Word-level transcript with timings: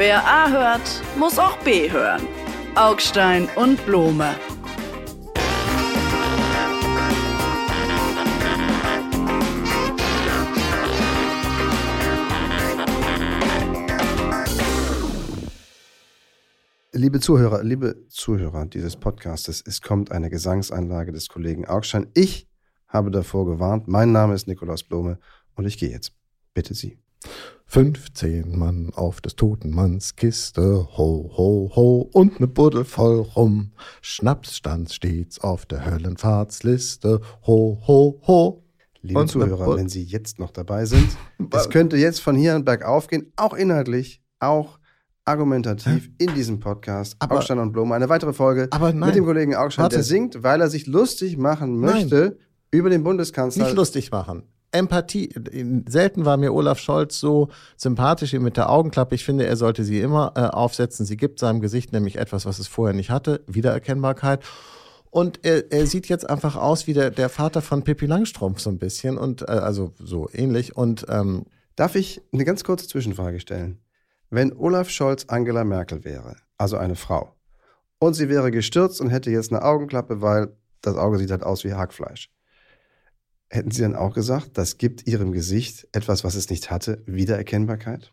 Wer 0.00 0.26
A 0.26 0.50
hört, 0.50 1.02
muss 1.18 1.38
auch 1.38 1.58
B 1.58 1.90
hören. 1.90 2.26
Augstein 2.74 3.50
und 3.54 3.84
Blome. 3.84 4.34
Liebe 16.92 17.20
Zuhörer, 17.20 17.62
liebe 17.62 18.08
Zuhörer 18.08 18.64
dieses 18.64 18.96
Podcastes, 18.96 19.62
es 19.66 19.82
kommt 19.82 20.12
eine 20.12 20.30
Gesangseinlage 20.30 21.12
des 21.12 21.28
Kollegen 21.28 21.68
Augstein. 21.68 22.06
Ich 22.14 22.48
habe 22.88 23.10
davor 23.10 23.44
gewarnt. 23.44 23.86
Mein 23.86 24.12
Name 24.12 24.32
ist 24.32 24.48
Nikolaus 24.48 24.82
Blome 24.82 25.18
und 25.56 25.66
ich 25.66 25.76
gehe 25.76 25.90
jetzt. 25.90 26.14
Bitte 26.54 26.72
Sie. 26.72 26.96
15 27.70 28.58
Mann 28.58 28.90
auf 28.96 29.20
des 29.20 29.36
toten 29.36 29.70
Manns 29.70 30.16
Kiste, 30.16 30.88
ho, 30.96 31.30
ho, 31.36 31.70
ho, 31.76 32.10
und 32.12 32.40
ne 32.40 32.48
Buddel 32.48 32.84
voll 32.84 33.20
rum. 33.20 33.70
Schnaps 34.02 34.56
stand 34.56 34.92
stets 34.92 35.38
auf 35.38 35.66
der 35.66 35.86
Höllenfahrtsliste, 35.86 37.20
ho, 37.46 37.80
ho, 37.86 38.20
ho. 38.26 38.64
Liebe 39.02 39.20
und 39.20 39.28
Zuhörer, 39.28 39.76
wenn 39.76 39.88
Sie 39.88 40.02
jetzt 40.02 40.40
noch 40.40 40.50
dabei 40.50 40.84
sind, 40.84 41.16
es 41.52 41.70
könnte 41.70 41.96
jetzt 41.96 42.20
von 42.20 42.34
hier 42.34 42.56
an 42.56 42.64
bergauf 42.64 43.06
gehen, 43.06 43.32
auch 43.36 43.54
inhaltlich, 43.54 44.20
auch 44.40 44.80
argumentativ 45.24 46.10
in 46.18 46.34
diesem 46.34 46.58
Podcast. 46.58 47.14
Aber, 47.20 47.36
Augstein 47.36 47.60
und 47.60 47.70
Blome, 47.70 47.94
eine 47.94 48.08
weitere 48.08 48.32
Folge 48.32 48.68
mit 48.94 49.14
dem 49.14 49.24
Kollegen 49.24 49.54
Augstein, 49.54 49.88
der 49.90 50.02
singt, 50.02 50.42
weil 50.42 50.60
er 50.60 50.70
sich 50.70 50.88
lustig 50.88 51.36
machen 51.36 51.78
möchte 51.78 52.36
nein, 52.36 52.46
über 52.72 52.90
den 52.90 53.04
Bundeskanzler. 53.04 53.66
Nicht 53.66 53.76
lustig 53.76 54.10
machen. 54.10 54.42
Empathie. 54.72 55.30
Selten 55.88 56.24
war 56.24 56.36
mir 56.36 56.52
Olaf 56.52 56.78
Scholz 56.78 57.18
so 57.18 57.48
sympathisch 57.76 58.32
wie 58.32 58.38
mit 58.38 58.56
der 58.56 58.70
Augenklappe. 58.70 59.14
Ich 59.14 59.24
finde, 59.24 59.46
er 59.46 59.56
sollte 59.56 59.84
sie 59.84 60.00
immer 60.00 60.32
äh, 60.36 60.40
aufsetzen. 60.40 61.06
Sie 61.06 61.16
gibt 61.16 61.38
seinem 61.38 61.60
Gesicht 61.60 61.92
nämlich 61.92 62.16
etwas, 62.16 62.46
was 62.46 62.58
es 62.58 62.68
vorher 62.68 62.94
nicht 62.94 63.10
hatte, 63.10 63.42
Wiedererkennbarkeit. 63.46 64.44
Und 65.10 65.40
er, 65.44 65.72
er 65.72 65.86
sieht 65.86 66.08
jetzt 66.08 66.28
einfach 66.28 66.56
aus 66.56 66.86
wie 66.86 66.94
der, 66.94 67.10
der 67.10 67.28
Vater 67.28 67.62
von 67.62 67.82
Pippi 67.82 68.06
Langstrumpf 68.06 68.60
so 68.60 68.70
ein 68.70 68.78
bisschen 68.78 69.18
und 69.18 69.42
äh, 69.42 69.46
also 69.46 69.92
so 69.98 70.28
ähnlich. 70.32 70.76
Und 70.76 71.06
ähm, 71.08 71.46
darf 71.74 71.96
ich 71.96 72.22
eine 72.32 72.44
ganz 72.44 72.62
kurze 72.62 72.86
Zwischenfrage 72.86 73.40
stellen? 73.40 73.80
Wenn 74.30 74.52
Olaf 74.52 74.88
Scholz 74.90 75.24
Angela 75.26 75.64
Merkel 75.64 76.04
wäre, 76.04 76.36
also 76.56 76.76
eine 76.76 76.94
Frau, 76.94 77.34
und 77.98 78.14
sie 78.14 78.28
wäre 78.28 78.50
gestürzt 78.50 79.00
und 79.00 79.10
hätte 79.10 79.30
jetzt 79.30 79.52
eine 79.52 79.62
Augenklappe, 79.62 80.22
weil 80.22 80.56
das 80.80 80.96
Auge 80.96 81.18
sieht 81.18 81.30
halt 81.30 81.42
aus 81.42 81.64
wie 81.64 81.74
Hackfleisch. 81.74 82.30
Hätten 83.52 83.72
Sie 83.72 83.82
dann 83.82 83.96
auch 83.96 84.14
gesagt, 84.14 84.50
das 84.54 84.78
gibt 84.78 85.08
Ihrem 85.08 85.32
Gesicht 85.32 85.88
etwas, 85.92 86.22
was 86.22 86.36
es 86.36 86.50
nicht 86.50 86.70
hatte, 86.70 87.02
Wiedererkennbarkeit? 87.06 88.12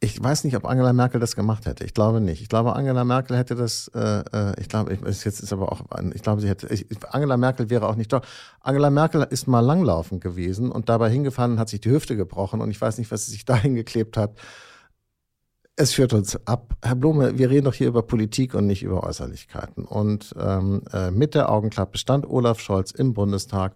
Ich 0.00 0.22
weiß 0.22 0.44
nicht, 0.44 0.54
ob 0.56 0.66
Angela 0.66 0.92
Merkel 0.92 1.18
das 1.18 1.34
gemacht 1.34 1.64
hätte. 1.64 1.84
Ich 1.84 1.94
glaube 1.94 2.20
nicht. 2.20 2.42
Ich 2.42 2.50
glaube, 2.50 2.76
Angela 2.76 3.04
Merkel 3.04 3.38
hätte 3.38 3.54
das. 3.54 3.90
Äh, 3.94 4.22
äh 4.34 4.60
ich 4.60 4.68
glaube, 4.68 4.92
jetzt 4.92 5.24
ist 5.24 5.52
aber 5.54 5.72
auch. 5.72 5.80
Ich 6.12 6.20
glaube, 6.20 6.42
sie 6.42 6.48
hätte. 6.48 6.66
Ich, 6.66 6.86
Angela 7.08 7.38
Merkel 7.38 7.70
wäre 7.70 7.88
auch 7.88 7.94
nicht 7.94 8.12
dort. 8.12 8.26
Angela 8.60 8.90
Merkel 8.90 9.26
ist 9.30 9.46
mal 9.46 9.60
langlaufen 9.60 10.20
gewesen 10.20 10.70
und 10.70 10.90
dabei 10.90 11.08
hingefallen 11.08 11.52
und 11.52 11.58
hat 11.58 11.70
sich 11.70 11.80
die 11.80 11.90
Hüfte 11.90 12.16
gebrochen 12.16 12.60
und 12.60 12.70
ich 12.70 12.78
weiß 12.78 12.98
nicht, 12.98 13.10
was 13.10 13.24
sie 13.24 13.32
sich 13.32 13.44
da 13.46 13.56
hingeklebt 13.56 14.18
hat. 14.18 14.36
Es 15.76 15.94
führt 15.94 16.12
uns 16.12 16.38
ab. 16.46 16.76
Herr 16.82 16.94
Blume, 16.94 17.38
wir 17.38 17.48
reden 17.48 17.64
doch 17.64 17.74
hier 17.74 17.88
über 17.88 18.02
Politik 18.02 18.54
und 18.54 18.66
nicht 18.66 18.82
über 18.82 19.02
Äußerlichkeiten. 19.02 19.86
Und 19.86 20.34
ähm, 20.38 20.82
äh, 20.92 21.10
mit 21.10 21.34
der 21.34 21.50
Augenklappe 21.50 21.96
stand 21.96 22.28
Olaf 22.28 22.60
Scholz 22.60 22.90
im 22.90 23.14
Bundestag 23.14 23.74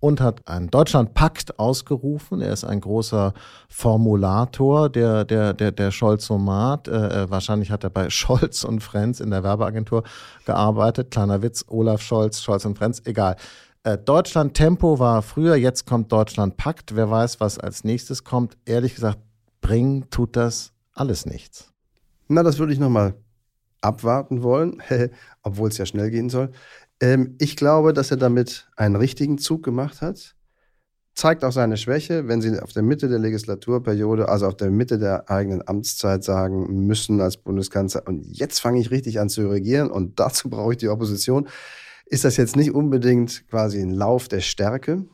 und 0.00 0.20
hat 0.20 0.46
einen 0.46 0.70
Deutschlandpakt 0.70 1.58
ausgerufen. 1.58 2.40
Er 2.40 2.52
ist 2.52 2.64
ein 2.64 2.80
großer 2.80 3.34
Formulator 3.68 4.88
der, 4.88 5.24
der, 5.24 5.54
der, 5.54 5.72
der 5.72 5.90
Scholzomat. 5.90 6.88
Äh, 6.88 7.22
äh 7.24 7.30
wahrscheinlich 7.30 7.70
hat 7.70 7.84
er 7.84 7.90
bei 7.90 8.08
Scholz 8.10 8.64
und 8.64 8.80
Friends 8.80 9.20
in 9.20 9.30
der 9.30 9.42
Werbeagentur 9.42 10.04
gearbeitet. 10.44 11.10
Kleiner 11.10 11.42
Witz, 11.42 11.64
Olaf 11.68 12.00
Scholz, 12.00 12.40
Scholz 12.40 12.64
und 12.64 12.78
Friends, 12.78 13.02
egal. 13.06 13.36
Äh, 13.82 13.98
Deutschland 13.98 14.54
Tempo 14.54 14.98
war 14.98 15.22
früher, 15.22 15.56
jetzt 15.56 15.86
kommt 15.86 16.12
Deutschland 16.12 16.56
Pakt. 16.56 16.94
Wer 16.94 17.10
weiß, 17.10 17.40
was 17.40 17.58
als 17.58 17.84
nächstes 17.84 18.24
kommt. 18.24 18.56
Ehrlich 18.66 18.94
gesagt, 18.94 19.18
bringen 19.60 20.08
tut 20.10 20.36
das 20.36 20.72
alles 20.92 21.26
nichts. 21.26 21.72
Na, 22.28 22.42
das 22.42 22.58
würde 22.58 22.72
ich 22.72 22.78
nochmal 22.78 23.14
abwarten 23.80 24.42
wollen, 24.42 24.82
obwohl 25.42 25.68
es 25.70 25.78
ja 25.78 25.86
schnell 25.86 26.10
gehen 26.10 26.28
soll. 26.28 26.50
Ähm, 27.00 27.36
ich 27.38 27.56
glaube, 27.56 27.92
dass 27.92 28.10
er 28.10 28.16
damit 28.16 28.68
einen 28.76 28.96
richtigen 28.96 29.38
Zug 29.38 29.62
gemacht 29.62 30.00
hat. 30.02 30.34
Zeigt 31.14 31.44
auch 31.44 31.52
seine 31.52 31.76
Schwäche, 31.76 32.28
wenn 32.28 32.40
Sie 32.40 32.60
auf 32.60 32.72
der 32.72 32.84
Mitte 32.84 33.08
der 33.08 33.18
Legislaturperiode, 33.18 34.28
also 34.28 34.46
auf 34.46 34.56
der 34.56 34.70
Mitte 34.70 34.98
der 34.98 35.28
eigenen 35.28 35.66
Amtszeit 35.66 36.22
sagen 36.22 36.86
müssen 36.86 37.20
als 37.20 37.36
Bundeskanzler, 37.36 38.04
und 38.06 38.24
jetzt 38.24 38.60
fange 38.60 38.80
ich 38.80 38.92
richtig 38.92 39.18
an 39.18 39.28
zu 39.28 39.48
regieren 39.48 39.90
und 39.90 40.20
dazu 40.20 40.48
brauche 40.48 40.72
ich 40.72 40.78
die 40.78 40.88
Opposition, 40.88 41.48
ist 42.06 42.24
das 42.24 42.36
jetzt 42.36 42.54
nicht 42.54 42.72
unbedingt 42.72 43.48
quasi 43.48 43.80
ein 43.80 43.90
Lauf 43.90 44.28
der 44.28 44.40
Stärke. 44.40 45.04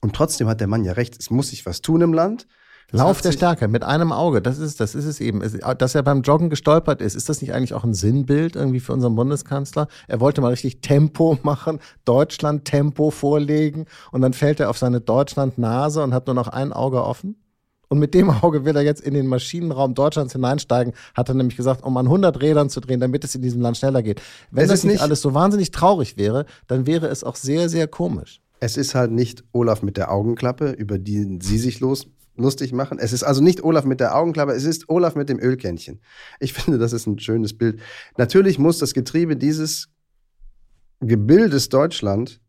Und 0.00 0.16
trotzdem 0.16 0.48
hat 0.48 0.60
der 0.60 0.66
Mann 0.66 0.84
ja 0.84 0.92
recht, 0.92 1.16
es 1.18 1.30
muss 1.30 1.50
sich 1.50 1.66
was 1.66 1.82
tun 1.82 2.00
im 2.00 2.14
Land. 2.14 2.46
Lauf 2.90 3.20
der 3.20 3.32
Stärke 3.32 3.68
mit 3.68 3.84
einem 3.84 4.12
Auge, 4.12 4.40
das 4.40 4.58
ist, 4.58 4.80
das 4.80 4.94
ist 4.94 5.04
es 5.04 5.20
eben. 5.20 5.42
Dass 5.78 5.94
er 5.94 6.02
beim 6.02 6.22
Joggen 6.22 6.48
gestolpert 6.48 7.02
ist, 7.02 7.16
ist 7.16 7.28
das 7.28 7.42
nicht 7.42 7.52
eigentlich 7.52 7.74
auch 7.74 7.84
ein 7.84 7.92
Sinnbild 7.92 8.56
irgendwie 8.56 8.80
für 8.80 8.94
unseren 8.94 9.14
Bundeskanzler? 9.14 9.88
Er 10.06 10.20
wollte 10.20 10.40
mal 10.40 10.48
richtig 10.48 10.80
Tempo 10.80 11.38
machen, 11.42 11.80
Deutschland 12.06 12.64
Tempo 12.64 13.10
vorlegen 13.10 13.84
und 14.10 14.22
dann 14.22 14.32
fällt 14.32 14.60
er 14.60 14.70
auf 14.70 14.78
seine 14.78 15.02
Deutschland-Nase 15.02 16.02
und 16.02 16.14
hat 16.14 16.26
nur 16.26 16.34
noch 16.34 16.48
ein 16.48 16.72
Auge 16.72 17.04
offen? 17.04 17.36
Und 17.88 17.98
mit 17.98 18.14
dem 18.14 18.30
Auge 18.42 18.64
will 18.64 18.74
er 18.74 18.82
jetzt 18.82 19.02
in 19.02 19.12
den 19.12 19.26
Maschinenraum 19.26 19.94
Deutschlands 19.94 20.32
hineinsteigen, 20.32 20.94
hat 21.14 21.28
er 21.28 21.34
nämlich 21.34 21.58
gesagt, 21.58 21.84
um 21.84 21.94
an 21.98 22.06
100 22.06 22.40
Rädern 22.40 22.70
zu 22.70 22.80
drehen, 22.80 23.00
damit 23.00 23.22
es 23.22 23.34
in 23.34 23.42
diesem 23.42 23.60
Land 23.60 23.76
schneller 23.76 24.02
geht. 24.02 24.22
Wenn 24.50 24.64
es 24.64 24.70
das 24.70 24.84
nicht 24.84 25.02
alles 25.02 25.20
so 25.20 25.34
wahnsinnig 25.34 25.72
traurig 25.72 26.16
wäre, 26.16 26.46
dann 26.66 26.86
wäre 26.86 27.08
es 27.08 27.22
auch 27.22 27.36
sehr, 27.36 27.68
sehr 27.68 27.86
komisch. 27.86 28.40
Es 28.60 28.78
ist 28.78 28.94
halt 28.94 29.12
nicht 29.12 29.44
Olaf 29.52 29.82
mit 29.82 29.98
der 29.98 30.10
Augenklappe, 30.10 30.70
über 30.70 30.98
die 30.98 31.38
Sie 31.42 31.58
sich 31.58 31.80
los 31.80 32.06
lustig 32.38 32.72
machen. 32.72 32.98
Es 32.98 33.12
ist 33.12 33.22
also 33.22 33.42
nicht 33.42 33.62
Olaf 33.62 33.84
mit 33.84 34.00
der 34.00 34.16
Augenklappe, 34.16 34.52
es 34.52 34.64
ist 34.64 34.88
Olaf 34.88 35.14
mit 35.14 35.28
dem 35.28 35.38
Ölkännchen. 35.38 36.00
Ich 36.40 36.52
finde, 36.54 36.78
das 36.78 36.92
ist 36.92 37.06
ein 37.06 37.18
schönes 37.18 37.56
Bild. 37.56 37.80
Natürlich 38.16 38.58
muss 38.58 38.78
das 38.78 38.94
Getriebe 38.94 39.36
dieses 39.36 39.88
Gebildes 41.00 41.68
Deutschland, 41.68 42.40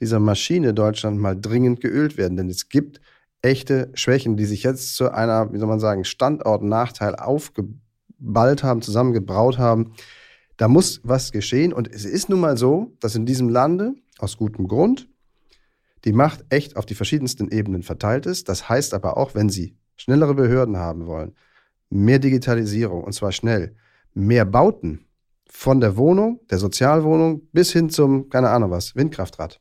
dieser 0.00 0.20
Maschine 0.20 0.72
Deutschland 0.72 1.18
mal 1.18 1.38
dringend 1.38 1.80
geölt 1.80 2.16
werden, 2.16 2.36
denn 2.36 2.48
es 2.48 2.68
gibt 2.68 3.00
echte 3.42 3.90
Schwächen, 3.94 4.36
die 4.36 4.44
sich 4.44 4.62
jetzt 4.62 4.96
zu 4.96 5.10
einer, 5.12 5.52
wie 5.52 5.58
soll 5.58 5.68
man 5.68 5.80
sagen, 5.80 6.04
Standortnachteil 6.04 7.16
aufgeballt 7.16 8.62
haben, 8.62 8.82
zusammengebraut 8.82 9.58
haben. 9.58 9.92
Da 10.56 10.68
muss 10.68 11.00
was 11.04 11.32
geschehen 11.32 11.72
und 11.72 11.92
es 11.92 12.04
ist 12.04 12.28
nun 12.28 12.40
mal 12.40 12.56
so, 12.56 12.96
dass 13.00 13.14
in 13.14 13.26
diesem 13.26 13.48
Lande 13.48 13.94
aus 14.18 14.36
gutem 14.36 14.66
Grund 14.66 15.08
die 16.04 16.12
Macht 16.12 16.44
echt 16.50 16.76
auf 16.76 16.86
die 16.86 16.94
verschiedensten 16.94 17.50
Ebenen 17.50 17.82
verteilt 17.82 18.26
ist. 18.26 18.48
Das 18.48 18.68
heißt 18.68 18.94
aber 18.94 19.16
auch, 19.16 19.34
wenn 19.34 19.48
Sie 19.48 19.76
schnellere 19.96 20.34
Behörden 20.34 20.76
haben 20.76 21.06
wollen, 21.06 21.34
mehr 21.90 22.18
Digitalisierung 22.18 23.04
und 23.04 23.12
zwar 23.12 23.32
schnell, 23.32 23.74
mehr 24.14 24.44
Bauten 24.44 25.06
von 25.50 25.80
der 25.80 25.96
Wohnung, 25.96 26.40
der 26.50 26.58
Sozialwohnung 26.58 27.42
bis 27.52 27.72
hin 27.72 27.90
zum, 27.90 28.28
keine 28.28 28.50
Ahnung 28.50 28.70
was, 28.70 28.94
Windkraftrad, 28.94 29.60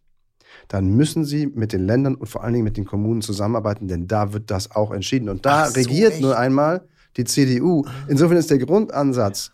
dann 0.68 0.96
müssen 0.96 1.24
Sie 1.24 1.48
mit 1.48 1.74
den 1.74 1.86
Ländern 1.86 2.16
und 2.16 2.28
vor 2.28 2.44
allen 2.44 2.54
Dingen 2.54 2.66
mit 2.66 2.78
den 2.78 2.86
Kommunen 2.86 3.22
zusammenarbeiten, 3.22 3.88
denn 3.88 4.08
da 4.08 4.34
wird 4.34 4.52
das 4.52 4.72
auch 4.72 4.92
entschieden. 4.92 5.30
Und 5.30 5.46
da 5.46 5.68
so, 5.68 5.74
regiert 5.74 6.14
echt? 6.14 6.22
nur 6.22 6.38
einmal 6.38 6.88
die 7.16 7.24
CDU. 7.24 7.86
Insofern 8.08 8.38
ist 8.38 8.52
der 8.52 8.58
Grundansatz, 8.58 9.52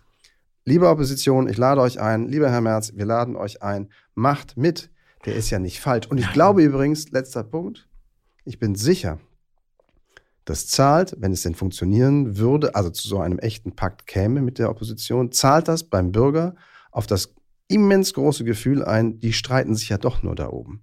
liebe 0.65 0.89
Opposition, 0.89 1.47
ich 1.47 1.57
lade 1.57 1.81
euch 1.81 1.99
ein, 1.99 2.27
lieber 2.27 2.49
Herr 2.49 2.61
Merz, 2.61 2.93
wir 2.95 3.05
laden 3.05 3.35
euch 3.35 3.61
ein, 3.61 3.89
macht 4.15 4.57
mit, 4.57 4.89
der 5.25 5.35
ist 5.35 5.49
ja 5.49 5.59
nicht 5.59 5.79
falsch. 5.79 6.07
Und 6.07 6.17
ich 6.17 6.31
glaube 6.31 6.63
übrigens, 6.63 7.11
letzter 7.11 7.43
Punkt, 7.43 7.87
ich 8.45 8.59
bin 8.59 8.75
sicher, 8.75 9.19
das 10.45 10.67
zahlt, 10.67 11.15
wenn 11.19 11.31
es 11.31 11.41
denn 11.43 11.55
funktionieren 11.55 12.37
würde, 12.37 12.75
also 12.75 12.89
zu 12.89 13.07
so 13.07 13.19
einem 13.19 13.39
echten 13.39 13.75
Pakt 13.75 14.05
käme 14.07 14.41
mit 14.41 14.59
der 14.59 14.69
Opposition, 14.69 15.31
zahlt 15.31 15.67
das 15.67 15.85
beim 15.85 16.11
Bürger 16.11 16.55
auf 16.91 17.07
das 17.07 17.33
immens 17.69 18.13
große 18.13 18.43
Gefühl 18.43 18.83
ein, 18.83 19.19
die 19.19 19.33
streiten 19.33 19.75
sich 19.75 19.89
ja 19.89 19.97
doch 19.97 20.21
nur 20.21 20.35
da 20.35 20.49
oben. 20.49 20.81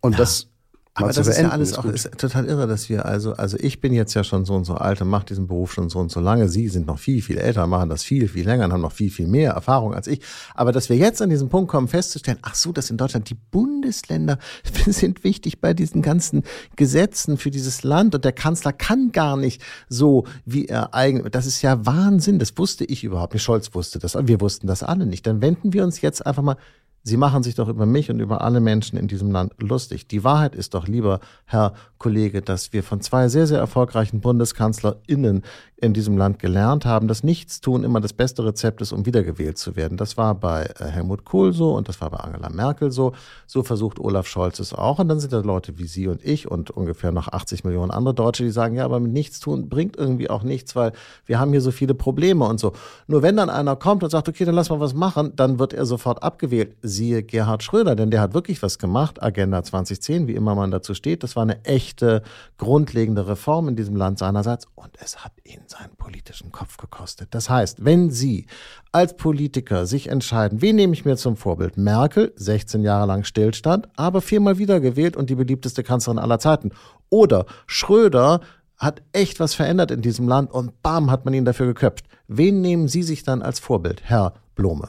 Und 0.00 0.12
ja. 0.12 0.18
das 0.18 0.50
aber 0.98 1.12
das 1.12 1.26
ist 1.26 1.38
ja 1.38 1.48
alles 1.48 1.70
ist 1.70 1.78
auch 1.78 1.84
ist 1.84 2.10
total 2.18 2.46
irre, 2.46 2.66
dass 2.66 2.88
wir 2.88 3.06
also, 3.06 3.32
also 3.32 3.56
ich 3.60 3.80
bin 3.80 3.92
jetzt 3.92 4.14
ja 4.14 4.24
schon 4.24 4.44
so 4.44 4.54
und 4.54 4.64
so 4.64 4.74
alt 4.74 5.00
und 5.00 5.08
mache 5.08 5.26
diesen 5.26 5.46
Beruf 5.46 5.72
schon 5.72 5.88
so 5.88 5.98
und 5.98 6.10
so 6.10 6.20
lange. 6.20 6.48
Sie 6.48 6.68
sind 6.68 6.86
noch 6.86 6.98
viel, 6.98 7.22
viel 7.22 7.38
älter, 7.38 7.66
machen 7.66 7.88
das 7.88 8.02
viel, 8.02 8.28
viel 8.28 8.44
länger 8.44 8.64
und 8.66 8.72
haben 8.72 8.80
noch 8.80 8.92
viel, 8.92 9.10
viel 9.10 9.26
mehr 9.26 9.52
Erfahrung 9.52 9.94
als 9.94 10.06
ich. 10.06 10.20
Aber 10.54 10.72
dass 10.72 10.88
wir 10.88 10.96
jetzt 10.96 11.22
an 11.22 11.30
diesen 11.30 11.48
Punkt 11.48 11.70
kommen, 11.70 11.88
festzustellen, 11.88 12.38
ach 12.42 12.54
so, 12.54 12.72
dass 12.72 12.90
in 12.90 12.96
Deutschland 12.96 13.30
die 13.30 13.36
Bundesländer 13.50 14.38
sind 14.86 15.24
wichtig 15.24 15.60
bei 15.60 15.74
diesen 15.74 16.02
ganzen 16.02 16.42
Gesetzen 16.76 17.38
für 17.38 17.50
dieses 17.50 17.82
Land 17.82 18.14
und 18.14 18.24
der 18.24 18.32
Kanzler 18.32 18.72
kann 18.72 19.12
gar 19.12 19.36
nicht 19.36 19.62
so, 19.88 20.24
wie 20.44 20.66
er 20.66 20.94
eigentlich, 20.94 21.30
das 21.32 21.46
ist 21.46 21.62
ja 21.62 21.84
Wahnsinn, 21.86 22.38
das 22.38 22.56
wusste 22.56 22.84
ich 22.84 23.04
überhaupt 23.04 23.34
nicht. 23.34 23.42
Scholz 23.42 23.74
wusste 23.74 23.98
das, 23.98 24.16
wir 24.20 24.40
wussten 24.40 24.66
das 24.66 24.82
alle 24.82 25.06
nicht. 25.06 25.26
Dann 25.26 25.40
wenden 25.40 25.72
wir 25.72 25.84
uns 25.84 26.00
jetzt 26.00 26.26
einfach 26.26 26.42
mal 26.42 26.56
Sie 27.02 27.16
machen 27.16 27.42
sich 27.42 27.54
doch 27.54 27.68
über 27.68 27.86
mich 27.86 28.10
und 28.10 28.20
über 28.20 28.42
alle 28.42 28.60
Menschen 28.60 28.98
in 28.98 29.08
diesem 29.08 29.30
Land 29.30 29.54
lustig. 29.58 30.08
Die 30.08 30.24
Wahrheit 30.24 30.54
ist 30.54 30.74
doch, 30.74 30.86
lieber 30.86 31.20
Herr 31.46 31.74
Kollege, 31.96 32.42
dass 32.42 32.72
wir 32.72 32.82
von 32.82 33.00
zwei 33.00 33.28
sehr, 33.28 33.46
sehr 33.46 33.58
erfolgreichen 33.58 34.20
BundeskanzlerInnen 34.20 35.42
in 35.80 35.94
diesem 35.94 36.18
Land 36.18 36.40
gelernt 36.40 36.84
haben, 36.84 37.06
dass 37.06 37.22
Nichtstun 37.22 37.84
immer 37.84 38.00
das 38.00 38.12
beste 38.12 38.44
Rezept 38.44 38.80
ist, 38.80 38.90
um 38.90 39.06
wiedergewählt 39.06 39.58
zu 39.58 39.76
werden. 39.76 39.96
Das 39.96 40.16
war 40.16 40.34
bei 40.34 40.64
äh, 40.78 40.86
Helmut 40.86 41.24
Kohl 41.24 41.52
so 41.52 41.76
und 41.76 41.88
das 41.88 42.00
war 42.00 42.10
bei 42.10 42.18
Angela 42.18 42.48
Merkel 42.50 42.90
so. 42.90 43.12
So 43.46 43.62
versucht 43.62 44.00
Olaf 44.00 44.26
Scholz 44.26 44.58
es 44.58 44.72
auch. 44.72 44.98
Und 44.98 45.08
dann 45.08 45.20
sind 45.20 45.32
da 45.32 45.38
Leute 45.38 45.78
wie 45.78 45.86
Sie 45.86 46.08
und 46.08 46.24
ich 46.24 46.50
und 46.50 46.72
ungefähr 46.72 47.12
noch 47.12 47.28
80 47.28 47.62
Millionen 47.62 47.92
andere 47.92 48.12
Deutsche, 48.12 48.42
die 48.42 48.50
sagen, 48.50 48.74
ja, 48.74 48.84
aber 48.84 48.98
mit 48.98 49.12
Nichtstun 49.12 49.68
bringt 49.68 49.96
irgendwie 49.96 50.28
auch 50.28 50.42
nichts, 50.42 50.74
weil 50.74 50.92
wir 51.26 51.38
haben 51.38 51.52
hier 51.52 51.60
so 51.60 51.70
viele 51.70 51.94
Probleme 51.94 52.44
und 52.44 52.58
so. 52.58 52.72
Nur 53.06 53.22
wenn 53.22 53.36
dann 53.36 53.48
einer 53.48 53.76
kommt 53.76 54.02
und 54.02 54.10
sagt, 54.10 54.28
okay, 54.28 54.44
dann 54.44 54.56
lass 54.56 54.70
mal 54.70 54.80
was 54.80 54.94
machen, 54.94 55.34
dann 55.36 55.60
wird 55.60 55.74
er 55.74 55.86
sofort 55.86 56.24
abgewählt. 56.24 56.74
Siehe 56.82 57.22
Gerhard 57.22 57.62
Schröder, 57.62 57.94
denn 57.94 58.10
der 58.10 58.20
hat 58.20 58.34
wirklich 58.34 58.64
was 58.64 58.80
gemacht. 58.80 59.22
Agenda 59.22 59.62
2010, 59.62 60.26
wie 60.26 60.34
immer 60.34 60.56
man 60.56 60.72
dazu 60.72 60.94
steht. 60.94 61.22
Das 61.22 61.36
war 61.36 61.44
eine 61.44 61.64
echte, 61.64 62.22
grundlegende 62.56 63.28
Reform 63.28 63.68
in 63.68 63.76
diesem 63.76 63.94
Land 63.94 64.18
seinerseits 64.18 64.66
und 64.74 64.90
es 65.00 65.24
hat 65.24 65.32
ihn 65.44 65.67
seinen 65.70 65.96
politischen 65.96 66.52
Kopf 66.52 66.76
gekostet. 66.76 67.28
Das 67.32 67.50
heißt, 67.50 67.84
wenn 67.84 68.10
Sie 68.10 68.46
als 68.92 69.16
Politiker 69.16 69.86
sich 69.86 70.08
entscheiden, 70.08 70.62
wen 70.62 70.76
nehme 70.76 70.92
ich 70.92 71.04
mir 71.04 71.16
zum 71.16 71.36
Vorbild? 71.36 71.76
Merkel, 71.76 72.32
16 72.36 72.82
Jahre 72.82 73.06
lang 73.06 73.24
Stillstand, 73.24 73.88
aber 73.96 74.20
viermal 74.20 74.58
wiedergewählt 74.58 75.16
und 75.16 75.30
die 75.30 75.34
beliebteste 75.34 75.82
Kanzlerin 75.82 76.18
aller 76.18 76.38
Zeiten. 76.38 76.70
Oder 77.10 77.46
Schröder 77.66 78.40
hat 78.76 79.02
echt 79.12 79.40
was 79.40 79.54
verändert 79.54 79.90
in 79.90 80.02
diesem 80.02 80.28
Land 80.28 80.52
und 80.52 80.82
bam, 80.82 81.10
hat 81.10 81.24
man 81.24 81.34
ihn 81.34 81.44
dafür 81.44 81.66
geköpft. 81.66 82.06
Wen 82.28 82.60
nehmen 82.60 82.88
Sie 82.88 83.02
sich 83.02 83.22
dann 83.22 83.42
als 83.42 83.58
Vorbild, 83.58 84.02
Herr 84.04 84.34
Blome? 84.54 84.88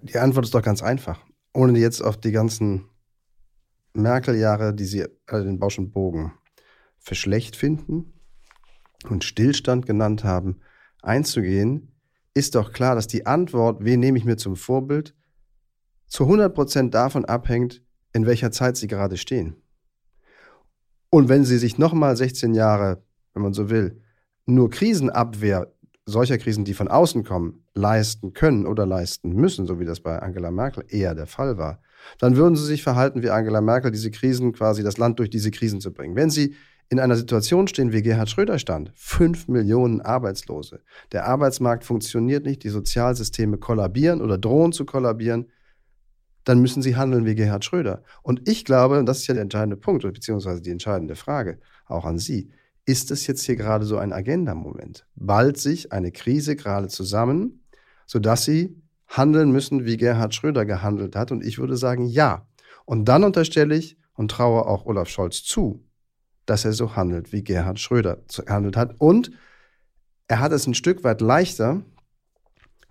Die 0.00 0.18
Antwort 0.18 0.44
ist 0.44 0.54
doch 0.54 0.62
ganz 0.62 0.82
einfach. 0.82 1.20
Ohne 1.54 1.78
jetzt 1.78 2.02
auf 2.02 2.16
die 2.16 2.32
ganzen 2.32 2.88
Merkel-Jahre, 3.94 4.74
die 4.74 4.84
Sie 4.84 5.06
alle 5.26 5.44
den 5.44 5.58
Bausch 5.58 5.78
und 5.78 5.92
Bogen 5.92 6.32
für 6.98 7.14
schlecht 7.14 7.56
finden, 7.56 8.13
und 9.10 9.24
Stillstand 9.24 9.86
genannt 9.86 10.24
haben, 10.24 10.60
einzugehen, 11.02 11.92
ist 12.34 12.54
doch 12.54 12.72
klar, 12.72 12.94
dass 12.94 13.06
die 13.06 13.26
Antwort, 13.26 13.84
wen 13.84 14.00
nehme 14.00 14.18
ich 14.18 14.24
mir 14.24 14.36
zum 14.36 14.56
Vorbild, 14.56 15.14
zu 16.06 16.24
100 16.24 16.54
Prozent 16.54 16.94
davon 16.94 17.24
abhängt, 17.24 17.82
in 18.12 18.26
welcher 18.26 18.50
Zeit 18.50 18.76
sie 18.76 18.86
gerade 18.86 19.16
stehen. 19.16 19.56
Und 21.10 21.28
wenn 21.28 21.44
sie 21.44 21.58
sich 21.58 21.78
nochmal 21.78 22.16
16 22.16 22.54
Jahre, 22.54 23.02
wenn 23.34 23.42
man 23.42 23.52
so 23.52 23.70
will, 23.70 24.02
nur 24.46 24.70
Krisenabwehr 24.70 25.72
solcher 26.06 26.38
Krisen, 26.38 26.64
die 26.64 26.74
von 26.74 26.88
außen 26.88 27.24
kommen, 27.24 27.64
leisten 27.74 28.32
können 28.32 28.66
oder 28.66 28.84
leisten 28.84 29.30
müssen, 29.30 29.66
so 29.66 29.80
wie 29.80 29.84
das 29.84 30.00
bei 30.00 30.18
Angela 30.18 30.50
Merkel 30.50 30.84
eher 30.88 31.14
der 31.14 31.26
Fall 31.26 31.56
war, 31.56 31.80
dann 32.18 32.36
würden 32.36 32.56
sie 32.56 32.66
sich 32.66 32.82
verhalten 32.82 33.22
wie 33.22 33.30
Angela 33.30 33.60
Merkel, 33.60 33.90
diese 33.90 34.10
Krisen 34.10 34.52
quasi 34.52 34.82
das 34.82 34.98
Land 34.98 35.18
durch 35.18 35.30
diese 35.30 35.50
Krisen 35.50 35.80
zu 35.80 35.92
bringen. 35.92 36.16
Wenn 36.16 36.30
sie 36.30 36.54
in 36.88 37.00
einer 37.00 37.16
Situation 37.16 37.66
stehen, 37.66 37.92
wie 37.92 38.02
Gerhard 38.02 38.30
Schröder 38.30 38.58
stand, 38.58 38.92
fünf 38.94 39.48
Millionen 39.48 40.00
Arbeitslose. 40.00 40.82
Der 41.12 41.26
Arbeitsmarkt 41.26 41.84
funktioniert 41.84 42.44
nicht, 42.44 42.62
die 42.62 42.68
Sozialsysteme 42.68 43.58
kollabieren 43.58 44.20
oder 44.20 44.38
drohen 44.38 44.72
zu 44.72 44.84
kollabieren, 44.84 45.46
dann 46.44 46.60
müssen 46.60 46.82
sie 46.82 46.96
handeln 46.96 47.24
wie 47.24 47.34
Gerhard 47.34 47.64
Schröder. 47.64 48.02
Und 48.22 48.48
ich 48.48 48.64
glaube, 48.64 48.98
und 48.98 49.06
das 49.06 49.20
ist 49.20 49.26
ja 49.26 49.34
der 49.34 49.42
entscheidende 49.42 49.76
Punkt, 49.76 50.02
beziehungsweise 50.02 50.60
die 50.60 50.70
entscheidende 50.70 51.16
Frage, 51.16 51.58
auch 51.86 52.04
an 52.04 52.18
Sie, 52.18 52.50
ist 52.86 53.10
es 53.10 53.26
jetzt 53.26 53.42
hier 53.42 53.56
gerade 53.56 53.86
so 53.86 53.96
ein 53.96 54.12
Agenda-Moment? 54.12 55.06
Ballt 55.16 55.56
sich 55.56 55.92
eine 55.92 56.12
Krise 56.12 56.54
gerade 56.54 56.88
zusammen, 56.88 57.64
sodass 58.06 58.44
Sie 58.44 58.76
handeln 59.06 59.52
müssen, 59.52 59.86
wie 59.86 59.96
Gerhard 59.96 60.34
Schröder 60.34 60.66
gehandelt 60.66 61.16
hat? 61.16 61.32
Und 61.32 61.42
ich 61.42 61.58
würde 61.58 61.76
sagen, 61.76 62.06
ja. 62.06 62.46
Und 62.84 63.06
dann 63.06 63.24
unterstelle 63.24 63.74
ich 63.74 63.96
und 64.14 64.30
traue 64.30 64.66
auch 64.66 64.84
Olaf 64.84 65.08
Scholz 65.08 65.42
zu, 65.42 65.82
dass 66.46 66.64
er 66.64 66.72
so 66.72 66.96
handelt, 66.96 67.32
wie 67.32 67.42
Gerhard 67.42 67.80
Schröder 67.80 68.18
gehandelt 68.44 68.76
hat. 68.76 68.94
Und 68.98 69.30
er 70.28 70.40
hat 70.40 70.52
es 70.52 70.66
ein 70.66 70.74
Stück 70.74 71.04
weit 71.04 71.20
leichter, 71.20 71.82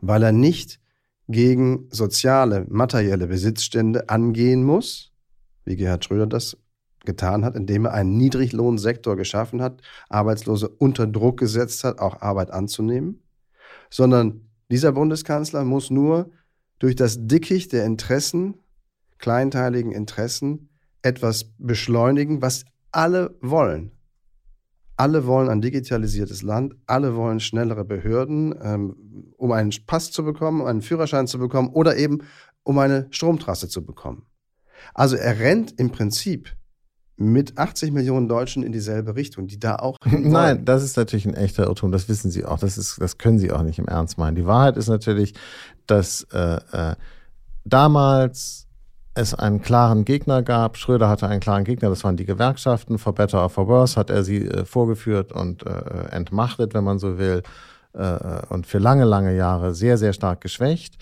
weil 0.02 0.24
er 0.24 0.32
nicht 0.32 0.80
gegen 1.28 1.88
soziale, 1.90 2.66
materielle 2.70 3.28
Besitzstände 3.28 4.10
angehen 4.10 4.64
muss, 4.64 5.12
wie 5.66 5.76
Gerhard 5.76 6.04
Schröder 6.06 6.28
das 6.28 6.58
getan 7.06 7.44
hat, 7.44 7.56
indem 7.56 7.86
er 7.86 7.94
einen 7.94 8.18
Niedriglohnsektor 8.18 9.16
geschaffen 9.16 9.62
hat, 9.62 9.82
Arbeitslose 10.10 10.70
unter 10.70 11.08
Druck 11.08 11.40
gesetzt 11.40 11.84
hat, 11.84 12.00
auch 12.00 12.22
Arbeit 12.22 12.52
anzunehmen, 12.52 13.22
sondern 13.90 14.50
dieser 14.72 14.94
Bundeskanzler 14.94 15.66
muss 15.66 15.90
nur 15.90 16.32
durch 16.80 16.96
das 16.96 17.18
Dickicht 17.20 17.74
der 17.74 17.86
Interessen, 17.86 18.56
kleinteiligen 19.20 19.92
Interessen, 19.92 20.70
etwas 21.02 21.52
beschleunigen, 21.58 22.42
was 22.42 22.66
alle 22.94 23.36
wollen. 23.42 23.92
Alle 24.95 25.25
wollen 25.25 25.50
ein 25.50 25.62
digitalisiertes 25.62 26.44
Land, 26.44 26.75
alle 26.86 27.16
wollen 27.16 27.40
schnellere 27.40 27.84
Behörden, 27.84 28.54
ähm, 28.62 29.34
um 29.38 29.51
einen 29.51 29.72
Pass 29.88 30.12
zu 30.12 30.24
bekommen, 30.24 30.62
um 30.62 30.68
einen 30.68 30.81
Führerschein 30.81 31.28
zu 31.28 31.40
bekommen 31.40 31.69
oder 31.69 31.98
eben 31.98 32.19
um 32.63 32.78
eine 32.78 33.07
Stromtrasse 33.10 33.68
zu 33.68 33.84
bekommen. 33.84 34.25
Also 34.94 35.16
er 35.16 35.40
rennt 35.40 35.80
im 35.80 35.92
Prinzip 35.92 36.56
mit 37.16 37.57
80 37.57 37.92
Millionen 37.92 38.28
Deutschen 38.28 38.63
in 38.63 38.72
dieselbe 38.72 39.16
Richtung, 39.16 39.48
die 39.48 39.60
da 39.60 39.78
auch. 39.78 39.98
Nein, 40.06 40.66
das 40.66 40.84
ist 40.84 40.98
natürlich 40.98 41.25
ein 41.25 41.36
echter 41.36 41.66
Irrtum. 41.66 41.92
Das 41.92 42.10
wissen 42.10 42.31
Sie 42.31 42.46
auch. 42.46 42.60
Das 42.60 42.78
ist, 42.78 43.00
das 43.00 43.18
können 43.18 43.39
Sie 43.39 43.51
auch 43.51 43.63
nicht 43.63 43.80
im 43.80 43.88
Ernst 43.88 44.18
meinen. 44.18 44.36
Die 44.36 44.46
Wahrheit 44.46 44.78
ist 44.78 44.88
natürlich, 44.88 45.34
dass 45.88 46.28
äh, 46.34 46.60
äh, 46.72 46.96
damals 47.66 48.68
es 49.15 49.33
einen 49.33 49.62
klaren 49.62 50.06
Gegner 50.06 50.42
gab. 50.42 50.77
Schröder 50.77 51.10
hatte 51.10 51.27
einen 51.27 51.39
klaren 51.39 51.63
Gegner, 51.63 51.89
das 51.89 52.04
waren 52.04 52.18
die 52.18 52.25
Gewerkschaften. 52.25 52.98
For 52.98 53.13
better 53.13 53.44
or 53.44 53.50
for 53.50 53.68
worse 53.68 54.00
hat 54.00 54.10
er 54.10 54.24
sie 54.24 54.48
äh, 54.48 54.65
vorgeführt 54.65 55.31
und 55.31 55.65
äh, 55.65 56.10
entmachtet, 56.12 56.74
wenn 56.74 56.83
man 56.83 57.00
so 57.00 57.18
will, 57.18 57.44
äh, 57.94 58.18
und 58.50 58.65
für 58.65 58.80
lange, 58.80 59.06
lange 59.06 59.36
Jahre 59.36 59.74
sehr, 59.75 59.98
sehr 59.98 60.13
stark 60.13 60.42
geschwächt 60.42 60.98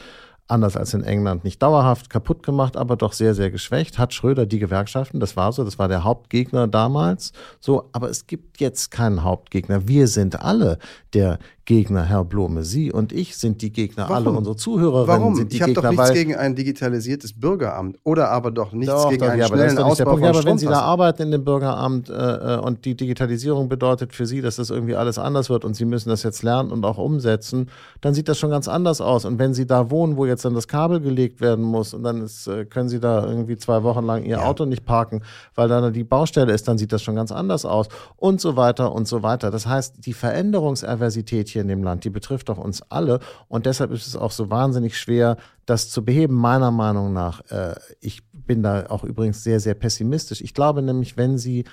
anders 0.52 0.76
als 0.76 0.94
in 0.94 1.04
England 1.04 1.44
nicht 1.44 1.62
dauerhaft 1.64 2.10
kaputt 2.10 2.44
gemacht, 2.44 2.78
aber 2.78 2.98
doch 2.98 3.14
sehr, 3.14 3.34
sehr 3.34 3.50
geschwächt. 3.50 3.98
Hat 3.98 4.14
Schröder 4.14 4.46
die 4.46 4.60
Gewerkschaften, 4.60 5.20
das 5.20 5.38
war 5.38 5.52
so, 5.54 5.64
das 5.64 5.80
war 5.80 5.88
der 5.88 6.04
Hauptgegner 6.04 6.68
damals. 6.68 7.32
So, 7.60 7.90
aber 7.94 8.10
es 8.10 8.28
gibt 8.28 8.51
jetzt 8.62 8.92
keinen 8.92 9.24
Hauptgegner. 9.24 9.88
Wir 9.88 10.08
sind 10.08 10.42
alle 10.42 10.78
der 11.14 11.40
Gegner, 11.66 12.06
Herr 12.06 12.26
Blome. 12.26 12.64
Sie 12.64 12.92
und 12.92 13.14
ich 13.14 13.38
sind 13.38 13.62
die 13.62 13.72
Gegner, 13.72 14.10
Warum? 14.10 14.28
alle 14.28 14.38
unsere 14.38 14.56
Zuhörerinnen 14.56 15.08
Warum? 15.08 15.36
sind 15.36 15.52
die 15.52 15.58
ich 15.58 15.62
habe 15.62 15.74
doch 15.74 15.90
nichts 15.90 16.12
gegen 16.12 16.36
ein 16.36 16.56
digitalisiertes 16.56 17.40
Bürgeramt 17.40 17.98
oder 18.04 18.30
aber 18.30 18.52
doch 18.52 18.74
nichts 18.74 18.94
doch, 18.94 19.10
gegen 19.10 19.22
doch, 19.22 19.30
einen 19.30 19.40
ja, 19.40 19.46
aber 19.46 19.56
schnellen 19.56 19.76
der 19.76 19.86
Ausbau 19.86 20.06
Punkt. 20.12 20.26
Von 20.26 20.36
aber 20.36 20.44
wenn 20.44 20.58
Sie 20.58 20.66
da 20.66 20.82
arbeiten 20.82 21.22
in 21.24 21.32
dem 21.32 21.46
Bürgeramt 21.46 22.10
äh, 22.10 22.14
äh, 22.14 22.60
und 22.60 22.84
die 22.86 22.96
Digitalisierung 22.96 23.70
bedeutet 23.70 24.14
für 24.14 24.26
Sie, 24.26 24.42
dass 24.42 24.56
das 24.56 24.70
irgendwie 24.70 24.96
alles 24.96 25.18
anders 25.20 25.50
wird 25.50 25.64
und 25.64 25.76
Sie 25.76 25.86
müssen 25.86 26.10
das 26.10 26.24
jetzt 26.24 26.44
lernen 26.44 26.72
und 26.72 26.84
auch 26.84 26.98
umsetzen, 26.98 27.70
dann 28.02 28.14
sieht 28.14 28.28
das 28.28 28.40
schon 28.40 28.50
ganz 28.50 28.68
anders 28.68 29.00
aus. 29.00 29.26
Und 29.26 29.38
wenn 29.38 29.54
Sie 29.54 29.66
da 29.66 29.92
wohnen, 29.92 30.18
wo 30.18 30.26
jetzt 30.26 30.44
dann 30.44 30.56
das 30.56 30.68
Kabel 30.68 31.00
gelegt 31.00 31.42
werden 31.42 31.64
muss 31.64 31.94
und 31.94 32.04
dann 32.04 32.22
ist, 32.22 32.48
äh, 32.48 32.66
können 32.66 32.90
Sie 32.90 33.00
da 33.00 33.26
irgendwie 33.26 33.56
zwei 33.58 33.84
Wochen 33.84 34.06
lang 34.06 34.24
Ihr 34.24 34.38
Ja. 34.38 34.46
Auto 34.46 34.66
nicht 34.66 34.86
parken, 34.86 35.22
weil 35.56 35.68
da 35.70 35.90
die 35.92 36.04
Baustelle 36.04 36.52
ist, 36.52 36.68
dann 36.68 36.78
sieht 36.78 36.92
das 36.92 37.04
schon 37.04 37.16
ganz 37.16 37.32
anders 37.32 37.66
aus 37.66 37.88
und 38.18 38.42
so 38.42 38.51
weiter 38.56 38.92
und 38.94 39.08
so 39.08 39.24
weiter. 39.24 39.52
Das 39.52 39.66
heißt, 39.66 40.06
die 40.06 40.14
Veränderungsaversität 40.14 41.50
hier 41.50 41.62
in 41.62 41.68
dem 41.68 41.84
Land, 41.84 42.04
die 42.04 42.10
betrifft 42.10 42.50
doch 42.50 42.58
uns 42.58 42.82
alle 42.90 43.20
und 43.48 43.66
deshalb 43.66 43.92
ist 43.92 44.08
es 44.08 44.16
auch 44.16 44.32
so 44.32 44.50
wahnsinnig 44.50 44.98
schwer, 44.98 45.38
das 45.66 45.90
zu 45.90 46.04
beheben, 46.04 46.36
meiner 46.36 46.72
Meinung 46.72 47.14
nach. 47.14 47.42
Äh, 47.50 47.76
ich 48.00 48.24
bin 48.32 48.64
da 48.64 48.88
auch 48.88 49.04
übrigens 49.04 49.44
sehr, 49.44 49.60
sehr 49.60 49.76
pessimistisch. 49.76 50.42
Ich 50.42 50.54
glaube 50.54 50.82
nämlich, 50.82 51.18
wenn 51.18 51.38
Sie 51.38 51.66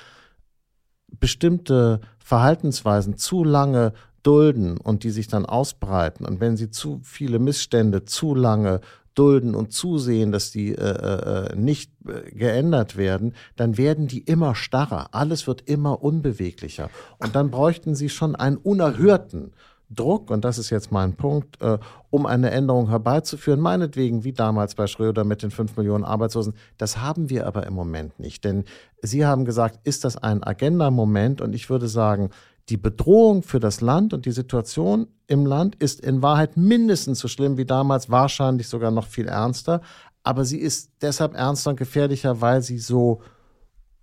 bestimmte 1.21 2.01
Verhaltensweisen 2.19 3.17
zu 3.17 3.45
lange 3.45 3.93
dulden 4.23 4.77
und 4.79 5.05
die 5.05 5.11
sich 5.11 5.29
dann 5.29 5.47
ausbreiten 5.47 6.27
und 6.27 6.41
wenn 6.41 6.57
sie 6.57 6.71
zu 6.71 7.01
viele 7.03 7.39
Missstände 7.39 8.05
zu 8.05 8.35
lange 8.35 8.81
dulden 9.19 9.55
und 9.55 9.73
zusehen, 9.73 10.33
dass 10.33 10.51
die 10.51 10.75
äh, 10.75 11.51
äh, 11.51 11.57
nicht 11.57 11.91
äh, 12.07 12.31
geändert 12.31 12.97
werden, 12.97 13.35
dann 13.57 13.77
werden 13.77 14.07
die 14.07 14.21
immer 14.21 14.55
starrer. 14.55 15.09
Alles 15.13 15.47
wird 15.47 15.63
immer 15.69 16.03
unbeweglicher. 16.03 16.91
Und 17.19 17.35
dann 17.35 17.51
bräuchten 17.51 17.95
sie 17.95 18.09
schon 18.09 18.37
einen 18.37 18.57
unerhörten 18.57 19.53
Druck, 19.91 20.31
und 20.31 20.45
das 20.45 20.59
ist 20.59 20.69
jetzt 20.71 20.93
mein 20.93 21.15
Punkt, 21.15 21.61
äh, 21.63 21.79
um 22.11 22.27
eine 22.27 22.51
Änderung 22.51 22.91
herbeizuführen, 22.91 23.61
meinetwegen 23.61 24.23
wie 24.23 24.33
damals 24.33 24.75
bei 24.75 24.87
Schröder 24.87 25.25
mit 25.25 25.43
den 25.43 25.51
fünf 25.51 25.77
Millionen 25.77 26.05
Arbeitslosen. 26.05 26.55
Das 26.77 26.99
haben 26.99 27.31
wir 27.31 27.47
aber 27.47 27.67
im 27.67 27.75
Moment 27.75 28.21
nicht. 28.21 28.45
Denn 28.45 28.65
Sie 29.01 29.25
haben 29.25 29.45
gesagt, 29.45 29.81
ist 29.85 30.05
das 30.05 30.17
ein 30.17 30.43
Agenda-Moment? 30.43 31.41
Und 31.41 31.55
ich 31.55 31.71
würde 31.71 31.89
sagen, 31.89 32.31
die 32.69 32.77
Bedrohung 32.77 33.43
für 33.43 33.61
das 33.61 33.81
Land 33.81 34.13
und 34.13 34.27
die 34.27 34.33
Situation 34.33 35.09
im 35.27 35.47
Land 35.47 35.77
ist 35.77 36.01
in 36.01 36.23
Wahrheit 36.23 36.57
mindestens 36.57 37.19
so 37.19 37.29
schlimm 37.29 37.57
wie 37.57 37.65
damals, 37.65 38.11
wahrscheinlich 38.11 38.69
sogar 38.69 38.91
noch 38.91 39.07
viel 39.07 39.27
ernster. 39.27 39.81
Aber 40.23 40.45
sie 40.45 40.59
ist 40.59 40.91
deshalb 41.01 41.35
ernster 41.35 41.71
und 41.71 41.77
gefährlicher, 41.77 42.41
weil 42.41 42.63
sie 42.63 42.79
so 42.79 43.23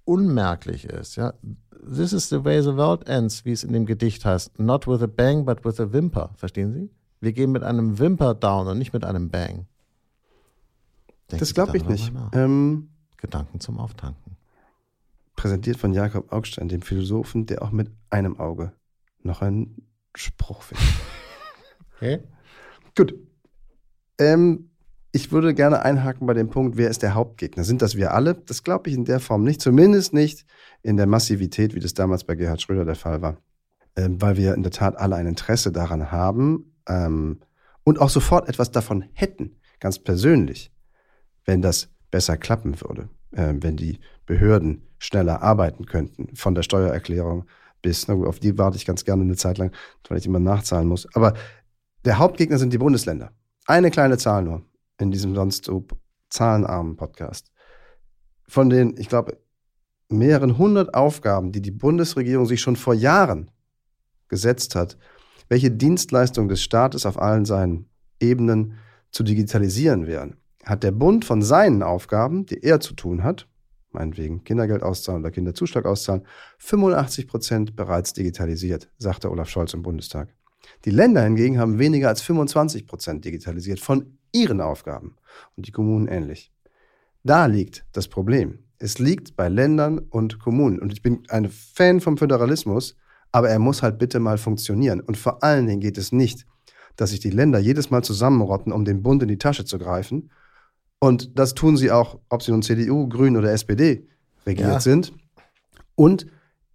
unmerklich 0.04 0.86
ist. 0.86 1.16
Ja? 1.16 1.34
This 1.88 2.14
is 2.14 2.30
the 2.30 2.44
way 2.44 2.62
the 2.62 2.76
world 2.76 3.08
ends, 3.08 3.46
wie 3.46 3.52
es 3.52 3.64
in 3.64 3.74
dem 3.74 3.86
Gedicht 3.86 4.26
heißt. 4.26 4.60
Not 4.60 4.88
with 4.88 5.02
a 5.02 5.08
bang, 5.08 5.46
but 5.46 5.64
with 5.64 5.80
a 5.80 5.92
whimper. 5.92 6.32
Verstehen 6.36 6.74
Sie? 6.74 6.90
Wir 7.20 7.34
gehen 7.34 7.52
mit 7.52 7.64
einem 7.64 8.00
Wimper 8.00 8.34
down 8.34 8.68
und 8.68 8.78
nicht 8.80 8.94
mit 8.94 9.04
einem 9.04 9.30
Bang. 9.30 9.68
Denken 11.32 11.40
Das 11.40 11.54
glaube 11.54 11.78
ich 11.78 11.86
nicht. 11.86 12.12
Ähm, 12.34 12.90
Gedanken 13.18 13.60
zum 13.60 13.80
Auftanken. 13.80 14.25
Präsentiert 15.46 15.78
von 15.78 15.94
Jakob 15.94 16.34
Augstein, 16.34 16.70
dem 16.70 16.82
Philosophen, 16.82 17.46
der 17.46 17.62
auch 17.62 17.70
mit 17.70 17.92
einem 18.10 18.40
Auge 18.40 18.74
noch 19.22 19.44
einen 19.44 19.88
Spruch 20.16 20.64
findet. 20.64 20.88
Okay. 21.98 22.20
Gut. 22.98 23.16
Ähm, 24.20 24.72
ich 25.14 25.32
würde 25.32 25.54
gerne 25.54 25.84
einhaken 25.84 26.28
bei 26.28 26.34
dem 26.34 26.50
Punkt, 26.50 26.76
wer 26.76 26.90
ist 26.90 27.04
der 27.04 27.14
Hauptgegner? 27.14 27.64
Sind 27.64 27.82
das 27.82 27.96
wir 27.96 28.14
alle? 28.14 28.34
Das 28.34 28.64
glaube 28.64 28.90
ich 28.90 28.98
in 28.98 29.06
der 29.06 29.22
Form 29.22 29.44
nicht. 29.44 29.62
Zumindest 29.62 30.14
nicht 30.14 30.46
in 30.82 30.98
der 30.98 31.06
Massivität, 31.06 31.74
wie 31.74 31.80
das 31.80 31.94
damals 31.94 32.26
bei 32.26 32.36
Gerhard 32.36 32.62
Schröder 32.62 32.84
der 32.84 32.96
Fall 32.96 33.22
war. 33.22 33.38
Ähm, 33.96 34.22
weil 34.22 34.36
wir 34.36 34.56
in 34.56 34.64
der 34.64 34.74
Tat 34.74 34.98
alle 34.98 35.16
ein 35.16 35.26
Interesse 35.26 35.72
daran 35.72 36.12
haben 36.12 36.76
ähm, 36.90 37.40
und 37.86 38.02
auch 38.02 38.10
sofort 38.10 38.50
etwas 38.50 38.72
davon 38.72 39.06
hätten, 39.14 39.56
ganz 39.80 40.00
persönlich, 40.00 40.74
wenn 41.46 41.62
das 41.62 41.88
besser 42.12 42.36
klappen 42.36 42.82
würde. 42.82 43.08
Ähm, 43.36 43.62
wenn 43.62 43.76
die 43.76 44.00
Behörden 44.26 44.82
schneller 44.98 45.42
arbeiten 45.42 45.86
könnten, 45.86 46.36
von 46.36 46.56
der 46.56 46.64
Steuererklärung 46.64 47.46
bis, 47.82 48.08
na 48.08 48.16
gut, 48.16 48.28
auf 48.28 48.40
die 48.40 48.58
warte 48.58 48.78
ich 48.78 48.86
ganz 48.86 49.06
gerne 49.06 49.24
eine 49.24 49.36
Zeit 49.36 49.58
lang, 49.58 49.72
weil 50.08 50.18
ich 50.18 50.26
immer 50.26 50.40
nachzahlen 50.40 50.88
muss. 50.88 51.08
Aber 51.14 51.34
der 52.06 52.18
Hauptgegner 52.18 52.58
sind 52.58 52.74
die 52.74 52.78
Bundesländer. 52.78 53.32
Eine 53.68 53.92
kleine 53.92 54.18
Zahl 54.18 54.44
nur 54.44 54.64
in 55.00 55.12
diesem 55.12 55.36
sonst 55.36 55.66
so 55.66 55.86
zahlenarmen 56.30 56.96
Podcast. 56.96 57.52
Von 58.48 58.70
den, 58.70 58.96
ich 58.98 59.10
glaube, 59.10 59.38
mehreren 60.10 60.58
hundert 60.58 60.94
Aufgaben, 60.94 61.52
die 61.52 61.62
die 61.62 61.72
Bundesregierung 61.72 62.46
sich 62.46 62.62
schon 62.62 62.76
vor 62.76 62.94
Jahren 62.94 63.52
gesetzt 64.28 64.76
hat, 64.76 64.98
welche 65.50 65.72
Dienstleistungen 65.72 66.50
des 66.50 66.64
Staates 66.64 67.06
auf 67.06 67.20
allen 67.20 67.46
seinen 67.46 67.90
Ebenen 68.20 68.78
zu 69.12 69.24
digitalisieren 69.24 70.08
wären, 70.08 70.38
hat 70.66 70.84
der 70.84 70.92
Bund 70.92 71.26
von 71.26 71.42
seinen 71.42 71.84
Aufgaben, 71.84 72.46
die 72.46 72.64
er 72.64 72.80
zu 72.80 72.94
tun 72.94 73.24
hat, 73.24 73.48
meinetwegen 73.92 74.44
Kindergeld 74.44 74.84
auszahlen 74.84 75.22
oder 75.22 75.32
Kinderzuschlag 75.32 75.86
auszahlen, 75.86 76.26
85 76.58 77.28
Prozent 77.28 77.76
bereits 77.76 78.14
digitalisiert, 78.14 78.90
sagte 78.98 79.32
Olaf 79.32 79.50
Scholz 79.50 79.74
im 79.74 79.84
Bundestag. 79.84 80.34
Die 80.84 80.90
Länder 80.90 81.24
hingegen 81.24 81.60
haben 81.60 81.80
weniger 81.80 82.10
als 82.10 82.22
25 82.22 82.88
Prozent 82.88 83.26
digitalisiert 83.26 83.80
von 83.80 84.18
ihren 84.32 84.62
Aufgaben 84.62 85.16
und 85.56 85.68
die 85.68 85.72
Kommunen 85.72 86.08
ähnlich. 86.08 86.52
Da 87.24 87.46
liegt 87.46 87.86
das 87.94 88.08
Problem. 88.08 88.60
Es 88.78 89.00
liegt 89.00 89.36
bei 89.36 89.48
Ländern 89.50 90.00
und 90.00 90.40
Kommunen. 90.40 90.80
Und 90.80 90.92
ich 90.92 91.02
bin 91.02 91.24
ein 91.30 91.50
Fan 91.50 92.02
vom 92.02 92.18
Föderalismus, 92.18 92.98
aber 93.32 93.50
er 93.50 93.60
muss 93.60 93.82
halt 93.82 93.98
bitte 93.98 94.20
mal 94.20 94.38
funktionieren. 94.38 95.00
Und 95.00 95.18
vor 95.18 95.44
allen 95.44 95.66
Dingen 95.66 95.80
geht 95.80 95.98
es 95.98 96.12
nicht, 96.12 96.46
dass 96.96 97.12
sich 97.12 97.20
die 97.20 97.30
Länder 97.30 97.60
jedes 97.60 97.90
Mal 97.90 98.04
zusammenrotten, 98.04 98.72
um 98.72 98.86
dem 98.86 99.02
Bund 99.02 99.24
in 99.24 99.30
die 99.30 99.38
Tasche 99.38 99.66
zu 99.66 99.80
greifen. 99.80 100.30
Und 101.06 101.38
das 101.38 101.54
tun 101.54 101.78
sie 101.78 101.92
auch, 101.92 102.18
ob 102.30 102.42
sie 102.42 102.52
nun 102.52 102.64
CDU, 102.64 103.08
Grünen 103.08 103.38
oder 103.38 103.52
SPD 103.52 104.08
regiert 104.48 104.70
Ja. 104.70 104.80
sind. 104.80 105.14
Und 105.94 106.26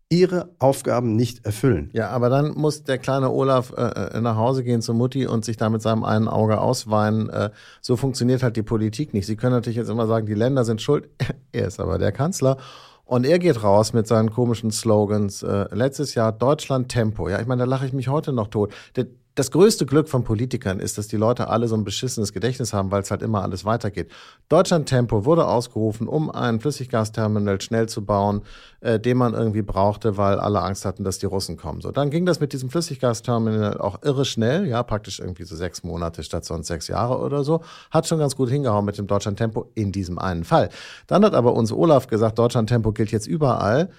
ihre 0.09 0.51
Aufgaben 0.59 1.15
nicht 1.17 1.45
erfüllen. 1.45 1.91
Ja, 1.93 2.11
aber 2.11 2.29
dann 2.29 2.53
muss 2.55 2.83
der 2.85 2.99
kleine 2.99 3.31
Olaf 3.31 3.73
äh, 3.77 3.83
äh, 3.83 4.21
nach 4.21 4.37
Hause 4.37 4.65
gehen 4.65 4.83
zur 4.83 4.95
Mutti 4.95 5.27
und 5.27 5.45
sich 5.45 5.57
da 5.57 5.69
mit 5.69 5.83
seinem 5.83 6.05
einen 6.05 6.27
Auge 6.29 6.61
ausweinen. 6.61 7.29
Äh, 7.29 7.51
so 7.81 7.97
funktioniert 7.97 8.43
halt 8.43 8.57
die 8.57 8.63
Politik 8.63 9.15
nicht. 9.15 9.27
Sie 9.27 9.37
können 9.37 9.53
natürlich 9.53 9.77
jetzt 9.77 9.91
immer 9.91 10.07
sagen, 10.07 10.27
die 10.27 10.35
Länder 10.35 10.65
sind 10.65 10.81
schuld. 10.83 11.09
er 11.53 11.67
ist 11.67 11.81
aber 11.81 11.99
der 11.99 12.13
Kanzler. 12.13 12.57
Und 13.05 13.27
er 13.27 13.41
geht 13.41 13.65
raus 13.65 13.93
mit 13.93 14.07
seinen 14.07 14.31
komischen 14.31 14.71
Slogans. 14.71 15.43
Äh, 15.43 15.67
letztes 15.75 16.15
Jahr 16.15 16.31
Deutschland 16.31 16.89
Tempo. 16.89 17.29
Ja, 17.29 17.41
ich 17.41 17.47
meine, 17.47 17.61
da 17.61 17.67
lache 17.67 17.87
ich 17.87 17.93
mich 17.93 18.09
heute 18.09 18.33
noch 18.33 18.47
tot. 18.49 18.73
Der, 18.95 19.07
das 19.35 19.51
größte 19.51 19.87
Glück 19.87 20.09
von 20.09 20.25
Politikern 20.25 20.81
ist, 20.81 20.99
dass 20.99 21.09
die 21.09 21.17
Leute 21.17 21.49
alle 21.49 21.69
so 21.69 21.77
ein 21.77 21.85
beschissenes 21.85 22.33
Gedächtnis 22.33 22.73
haben, 22.73 22.91
weil 22.91 23.03
es 23.03 23.11
halt 23.11 23.23
immer 23.23 23.43
alles 23.43 23.65
weitergeht. 23.65 24.11
Deutschland 24.49 24.89
Tempo 24.89 25.25
wurde 25.25 25.47
ausgerufen, 25.47 26.09
um 26.09 26.31
ein 26.31 26.61
Flüssiggasterminal 26.61 27.61
schnell 27.61 27.89
zu 27.89 28.05
bauen, 28.05 28.43
äh, 28.81 28.99
den 28.99 29.17
man 29.17 29.35
irgendwie 29.35 29.63
brauchte, 29.63 30.17
weil 30.17 30.41
alle 30.41 30.61
Angst 30.63 30.85
hatten, 30.85 31.05
dass 31.05 31.19
die 31.19 31.27
Russen 31.27 31.57
kommen. 31.57 31.81
So, 31.81 31.93
dann 31.93 32.11
ging 32.11 32.27
das 32.27 32.41
mit 32.41 32.53
diesem 32.53 32.71
Flüssiggasterminal 32.71 33.79
auch 33.79 34.03
irre 34.03 34.25
schnell, 34.25 34.67
ja, 34.67 34.83
praktisch 34.83 35.21
irgendwie 35.21 35.45
so 35.45 35.55
sechs 35.55 35.85
Monate 35.85 36.23
statt 36.23 36.45
sonst 36.45 36.67
sechs 36.67 36.89
Jahre 36.89 37.19
oder 37.19 37.45
so. 37.45 37.61
Hat 37.91 38.09
schon 38.09 38.19
ganz 38.19 38.35
gut 38.35 38.51
hingehauen 38.51 38.85
mit 38.85 38.99
dem 38.99 39.07
Deutschland 39.07 39.39
Tempo 39.39 39.71
in 39.75 39.93
diesem 39.93 40.19
einen 40.19 40.45
Fall. 40.45 40.71
Dann 41.07 41.25
hat 41.25 41.35
aber 41.35 41.55
uns 41.55 41.73
Olaf 41.73 42.09
gesagt, 42.09 42.39
Deutschland 42.39 42.69
Tempo 42.69 42.93
gilt 42.93 43.13
jetzt 43.13 43.27
überall. 43.27 43.91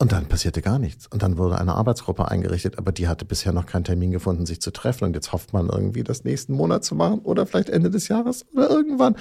Und 0.00 0.12
dann 0.12 0.26
passierte 0.26 0.62
gar 0.62 0.78
nichts. 0.78 1.08
Und 1.08 1.22
dann 1.22 1.38
wurde 1.38 1.58
eine 1.58 1.74
Arbeitsgruppe 1.74 2.28
eingerichtet, 2.28 2.78
aber 2.78 2.92
die 2.92 3.08
hatte 3.08 3.24
bisher 3.24 3.52
noch 3.52 3.66
keinen 3.66 3.82
Termin 3.82 4.12
gefunden, 4.12 4.46
sich 4.46 4.60
zu 4.60 4.70
treffen. 4.70 5.04
Und 5.04 5.14
jetzt 5.14 5.32
hofft 5.32 5.52
man 5.52 5.68
irgendwie, 5.68 6.04
das 6.04 6.22
nächsten 6.22 6.52
Monat 6.52 6.84
zu 6.84 6.94
machen 6.94 7.20
oder 7.20 7.46
vielleicht 7.46 7.68
Ende 7.68 7.90
des 7.90 8.06
Jahres 8.06 8.46
oder 8.52 8.70
irgendwann. 8.70 9.16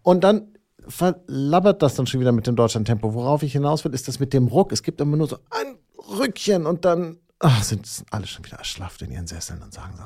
Und 0.00 0.24
dann 0.24 0.56
verlabbert 0.88 1.82
das 1.82 1.94
dann 1.94 2.06
schon 2.06 2.20
wieder 2.20 2.32
mit 2.32 2.46
dem 2.46 2.56
Deutschland-Tempo. 2.56 3.12
Worauf 3.12 3.42
ich 3.42 3.52
hinaus 3.52 3.84
will, 3.84 3.92
ist 3.92 4.08
das 4.08 4.20
mit 4.20 4.32
dem 4.32 4.46
Ruck. 4.46 4.72
Es 4.72 4.82
gibt 4.82 5.00
immer 5.02 5.18
nur 5.18 5.28
so 5.28 5.36
ein 5.50 5.76
Rückchen 6.18 6.66
und 6.66 6.86
dann 6.86 7.18
ach, 7.42 7.62
sind, 7.62 7.86
sind 7.86 8.12
alle 8.12 8.26
schon 8.26 8.44
wieder 8.44 8.56
erschlafft 8.56 9.02
in 9.02 9.10
ihren 9.10 9.26
Sesseln 9.26 9.62
und 9.62 9.74
sagen 9.74 9.94
so, 9.96 10.04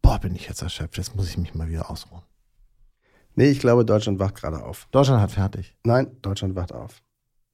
boah, 0.00 0.18
bin 0.18 0.34
ich 0.34 0.48
jetzt 0.48 0.62
erschöpft, 0.62 0.96
jetzt 0.96 1.14
muss 1.14 1.28
ich 1.28 1.36
mich 1.36 1.54
mal 1.54 1.68
wieder 1.68 1.90
ausruhen. 1.90 2.22
Nee, 3.34 3.50
ich 3.50 3.60
glaube, 3.60 3.84
Deutschland 3.84 4.18
wacht 4.18 4.36
gerade 4.36 4.64
auf. 4.64 4.88
Deutschland 4.90 5.20
hat 5.20 5.30
fertig. 5.30 5.76
Nein, 5.84 6.16
Deutschland 6.22 6.56
wacht 6.56 6.72
auf. 6.72 7.02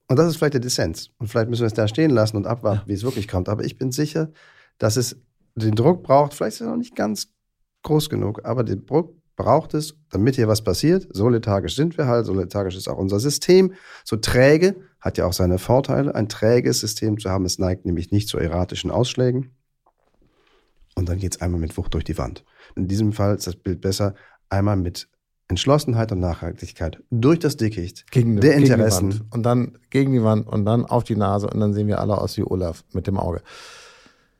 Und 0.08 0.16
das 0.18 0.28
ist 0.28 0.36
vielleicht 0.36 0.54
der 0.54 0.60
Dissens. 0.60 1.10
Und 1.18 1.28
vielleicht 1.28 1.48
müssen 1.48 1.62
wir 1.62 1.66
es 1.66 1.74
da 1.74 1.88
stehen 1.88 2.10
lassen 2.10 2.36
und 2.36 2.46
abwarten, 2.46 2.82
wie 2.86 2.92
es 2.92 3.04
wirklich 3.04 3.28
kommt. 3.28 3.48
Aber 3.48 3.64
ich 3.64 3.78
bin 3.78 3.90
sicher, 3.90 4.30
dass 4.78 4.96
es 4.96 5.16
den 5.54 5.74
Druck 5.74 6.02
braucht. 6.02 6.34
Vielleicht 6.34 6.56
ist 6.56 6.60
er 6.60 6.68
noch 6.68 6.76
nicht 6.76 6.94
ganz 6.94 7.28
groß 7.82 8.10
genug, 8.10 8.44
aber 8.44 8.64
den 8.64 8.84
Druck 8.86 9.14
braucht 9.36 9.74
es, 9.74 9.96
damit 10.10 10.36
hier 10.36 10.48
was 10.48 10.62
passiert. 10.62 11.08
So 11.10 11.28
lethargisch 11.28 11.74
sind 11.76 11.98
wir 11.98 12.06
halt, 12.06 12.26
so 12.26 12.34
lethargisch 12.34 12.76
ist 12.76 12.88
auch 12.88 12.98
unser 12.98 13.18
System. 13.18 13.74
So 14.04 14.16
träge 14.16 14.76
hat 15.00 15.18
ja 15.18 15.26
auch 15.26 15.32
seine 15.32 15.58
Vorteile, 15.58 16.14
ein 16.14 16.28
träges 16.28 16.80
System 16.80 17.18
zu 17.18 17.30
haben. 17.30 17.44
Es 17.44 17.58
neigt 17.58 17.84
nämlich 17.84 18.10
nicht 18.10 18.28
zu 18.28 18.38
erratischen 18.38 18.90
Ausschlägen. 18.90 19.50
Und 20.94 21.08
dann 21.08 21.18
geht 21.18 21.34
es 21.34 21.40
einmal 21.40 21.60
mit 21.60 21.76
Wucht 21.76 21.94
durch 21.94 22.04
die 22.04 22.16
Wand. 22.18 22.44
In 22.76 22.86
diesem 22.86 23.12
Fall 23.12 23.34
ist 23.34 23.46
das 23.46 23.56
Bild 23.56 23.80
besser, 23.80 24.14
einmal 24.48 24.76
mit 24.76 25.08
Entschlossenheit 25.48 26.10
und 26.10 26.20
Nachhaltigkeit 26.20 27.02
durch 27.10 27.38
das 27.38 27.56
Dickicht 27.56 28.10
Gegen, 28.10 28.40
der 28.40 28.54
gegen 28.54 28.64
die 28.64 28.70
Interessen. 28.72 29.12
Wand. 29.12 29.34
Und 29.34 29.42
dann 29.42 29.78
gegen 29.90 30.12
die 30.12 30.22
Wand 30.22 30.46
und 30.46 30.64
dann 30.64 30.86
auf 30.86 31.04
die 31.04 31.16
Nase 31.16 31.48
und 31.48 31.60
dann 31.60 31.74
sehen 31.74 31.86
wir 31.86 32.00
alle 32.00 32.18
aus 32.18 32.36
wie 32.36 32.44
Olaf 32.44 32.84
mit 32.92 33.06
dem 33.06 33.18
Auge. 33.18 33.42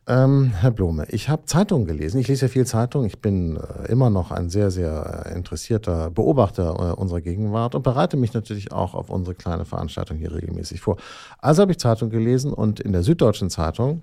Ähm, 0.07 0.53
Herr 0.61 0.71
Blome, 0.71 1.07
ich 1.09 1.31
habe 1.31 1.47
Zeitungen 1.47 1.87
gelesen. 1.87 2.21
Ich 2.21 2.29
lese 2.29 2.47
ja 2.47 2.49
viel 2.49 2.67
Zeitung. 2.67 3.07
Ich 3.07 3.21
bin 3.23 3.57
äh, 3.57 3.91
immer 3.91 4.11
noch 4.11 4.33
ein 4.33 4.51
sehr, 4.51 4.71
sehr 4.71 5.25
äh, 5.27 5.35
interessierter 5.35 6.11
Beobachter 6.11 6.75
äh, 6.75 7.01
unserer 7.01 7.23
Gegenwart 7.23 7.75
und 7.75 7.83
bereite 7.83 8.19
mich 8.19 8.35
natürlich 8.35 8.71
auch 8.71 8.95
auf 8.95 9.09
unsere 9.09 9.35
kleine 9.35 9.65
Veranstaltung 9.65 10.19
hier 10.19 10.35
regelmäßig 10.35 10.83
vor. 10.83 10.99
Also 11.39 11.63
habe 11.63 11.73
ich 11.73 11.79
Zeitung 11.79 12.11
gelesen 12.11 12.53
und 12.53 12.81
in 12.81 12.93
der 12.93 13.03
Süddeutschen 13.03 13.49
Zeitung, 13.49 14.03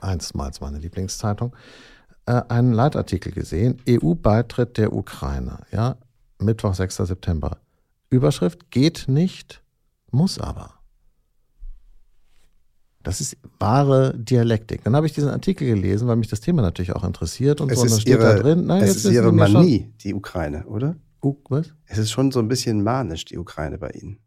einstmals 0.00 0.60
meine 0.60 0.78
Lieblingszeitung, 0.78 1.56
äh, 2.26 2.42
einen 2.48 2.72
Leitartikel 2.72 3.32
gesehen. 3.32 3.80
EU-Beitritt 3.88 4.76
der 4.78 4.92
Ukraine. 4.92 5.60
Ja, 5.72 5.96
Mittwoch, 6.38 6.74
6. 6.74 6.96
September. 6.96 7.58
Überschrift 8.10 8.70
geht 8.70 9.06
nicht, 9.08 9.62
muss 10.10 10.38
aber. 10.38 10.74
Das 13.02 13.20
ist 13.20 13.36
wahre 13.60 14.14
Dialektik. 14.18 14.82
Dann 14.82 14.96
habe 14.96 15.06
ich 15.06 15.12
diesen 15.12 15.30
Artikel 15.30 15.66
gelesen, 15.68 16.08
weil 16.08 16.16
mich 16.16 16.26
das 16.28 16.40
Thema 16.40 16.60
natürlich 16.62 16.92
auch 16.92 17.04
interessiert 17.04 17.60
und 17.60 17.70
Es 17.70 17.78
so. 17.78 17.84
Und 17.84 18.00
steht 18.00 18.08
ihre, 18.14 18.22
da 18.22 18.34
drin. 18.34 18.66
Nein, 18.66 18.82
es 18.82 18.96
ist 18.96 19.12
ihre 19.12 19.30
mir 19.32 19.46
schon- 19.46 19.52
Manie, 19.62 19.92
die 20.02 20.12
Ukraine, 20.12 20.66
oder? 20.66 20.96
Uh, 21.22 21.36
was? 21.48 21.72
Es 21.86 21.98
ist 21.98 22.10
schon 22.10 22.32
so 22.32 22.40
ein 22.40 22.48
bisschen 22.48 22.82
manisch, 22.82 23.24
die 23.24 23.38
Ukraine 23.38 23.78
bei 23.78 23.90
Ihnen. 23.90 24.18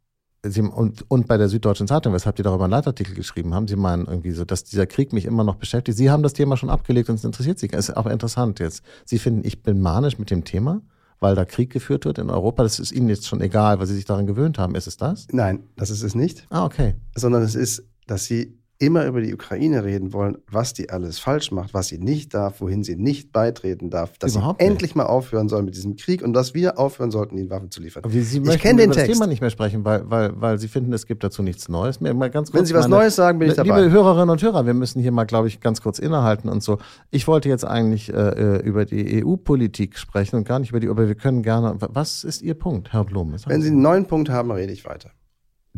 Sie, 0.46 0.62
und, 0.62 1.04
und 1.12 1.28
bei 1.28 1.36
der 1.38 1.50
Süddeutschen 1.50 1.88
Zeitung, 1.88 2.14
weshalb 2.14 2.38
die 2.38 2.44
darüber 2.44 2.64
einen 2.64 2.72
Leitartikel 2.72 3.14
geschrieben 3.14 3.54
haben, 3.54 3.68
Sie 3.68 3.76
meinen 3.76 4.06
irgendwie 4.06 4.32
so, 4.32 4.46
dass 4.46 4.64
dieser 4.64 4.88
Krieg 4.88 5.12
mich 5.12 5.26
immer 5.26 5.44
noch 5.44 5.56
beschäftigt. 5.56 5.98
Sie 5.98 6.10
haben 6.10 6.24
das 6.24 6.32
Thema 6.34 6.56
schon 6.56 6.70
abgelegt 6.70 7.10
und 7.10 7.16
es 7.16 7.26
interessiert 7.26 7.60
Sie. 7.60 7.68
Es 7.72 7.90
ist 7.90 7.96
aber 7.98 8.12
interessant 8.12 8.60
jetzt. 8.60 8.82
Sie 9.06 9.20
finden, 9.20 9.42
ich 9.44 9.64
bin 9.64 9.82
manisch 9.82 10.18
mit 10.18 10.32
dem 10.32 10.46
Thema, 10.46 10.82
weil 11.20 11.36
da 11.36 11.44
Krieg 11.44 11.72
geführt 11.72 12.06
wird 12.06 12.20
in 12.20 12.30
Europa. 12.30 12.64
Das 12.64 12.80
ist 12.80 12.94
Ihnen 12.94 13.10
jetzt 13.10 13.28
schon 13.28 13.42
egal, 13.42 13.80
weil 13.80 13.88
Sie 13.88 13.96
sich 13.96 14.06
daran 14.06 14.28
gewöhnt 14.28 14.58
haben. 14.58 14.76
Ist 14.76 14.88
es 14.88 14.96
das? 14.96 15.28
Nein, 15.32 15.64
das 15.76 15.90
ist 15.90 16.04
es 16.04 16.16
nicht, 16.16 16.48
Ah, 16.50 16.64
okay. 16.64 16.96
sondern 17.16 17.42
es 17.44 17.56
ist, 17.56 17.84
dass 18.08 18.24
Sie 18.26 18.59
immer 18.82 19.06
über 19.06 19.20
die 19.20 19.34
Ukraine 19.34 19.84
reden 19.84 20.14
wollen, 20.14 20.38
was 20.50 20.74
die 20.74 20.90
alles 20.90 21.20
falsch 21.20 21.52
macht, 21.52 21.74
was 21.74 21.90
sie 21.90 21.98
nicht 21.98 22.34
darf, 22.34 22.62
wohin 22.62 22.82
sie 22.82 22.96
nicht 22.96 23.34
beitreten 23.34 23.90
darf, 23.90 24.18
dass 24.18 24.36
Überhaupt 24.36 24.62
sie 24.62 24.66
nicht. 24.66 24.72
endlich 24.72 24.96
mal 24.96 25.04
aufhören 25.06 25.50
soll 25.50 25.64
mit 25.64 25.76
diesem 25.76 25.98
Krieg 25.98 26.22
und 26.24 26.32
dass 26.32 26.54
wir 26.54 26.80
aufhören 26.80 27.12
sollten, 27.12 27.38
ihnen 27.38 27.50
Waffen 27.50 27.72
zu 27.72 27.82
liefern. 27.82 28.06
Aber 28.06 28.14
Sie 28.14 28.20
Ich 28.20 28.42
möchten 28.42 28.62
kenn 28.62 28.78
den 28.78 28.86
über 28.86 28.96
das 28.96 29.04
Text. 29.04 29.20
Thema 29.20 29.28
nicht 29.28 29.42
mehr 29.42 29.50
sprechen, 29.50 29.84
weil, 29.84 30.10
weil, 30.10 30.32
weil 30.40 30.58
Sie 30.60 30.70
finden, 30.70 30.94
es 30.94 31.06
gibt 31.06 31.26
dazu 31.26 31.44
nichts 31.44 31.68
Neues. 31.68 32.00
Mir 32.00 32.14
mal 32.14 32.30
ganz 32.30 32.52
kurz 32.52 32.60
Wenn 32.62 32.66
Sie 32.68 32.74
was 32.74 32.88
meine- 32.88 33.02
Neues 33.04 33.18
sagen, 33.18 33.38
bin 33.40 33.50
ich 33.50 33.56
dabei. 33.56 33.82
Liebe 33.82 33.92
Hörerinnen 33.92 34.30
und 34.30 34.42
Hörer, 34.42 34.66
wir 34.66 34.74
müssen 34.74 35.02
hier 35.02 35.12
mal, 35.12 35.26
glaube 35.26 35.50
ich, 35.50 35.60
ganz 35.60 35.82
kurz 35.82 36.00
innehalten 36.00 36.48
und 36.48 36.64
so. 36.64 36.78
Ich 37.12 37.28
wollte 37.28 37.50
jetzt 37.50 37.66
eigentlich 37.66 38.14
äh, 38.14 38.60
über 38.62 38.86
die 38.86 39.26
EU-Politik 39.26 39.98
sprechen 39.98 40.38
und 40.38 40.48
gar 40.48 40.60
nicht 40.60 40.70
über 40.70 40.80
die, 40.80 40.88
aber 40.88 41.06
wir 41.10 41.16
können 41.16 41.44
gerne. 41.44 41.76
Was 41.80 42.24
ist 42.24 42.42
Ihr 42.42 42.54
Punkt, 42.54 42.94
Herr 42.94 43.04
Blum? 43.04 43.34
Wenn 43.46 43.62
Sie 43.62 43.68
einen 43.72 43.82
neuen 43.82 44.06
Punkt 44.06 44.30
haben, 44.30 44.52
rede 44.52 44.72
ich 44.72 44.86
weiter. 44.86 45.12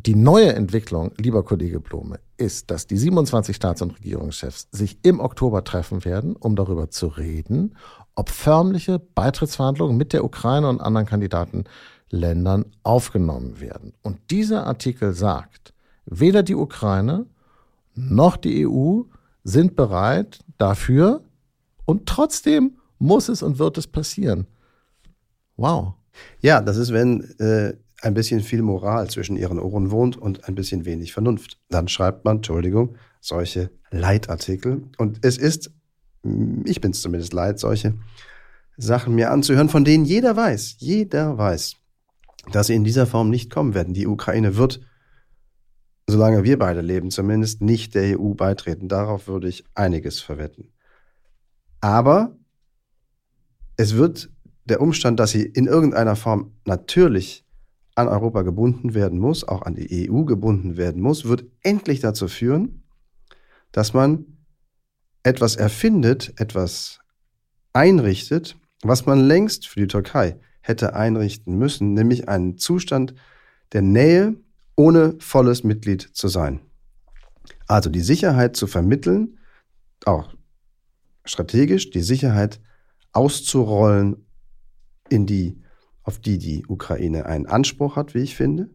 Die 0.06 0.16
neue 0.16 0.54
Entwicklung, 0.54 1.12
lieber 1.18 1.44
Kollege 1.44 1.80
Blome, 1.80 2.20
ist, 2.38 2.72
dass 2.72 2.88
die 2.88 2.98
27 2.98 3.56
Staats- 3.56 3.82
und 3.82 3.92
Regierungschefs 3.92 4.68
sich 4.72 5.00
im 5.04 5.20
Oktober 5.20 5.64
treffen 5.64 6.06
werden, 6.06 6.36
um 6.36 6.56
darüber 6.56 6.90
zu 6.90 7.08
reden, 7.08 7.76
ob 8.16 8.30
förmliche 8.30 9.00
Beitrittsverhandlungen 9.00 9.98
mit 9.98 10.14
der 10.14 10.24
Ukraine 10.24 10.70
und 10.70 10.82
anderen 10.82 11.06
Kandidatenländern 11.06 12.66
aufgenommen 12.84 13.60
werden. 13.60 13.94
Und 14.02 14.18
dieser 14.32 14.66
Artikel 14.66 15.14
sagt, 15.14 15.74
weder 16.06 16.44
die 16.44 16.56
Ukraine 16.56 17.28
noch 17.94 18.38
die 18.38 18.68
EU 18.68 19.02
sind 19.44 19.76
bereit 19.76 20.40
dafür 20.58 21.24
und 21.86 22.08
trotzdem 22.08 22.78
muss 23.00 23.30
es 23.30 23.44
und 23.44 23.60
wird 23.60 23.78
es 23.78 23.88
passieren. 23.88 24.48
Wow. 25.58 25.94
Ja, 26.42 26.62
das 26.62 26.78
ist, 26.78 26.92
wenn 26.92 27.22
äh, 27.40 27.74
ein 28.02 28.14
bisschen 28.14 28.42
viel 28.42 28.62
Moral 28.62 29.10
zwischen 29.10 29.38
ihren 29.38 29.60
Ohren 29.60 29.92
wohnt 29.92 30.18
und 30.18 30.48
ein 30.48 30.56
bisschen 30.56 30.86
wenig 30.86 31.14
Vernunft. 31.14 31.60
Dann 31.70 31.88
schreibt 31.88 32.26
man, 32.26 32.38
Entschuldigung, 32.38 32.96
solche 33.20 33.70
Leitartikel. 33.92 34.84
Und 34.98 35.24
es 35.24 35.38
ist, 35.38 35.72
ich 36.66 36.82
bin 36.82 36.92
es 36.92 37.02
zumindest 37.02 37.34
leid, 37.34 37.60
solche 37.60 37.94
Sachen 38.78 39.16
mir 39.16 39.32
anzuhören, 39.32 39.70
von 39.70 39.86
denen 39.86 40.06
jeder 40.06 40.36
weiß, 40.36 40.78
jeder 40.80 41.38
weiß, 41.38 41.76
dass 42.52 42.68
sie 42.68 42.76
in 42.76 42.84
dieser 42.84 43.06
Form 43.06 43.30
nicht 43.30 43.52
kommen 43.52 43.76
werden. 43.76 43.94
Die 43.94 44.08
Ukraine 44.08 44.58
wird, 44.58 44.82
solange 46.08 46.44
wir 46.44 46.58
beide 46.58 46.82
leben, 46.82 47.12
zumindest 47.12 47.62
nicht 47.62 47.94
der 47.94 48.20
EU 48.20 48.34
beitreten. 48.34 48.88
Darauf 48.88 49.28
würde 49.28 49.48
ich 49.48 49.64
einiges 49.76 50.20
verwetten. 50.20 50.72
Aber 51.80 52.38
es 53.78 53.96
wird 53.96 54.30
der 54.66 54.82
Umstand, 54.82 55.20
dass 55.20 55.32
sie 55.32 55.44
in 55.44 55.68
irgendeiner 55.68 56.16
Form 56.16 56.54
natürlich 56.66 57.46
an 58.02 58.08
Europa 58.08 58.42
gebunden 58.42 58.94
werden 58.94 59.20
muss, 59.20 59.48
auch 59.48 59.62
an 59.64 59.76
die 59.76 60.10
EU 60.10 60.24
gebunden 60.24 60.78
werden 60.78 61.02
muss, 61.02 61.26
wird 61.26 61.46
endlich 61.64 62.00
dazu 62.00 62.28
führen, 62.28 62.84
dass 63.72 63.94
man 63.94 64.26
etwas 65.24 65.56
erfindet, 65.56 66.34
etwas 66.38 67.00
einrichtet, 67.74 68.58
was 68.82 69.06
man 69.06 69.20
längst 69.20 69.68
für 69.68 69.80
die 69.80 69.88
Türkei 69.88 70.40
hätte 70.62 70.96
einrichten 70.96 71.58
müssen, 71.58 71.94
nämlich 71.94 72.28
einen 72.28 72.58
Zustand 72.58 73.14
der 73.74 73.82
Nähe, 73.82 74.36
ohne 74.76 75.16
volles 75.20 75.64
Mitglied 75.64 76.02
zu 76.14 76.28
sein. 76.28 76.62
Also 77.68 77.90
die 77.90 78.02
Sicherheit 78.02 78.56
zu 78.56 78.68
vermitteln, 78.68 79.38
auch 80.06 80.34
strategisch 81.26 81.92
die 81.92 82.02
Sicherheit 82.02 82.60
auszurollen 83.12 84.26
in 85.10 85.26
die 85.26 85.62
auf 86.04 86.20
die 86.20 86.38
die 86.38 86.66
Ukraine 86.68 87.26
einen 87.26 87.46
Anspruch 87.46 87.96
hat, 87.96 88.14
wie 88.14 88.20
ich 88.20 88.36
finde, 88.36 88.70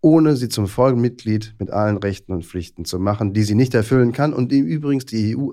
ohne 0.00 0.36
sie 0.36 0.48
zum 0.48 0.66
Folgemitglied 0.66 1.54
mit 1.58 1.70
allen 1.70 1.98
Rechten 1.98 2.32
und 2.32 2.44
Pflichten 2.44 2.84
zu 2.84 2.98
machen, 2.98 3.32
die 3.32 3.42
sie 3.42 3.54
nicht 3.54 3.74
erfüllen 3.74 4.12
kann 4.12 4.32
und 4.32 4.50
die 4.52 4.58
übrigens 4.58 5.06
die 5.06 5.36
EU 5.36 5.52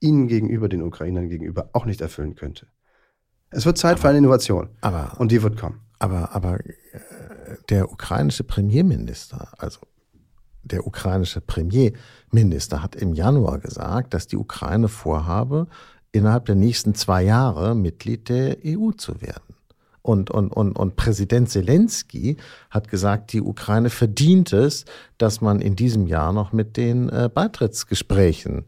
ihnen 0.00 0.28
gegenüber, 0.28 0.68
den 0.68 0.82
Ukrainern 0.82 1.28
gegenüber, 1.28 1.70
auch 1.72 1.84
nicht 1.84 2.00
erfüllen 2.00 2.34
könnte. 2.34 2.66
Es 3.50 3.66
wird 3.66 3.78
Zeit 3.78 3.92
aber, 3.92 4.00
für 4.00 4.08
eine 4.08 4.18
Innovation. 4.18 4.70
Aber, 4.80 5.18
und 5.18 5.30
die 5.30 5.42
wird 5.42 5.58
kommen. 5.58 5.80
Aber, 5.98 6.34
aber 6.34 6.58
äh, 6.60 6.72
der 7.68 7.92
ukrainische 7.92 8.44
Premierminister, 8.44 9.52
also 9.58 9.80
der 10.62 10.86
ukrainische 10.86 11.40
Premierminister 11.40 12.82
hat 12.82 12.96
im 12.96 13.14
Januar 13.14 13.58
gesagt, 13.58 14.14
dass 14.14 14.26
die 14.26 14.36
Ukraine 14.36 14.88
vorhabe, 14.88 15.66
innerhalb 16.12 16.46
der 16.46 16.54
nächsten 16.54 16.94
zwei 16.94 17.22
Jahre 17.22 17.74
Mitglied 17.74 18.28
der 18.28 18.58
EU 18.64 18.92
zu 18.92 19.20
werden. 19.20 19.56
Und, 20.02 20.30
und, 20.30 20.48
und, 20.50 20.76
und 20.76 20.96
Präsident 20.96 21.48
Zelensky 21.48 22.36
hat 22.70 22.88
gesagt, 22.88 23.32
die 23.32 23.40
Ukraine 23.40 23.88
verdient 23.88 24.52
es, 24.52 24.84
dass 25.16 25.40
man 25.40 25.60
in 25.60 25.76
diesem 25.76 26.06
Jahr 26.06 26.32
noch 26.32 26.52
mit 26.52 26.76
den 26.76 27.08
äh, 27.08 27.30
Beitrittsgesprächen 27.32 28.64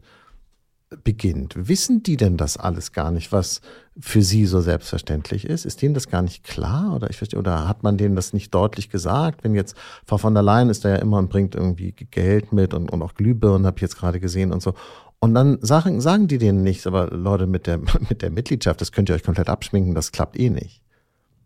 beginnt. 1.03 1.67
Wissen 1.67 2.03
die 2.03 2.15
denn 2.15 2.37
das 2.37 2.57
alles 2.57 2.91
gar 2.91 3.11
nicht, 3.11 3.31
was 3.31 3.61
für 3.99 4.21
sie 4.21 4.45
so 4.45 4.61
selbstverständlich 4.61 5.45
ist? 5.45 5.65
Ist 5.65 5.81
denen 5.81 5.93
das 5.93 6.09
gar 6.09 6.21
nicht 6.21 6.43
klar? 6.43 6.95
Oder 6.95 7.09
ich 7.09 7.17
verstehe, 7.17 7.39
oder 7.39 7.67
hat 7.67 7.83
man 7.83 7.97
denen 7.97 8.15
das 8.15 8.33
nicht 8.33 8.53
deutlich 8.53 8.89
gesagt? 8.89 9.43
Wenn 9.43 9.55
jetzt 9.55 9.75
Frau 10.05 10.17
von 10.17 10.33
der 10.33 10.43
Leyen 10.43 10.69
ist 10.69 10.85
da 10.85 10.89
ja 10.89 10.95
immer 10.97 11.17
und 11.17 11.29
bringt 11.29 11.55
irgendwie 11.55 11.91
Geld 11.91 12.53
mit 12.53 12.73
und, 12.73 12.91
und 12.91 13.01
auch 13.01 13.15
Glühbirnen, 13.15 13.65
habe 13.65 13.77
ich 13.77 13.81
jetzt 13.81 13.97
gerade 13.97 14.19
gesehen 14.19 14.51
und 14.51 14.61
so. 14.61 14.73
Und 15.19 15.33
dann 15.33 15.57
sagen, 15.61 16.01
sagen 16.01 16.27
die 16.27 16.37
denen 16.37 16.63
nichts, 16.63 16.85
aber 16.87 17.07
Leute, 17.07 17.47
mit 17.47 17.67
der, 17.67 17.79
mit 18.09 18.21
der 18.21 18.31
Mitgliedschaft, 18.31 18.79
das 18.79 18.91
könnt 18.91 19.09
ihr 19.09 19.15
euch 19.15 19.23
komplett 19.23 19.49
abschminken, 19.49 19.95
das 19.95 20.11
klappt 20.11 20.39
eh 20.39 20.49
nicht. 20.49 20.84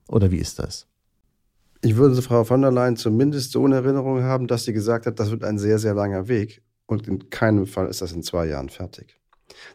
Oder 0.10 0.32
wie 0.32 0.38
ist 0.38 0.60
das? 0.60 0.88
Ich 1.82 1.96
würde 1.96 2.22
Frau 2.22 2.44
von 2.44 2.62
der 2.62 2.72
Leyen 2.72 2.98
zumindest 2.98 3.52
so 3.52 3.66
in 3.66 3.72
Erinnerung 3.72 4.24
haben, 4.24 4.48
dass 4.48 4.66
sie 4.66 4.74
gesagt 4.74 5.06
hat, 5.06 5.20
das 5.20 5.32
wird 5.32 5.44
ein 5.44 5.58
sehr, 5.58 5.80
sehr 5.80 5.94
langer 5.94 6.28
Weg 6.28 6.62
und 6.88 7.08
in 7.08 7.30
keinem 7.30 7.68
Fall 7.68 7.88
ist 7.88 8.02
das 8.02 8.12
in 8.12 8.24
zwei 8.24 8.48
Jahren 8.48 8.70
fertig. 8.70 9.18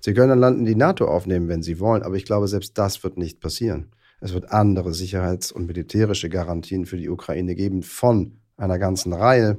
Sie 0.01 0.13
können 0.13 0.33
ein 0.33 0.39
Land 0.39 0.59
in 0.59 0.65
die 0.67 0.75
NATO 0.75 1.07
aufnehmen, 1.07 1.49
wenn 1.49 1.63
Sie 1.63 1.81
wollen, 1.81 2.03
aber 2.03 2.17
ich 2.17 2.25
glaube, 2.25 2.49
selbst 2.49 2.77
das 2.77 3.03
wird 3.03 3.17
nicht 3.17 3.41
passieren. 3.41 3.93
Es 4.21 4.35
wird 4.35 4.51
andere 4.51 4.93
sicherheits- 4.93 5.53
und 5.53 5.67
militärische 5.67 6.29
Garantien 6.29 6.85
für 6.85 6.97
die 6.97 7.09
Ukraine 7.09 7.55
geben 7.55 7.83
von 7.83 8.41
einer 8.57 8.79
ganzen 8.79 9.13
Reihe 9.13 9.59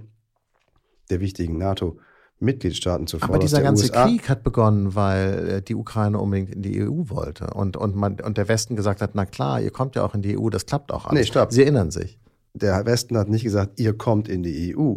der 1.10 1.20
wichtigen 1.20 1.58
NATO- 1.58 2.00
Mitgliedstaaten 2.40 3.08
zuvor. 3.08 3.30
Aber 3.30 3.40
dieser 3.40 3.62
ganze 3.62 3.86
USA. 3.86 4.06
Krieg 4.06 4.30
hat 4.30 4.44
begonnen, 4.44 4.96
weil 4.96 5.50
äh, 5.50 5.62
die 5.62 5.76
Ukraine 5.76 6.20
unbedingt 6.20 6.54
in 6.54 6.62
die 6.62 6.82
EU 6.82 7.10
wollte 7.10 7.48
und, 7.54 7.78
und, 7.78 7.96
man, 7.96 8.20
und 8.20 8.38
der 8.38 8.48
Westen 8.48 8.76
gesagt 8.76 9.02
hat, 9.02 9.12
na 9.14 9.26
klar, 9.26 9.62
ihr 9.62 9.72
kommt 9.72 9.96
ja 9.96 10.04
auch 10.04 10.14
in 10.14 10.22
die 10.22 10.38
EU, 10.38 10.50
das 10.50 10.66
klappt 10.66 10.92
auch 10.92 11.06
alles. 11.06 11.20
Nee, 11.20 11.26
stopp. 11.26 11.54
Sie 11.54 11.64
erinnern 11.64 11.92
sich. 11.92 12.20
Der 12.54 12.86
Westen 12.86 13.18
hat 13.18 13.30
nicht 13.30 13.44
gesagt, 13.44 13.80
ihr 13.80 13.98
kommt 13.98 14.28
in 14.28 14.44
die 14.44 14.76
EU. 14.76 14.96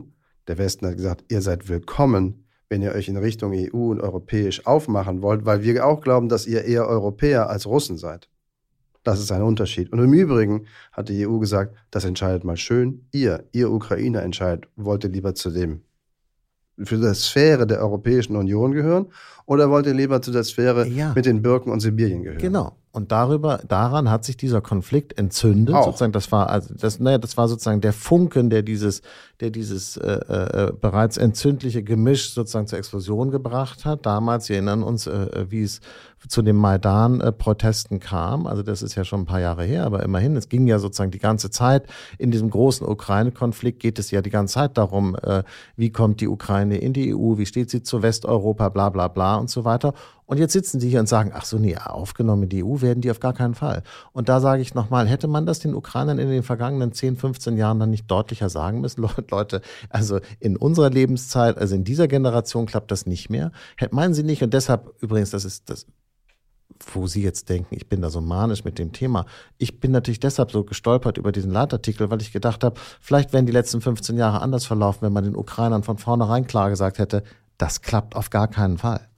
Der 0.48 0.59
Westen 0.59 0.87
hat 0.87 0.96
gesagt, 0.96 1.24
ihr 1.29 1.42
seid 1.42 1.68
willkommen, 1.68 2.44
wenn 2.68 2.83
ihr 2.83 2.92
euch 2.92 3.09
in 3.09 3.16
Richtung 3.16 3.53
EU 3.53 3.90
und 3.90 4.01
europäisch 4.01 4.66
aufmachen 4.66 5.22
wollt, 5.22 5.44
weil 5.44 5.62
wir 5.62 5.87
auch 5.87 6.01
glauben, 6.01 6.29
dass 6.29 6.46
ihr 6.46 6.64
eher 6.64 6.87
Europäer 6.87 7.48
als 7.48 7.66
Russen 7.66 7.98
seid. 7.98 8.29
Das 9.05 9.20
ist 9.20 9.33
ein 9.33 9.42
Unterschied. 9.42 9.92
Und 9.92 10.01
im 10.01 10.12
Übrigen 10.12 10.66
hat 10.92 11.09
die 11.09 11.27
EU 11.27 11.38
gesagt, 11.38 11.74
das 11.90 12.05
entscheidet 12.05 12.44
mal 12.44 12.57
schön. 12.57 13.07
Ihr, 13.12 13.44
ihr 13.53 13.70
Ukrainer 13.70 14.22
entscheidet, 14.22 14.68
wollt 14.77 15.05
ihr 15.05 15.11
lieber 15.11 15.35
zu 15.35 15.51
dem 15.51 15.83
für 16.84 16.96
die 16.96 17.14
Sphäre 17.14 17.66
der 17.66 17.80
Europäischen 17.80 18.36
Union 18.36 18.72
gehören 18.72 19.06
oder 19.48 19.70
wollt 19.70 19.86
ihr 19.86 19.94
lieber 19.94 20.20
zu 20.20 20.30
der 20.30 20.44
Sphäre 20.44 20.86
ja. 20.86 21.12
mit 21.14 21.24
den 21.24 21.40
Birken 21.40 21.72
und 21.72 21.80
Sibirien 21.80 22.22
gehören? 22.22 22.38
Genau. 22.38 22.76
Und 22.90 23.12
darüber, 23.12 23.60
daran 23.66 24.10
hat 24.10 24.24
sich 24.24 24.36
dieser 24.36 24.60
Konflikt 24.60 25.18
entzündet. 25.18 25.74
Auch. 25.74 25.84
Sozusagen, 25.84 26.12
das 26.12 26.32
war 26.32 26.50
also 26.50 26.74
das, 26.74 26.98
naja, 26.98 27.18
das 27.18 27.36
war 27.36 27.48
sozusagen 27.48 27.80
der 27.80 27.92
Funken, 27.92 28.50
der 28.50 28.62
dieses, 28.62 29.02
der 29.40 29.50
dieses 29.50 29.96
äh, 29.96 30.10
äh, 30.10 30.72
bereits 30.78 31.16
entzündliche 31.16 31.82
Gemisch 31.82 32.34
sozusagen 32.34 32.66
zur 32.66 32.78
Explosion 32.78 33.30
gebracht 33.30 33.84
hat. 33.84 34.04
Damals, 34.04 34.46
Sie 34.46 34.54
erinnern 34.54 34.82
uns, 34.82 35.06
äh, 35.06 35.46
wie 35.48 35.62
es 35.62 35.80
zu 36.26 36.42
den 36.42 36.57
Maidan-Protesten 36.57 38.00
kam. 38.00 38.46
Also 38.46 38.62
das 38.62 38.83
ist 38.83 38.94
ja 38.94 39.04
schon 39.04 39.20
ein 39.20 39.26
paar 39.26 39.40
Jahre 39.40 39.64
her, 39.64 39.85
aber 39.85 40.02
immerhin, 40.02 40.37
es 40.37 40.48
ging 40.48 40.66
ja 40.66 40.78
sozusagen 40.78 41.11
die 41.11 41.18
ganze 41.18 41.50
Zeit 41.50 41.87
in 42.18 42.31
diesem 42.31 42.50
großen 42.50 42.87
Ukraine-Konflikt 42.87 43.81
geht 43.81 43.98
es 43.98 44.11
ja 44.11 44.20
die 44.20 44.31
ganze 44.31 44.54
Zeit 44.54 44.78
darum, 44.78 45.16
äh, 45.22 45.44
wie 45.76 45.90
kommt 45.90 46.20
die 46.20 46.28
Ukraine 46.28 46.78
in 46.78 46.92
die 46.92 47.14
EU, 47.14 47.38
wie 47.38 47.46
steht 47.46 47.70
sie 47.70 47.83
zu 47.83 48.02
Westeuropa, 48.02 48.68
bla 48.68 48.90
bla 48.90 49.09
bla 49.09 49.37
und 49.37 49.50
so 49.50 49.64
weiter. 49.64 49.94
Und 50.28 50.37
jetzt 50.37 50.52
sitzen 50.52 50.78
sie 50.78 50.90
hier 50.90 51.00
und 51.00 51.09
sagen, 51.09 51.31
ach 51.33 51.46
so, 51.46 51.59
nee, 51.59 51.74
aufgenommen 51.74 52.42
in 52.42 52.48
die 52.50 52.62
EU 52.62 52.83
werden 52.83 53.00
die 53.00 53.11
auf 53.11 53.18
gar 53.18 53.33
keinen 53.33 53.54
Fall. 53.54 53.83
Und 54.12 54.28
da 54.28 54.40
sage 54.40 54.61
ich 54.61 54.74
nochmal, 54.74 55.09
hätte 55.09 55.26
man 55.26 55.46
das 55.46 55.59
den 55.59 55.74
Ukrainern 55.74 56.18
in 56.18 56.28
den 56.28 56.42
vergangenen 56.42 56.92
10, 56.92 57.16
15 57.16 57.57
Jahren 57.57 57.81
dann 57.81 57.88
nicht 57.88 58.11
deutlicher 58.11 58.50
sagen 58.50 58.83
müssen? 58.83 59.09
Leute, 59.31 59.62
also 59.88 60.20
in 60.38 60.59
unserer 60.59 60.90
Lebenszeit, 60.90 61.57
also 61.57 61.74
in 61.74 61.85
dieser 61.85 62.09
Generation 62.09 62.66
klappt 62.66 62.90
das 62.90 63.07
nicht 63.07 63.31
mehr. 63.31 63.52
Meinen 63.90 64.12
Sie 64.12 64.22
nicht? 64.22 64.42
Und 64.42 64.52
deshalb, 64.52 64.92
übrigens, 65.00 65.31
das 65.31 65.46
ist 65.46 65.70
das 65.70 65.87
wo 66.92 67.07
Sie 67.07 67.22
jetzt 67.22 67.48
denken, 67.48 67.74
ich 67.74 67.88
bin 67.88 68.02
da 68.02 68.11
so 68.11 68.20
manisch 68.20 68.64
mit 68.64 68.78
dem 68.78 68.92
Thema. 68.92 69.26
Ich 69.57 69.81
bin 69.81 69.90
natürlich 69.90 70.20
deshalb 70.20 70.50
so 70.50 70.64
gestolpert 70.64 71.18
über 71.18 71.33
diesen 71.33 71.50
Leitartikel, 71.50 72.11
weil 72.11 72.22
ich 72.22 72.33
gedacht 72.33 72.64
habe, 72.64 72.81
vielleicht 73.00 73.33
wären 73.33 73.46
die 73.46 73.52
letzten 73.52 73.81
15 73.81 74.16
Jahre 74.16 74.40
anders 74.40 74.64
verlaufen, 74.64 75.02
wenn 75.02 75.12
man 75.12 75.24
den 75.24 75.37
Ukrainern 75.37 75.83
von 75.83 75.98
vornherein 75.98 76.46
klar 76.46 76.70
gesagt 76.70 76.98
hätte, 76.98 77.22
das 77.57 77.83
klappt 77.83 78.14
auf 78.14 78.31
gar 78.31 78.48
keinen 78.48 78.78
Fall. 78.78 79.09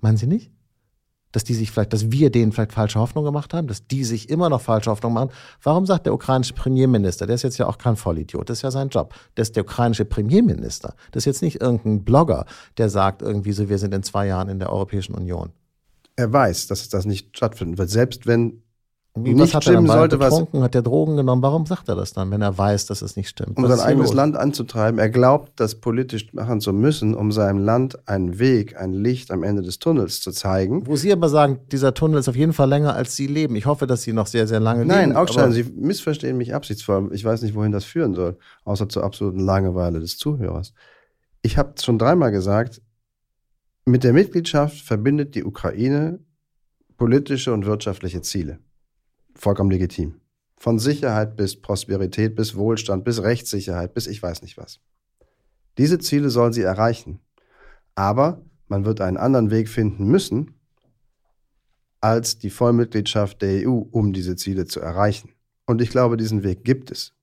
Meinen 0.00 0.16
Sie 0.16 0.26
nicht? 0.26 0.50
Dass 1.30 1.44
die 1.44 1.54
sich 1.54 1.70
vielleicht, 1.70 1.94
dass 1.94 2.10
wir 2.10 2.30
denen 2.30 2.52
vielleicht 2.52 2.72
falsche 2.72 2.98
Hoffnung 2.98 3.24
gemacht 3.24 3.54
haben, 3.54 3.66
dass 3.66 3.86
die 3.86 4.04
sich 4.04 4.28
immer 4.28 4.50
noch 4.50 4.60
falsche 4.60 4.90
Hoffnung 4.90 5.14
machen. 5.14 5.30
Warum 5.62 5.86
sagt 5.86 6.04
der 6.04 6.12
ukrainische 6.12 6.52
Premierminister, 6.52 7.26
der 7.26 7.36
ist 7.36 7.42
jetzt 7.42 7.56
ja 7.56 7.68
auch 7.68 7.78
kein 7.78 7.96
Vollidiot, 7.96 8.50
das 8.50 8.58
ist 8.58 8.62
ja 8.62 8.70
sein 8.70 8.88
Job, 8.88 9.14
der 9.36 9.42
ist 9.42 9.56
der 9.56 9.62
ukrainische 9.62 10.04
Premierminister. 10.04 10.94
Das 11.12 11.22
ist 11.22 11.26
jetzt 11.26 11.42
nicht 11.42 11.62
irgendein 11.62 12.04
Blogger, 12.04 12.44
der 12.76 12.90
sagt 12.90 13.22
irgendwie 13.22 13.52
so, 13.52 13.70
wir 13.70 13.78
sind 13.78 13.94
in 13.94 14.02
zwei 14.02 14.26
Jahren 14.26 14.48
in 14.50 14.58
der 14.58 14.70
Europäischen 14.70 15.14
Union 15.14 15.52
er 16.16 16.32
weiß, 16.32 16.66
dass 16.66 16.88
das 16.88 17.04
nicht 17.04 17.36
stattfinden 17.36 17.78
wird. 17.78 17.90
Selbst 17.90 18.26
wenn 18.26 18.62
wie, 19.14 19.34
nicht 19.34 19.54
hat 19.54 19.64
stimmen 19.64 19.86
er 19.86 19.92
sollte, 19.92 20.16
betrunken, 20.16 20.60
was, 20.60 20.64
hat 20.64 20.74
er 20.74 20.80
Drogen 20.80 21.16
genommen. 21.16 21.42
Warum 21.42 21.66
sagt 21.66 21.86
er 21.90 21.96
das 21.96 22.14
dann, 22.14 22.30
wenn 22.30 22.40
er 22.40 22.56
weiß, 22.56 22.86
dass 22.86 23.02
es 23.02 23.14
nicht 23.14 23.28
stimmt? 23.28 23.58
Um 23.58 23.66
sein 23.66 23.80
eigenes 23.80 24.08
los? 24.08 24.14
Land 24.14 24.36
anzutreiben. 24.38 24.98
Er 24.98 25.10
glaubt, 25.10 25.52
das 25.60 25.74
politisch 25.74 26.32
machen 26.32 26.62
zu 26.62 26.72
müssen, 26.72 27.14
um 27.14 27.30
seinem 27.30 27.58
Land 27.58 28.08
einen 28.08 28.38
Weg, 28.38 28.80
ein 28.80 28.94
Licht 28.94 29.30
am 29.30 29.42
Ende 29.42 29.60
des 29.60 29.78
Tunnels 29.78 30.22
zu 30.22 30.32
zeigen. 30.32 30.86
Wo 30.86 30.96
Sie 30.96 31.12
aber 31.12 31.28
sagen, 31.28 31.58
dieser 31.70 31.92
Tunnel 31.92 32.20
ist 32.20 32.28
auf 32.28 32.36
jeden 32.36 32.54
Fall 32.54 32.70
länger, 32.70 32.94
als 32.94 33.14
Sie 33.14 33.26
leben. 33.26 33.54
Ich 33.54 33.66
hoffe, 33.66 33.86
dass 33.86 34.00
Sie 34.00 34.14
noch 34.14 34.26
sehr, 34.26 34.46
sehr 34.46 34.60
lange 34.60 34.86
Nein, 34.86 34.98
leben. 34.98 35.08
Nein, 35.10 35.16
Augstein, 35.18 35.52
Sie 35.52 35.64
missverstehen 35.64 36.38
mich 36.38 36.54
absichtsvoll. 36.54 37.10
Ich 37.12 37.22
weiß 37.22 37.42
nicht, 37.42 37.54
wohin 37.54 37.72
das 37.72 37.84
führen 37.84 38.14
soll, 38.14 38.38
außer 38.64 38.88
zur 38.88 39.04
absoluten 39.04 39.40
Langeweile 39.40 40.00
des 40.00 40.16
Zuhörers. 40.16 40.72
Ich 41.42 41.58
habe 41.58 41.74
schon 41.82 41.98
dreimal 41.98 42.30
gesagt, 42.30 42.80
mit 43.84 44.04
der 44.04 44.12
Mitgliedschaft 44.12 44.80
verbindet 44.80 45.34
die 45.34 45.44
Ukraine 45.44 46.20
politische 46.96 47.52
und 47.52 47.66
wirtschaftliche 47.66 48.22
Ziele. 48.22 48.58
Vollkommen 49.34 49.70
legitim. 49.70 50.20
Von 50.56 50.78
Sicherheit 50.78 51.36
bis 51.36 51.60
Prosperität, 51.60 52.36
bis 52.36 52.54
Wohlstand, 52.54 53.04
bis 53.04 53.22
Rechtssicherheit, 53.22 53.94
bis 53.94 54.06
ich 54.06 54.22
weiß 54.22 54.42
nicht 54.42 54.56
was. 54.56 54.78
Diese 55.78 55.98
Ziele 55.98 56.30
sollen 56.30 56.52
sie 56.52 56.62
erreichen. 56.62 57.18
Aber 57.94 58.44
man 58.68 58.84
wird 58.84 59.00
einen 59.00 59.16
anderen 59.16 59.50
Weg 59.50 59.68
finden 59.68 60.06
müssen 60.06 60.54
als 62.00 62.38
die 62.38 62.50
Vollmitgliedschaft 62.50 63.42
der 63.42 63.68
EU, 63.68 63.82
um 63.90 64.12
diese 64.12 64.36
Ziele 64.36 64.66
zu 64.66 64.80
erreichen. 64.80 65.30
Und 65.66 65.80
ich 65.80 65.90
glaube, 65.90 66.16
diesen 66.16 66.42
Weg 66.42 66.64
gibt 66.64 66.90
es. 66.90 67.14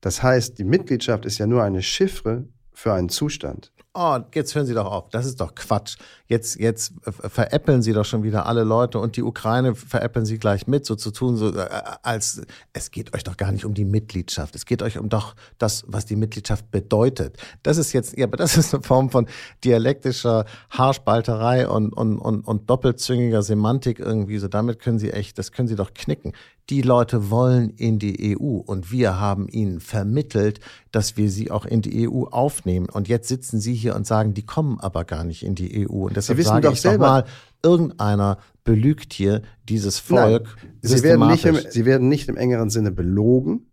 Das 0.00 0.22
heißt, 0.22 0.58
die 0.58 0.64
Mitgliedschaft 0.64 1.24
ist 1.24 1.38
ja 1.38 1.46
nur 1.46 1.62
eine 1.62 1.82
Chiffre 1.82 2.48
für 2.72 2.92
einen 2.92 3.08
Zustand. 3.08 3.72
Oh, 3.96 4.18
jetzt 4.34 4.56
hören 4.56 4.66
Sie 4.66 4.74
doch 4.74 4.90
auf. 4.90 5.08
Das 5.10 5.24
ist 5.24 5.40
doch 5.40 5.54
Quatsch. 5.54 5.98
Jetzt, 6.26 6.58
jetzt 6.58 6.94
veräppeln 7.04 7.80
Sie 7.80 7.92
doch 7.92 8.04
schon 8.04 8.24
wieder 8.24 8.46
alle 8.46 8.64
Leute 8.64 8.98
und 8.98 9.14
die 9.16 9.22
Ukraine 9.22 9.76
veräppeln 9.76 10.26
Sie 10.26 10.38
gleich 10.38 10.66
mit, 10.66 10.84
so 10.84 10.96
zu 10.96 11.12
tun, 11.12 11.36
so 11.36 11.54
äh, 11.54 11.68
als 12.02 12.42
es 12.72 12.90
geht 12.90 13.14
euch 13.14 13.22
doch 13.22 13.36
gar 13.36 13.52
nicht 13.52 13.64
um 13.64 13.72
die 13.72 13.84
Mitgliedschaft. 13.84 14.56
Es 14.56 14.66
geht 14.66 14.82
euch 14.82 14.98
um 14.98 15.08
doch 15.10 15.36
das, 15.58 15.84
was 15.86 16.06
die 16.06 16.16
Mitgliedschaft 16.16 16.72
bedeutet. 16.72 17.36
Das 17.62 17.76
ist 17.76 17.92
jetzt, 17.92 18.18
ja, 18.18 18.26
aber 18.26 18.36
das 18.36 18.56
ist 18.56 18.74
eine 18.74 18.82
Form 18.82 19.10
von 19.10 19.28
dialektischer 19.62 20.44
Haarspalterei 20.70 21.68
und, 21.68 21.92
und, 21.92 22.18
und, 22.18 22.40
und 22.48 22.68
doppelzüngiger 22.68 23.42
Semantik 23.42 24.00
irgendwie. 24.00 24.38
So 24.38 24.48
damit 24.48 24.80
können 24.80 24.98
Sie 24.98 25.12
echt, 25.12 25.38
das 25.38 25.52
können 25.52 25.68
Sie 25.68 25.76
doch 25.76 25.94
knicken 25.94 26.32
die 26.70 26.82
Leute 26.82 27.30
wollen 27.30 27.70
in 27.70 27.98
die 27.98 28.36
EU 28.36 28.56
und 28.56 28.90
wir 28.90 29.20
haben 29.20 29.48
ihnen 29.48 29.80
vermittelt, 29.80 30.60
dass 30.92 31.16
wir 31.16 31.30
sie 31.30 31.50
auch 31.50 31.66
in 31.66 31.82
die 31.82 32.08
EU 32.08 32.24
aufnehmen. 32.24 32.88
Und 32.88 33.06
jetzt 33.08 33.28
sitzen 33.28 33.60
sie 33.60 33.74
hier 33.74 33.94
und 33.94 34.06
sagen, 34.06 34.32
die 34.32 34.46
kommen 34.46 34.80
aber 34.80 35.04
gar 35.04 35.24
nicht 35.24 35.44
in 35.44 35.54
die 35.54 35.86
EU. 35.86 36.06
Und 36.06 36.16
deshalb 36.16 36.36
Sie 36.36 36.40
wissen 36.40 36.48
sage 36.48 36.68
doch 36.68 36.72
ich 36.72 36.80
selber- 36.80 37.04
doch 37.04 37.12
mal, 37.12 37.24
irgendeiner 37.62 38.38
belügt 38.64 39.12
hier 39.12 39.42
dieses 39.68 39.98
Volk. 39.98 40.56
Nein, 40.62 40.72
sie, 40.80 41.02
werden 41.02 41.26
nicht 41.28 41.44
im, 41.44 41.58
sie 41.68 41.84
werden 41.84 42.08
nicht 42.08 42.28
im 42.28 42.36
engeren 42.36 42.70
Sinne 42.70 42.92
belogen, 42.92 43.70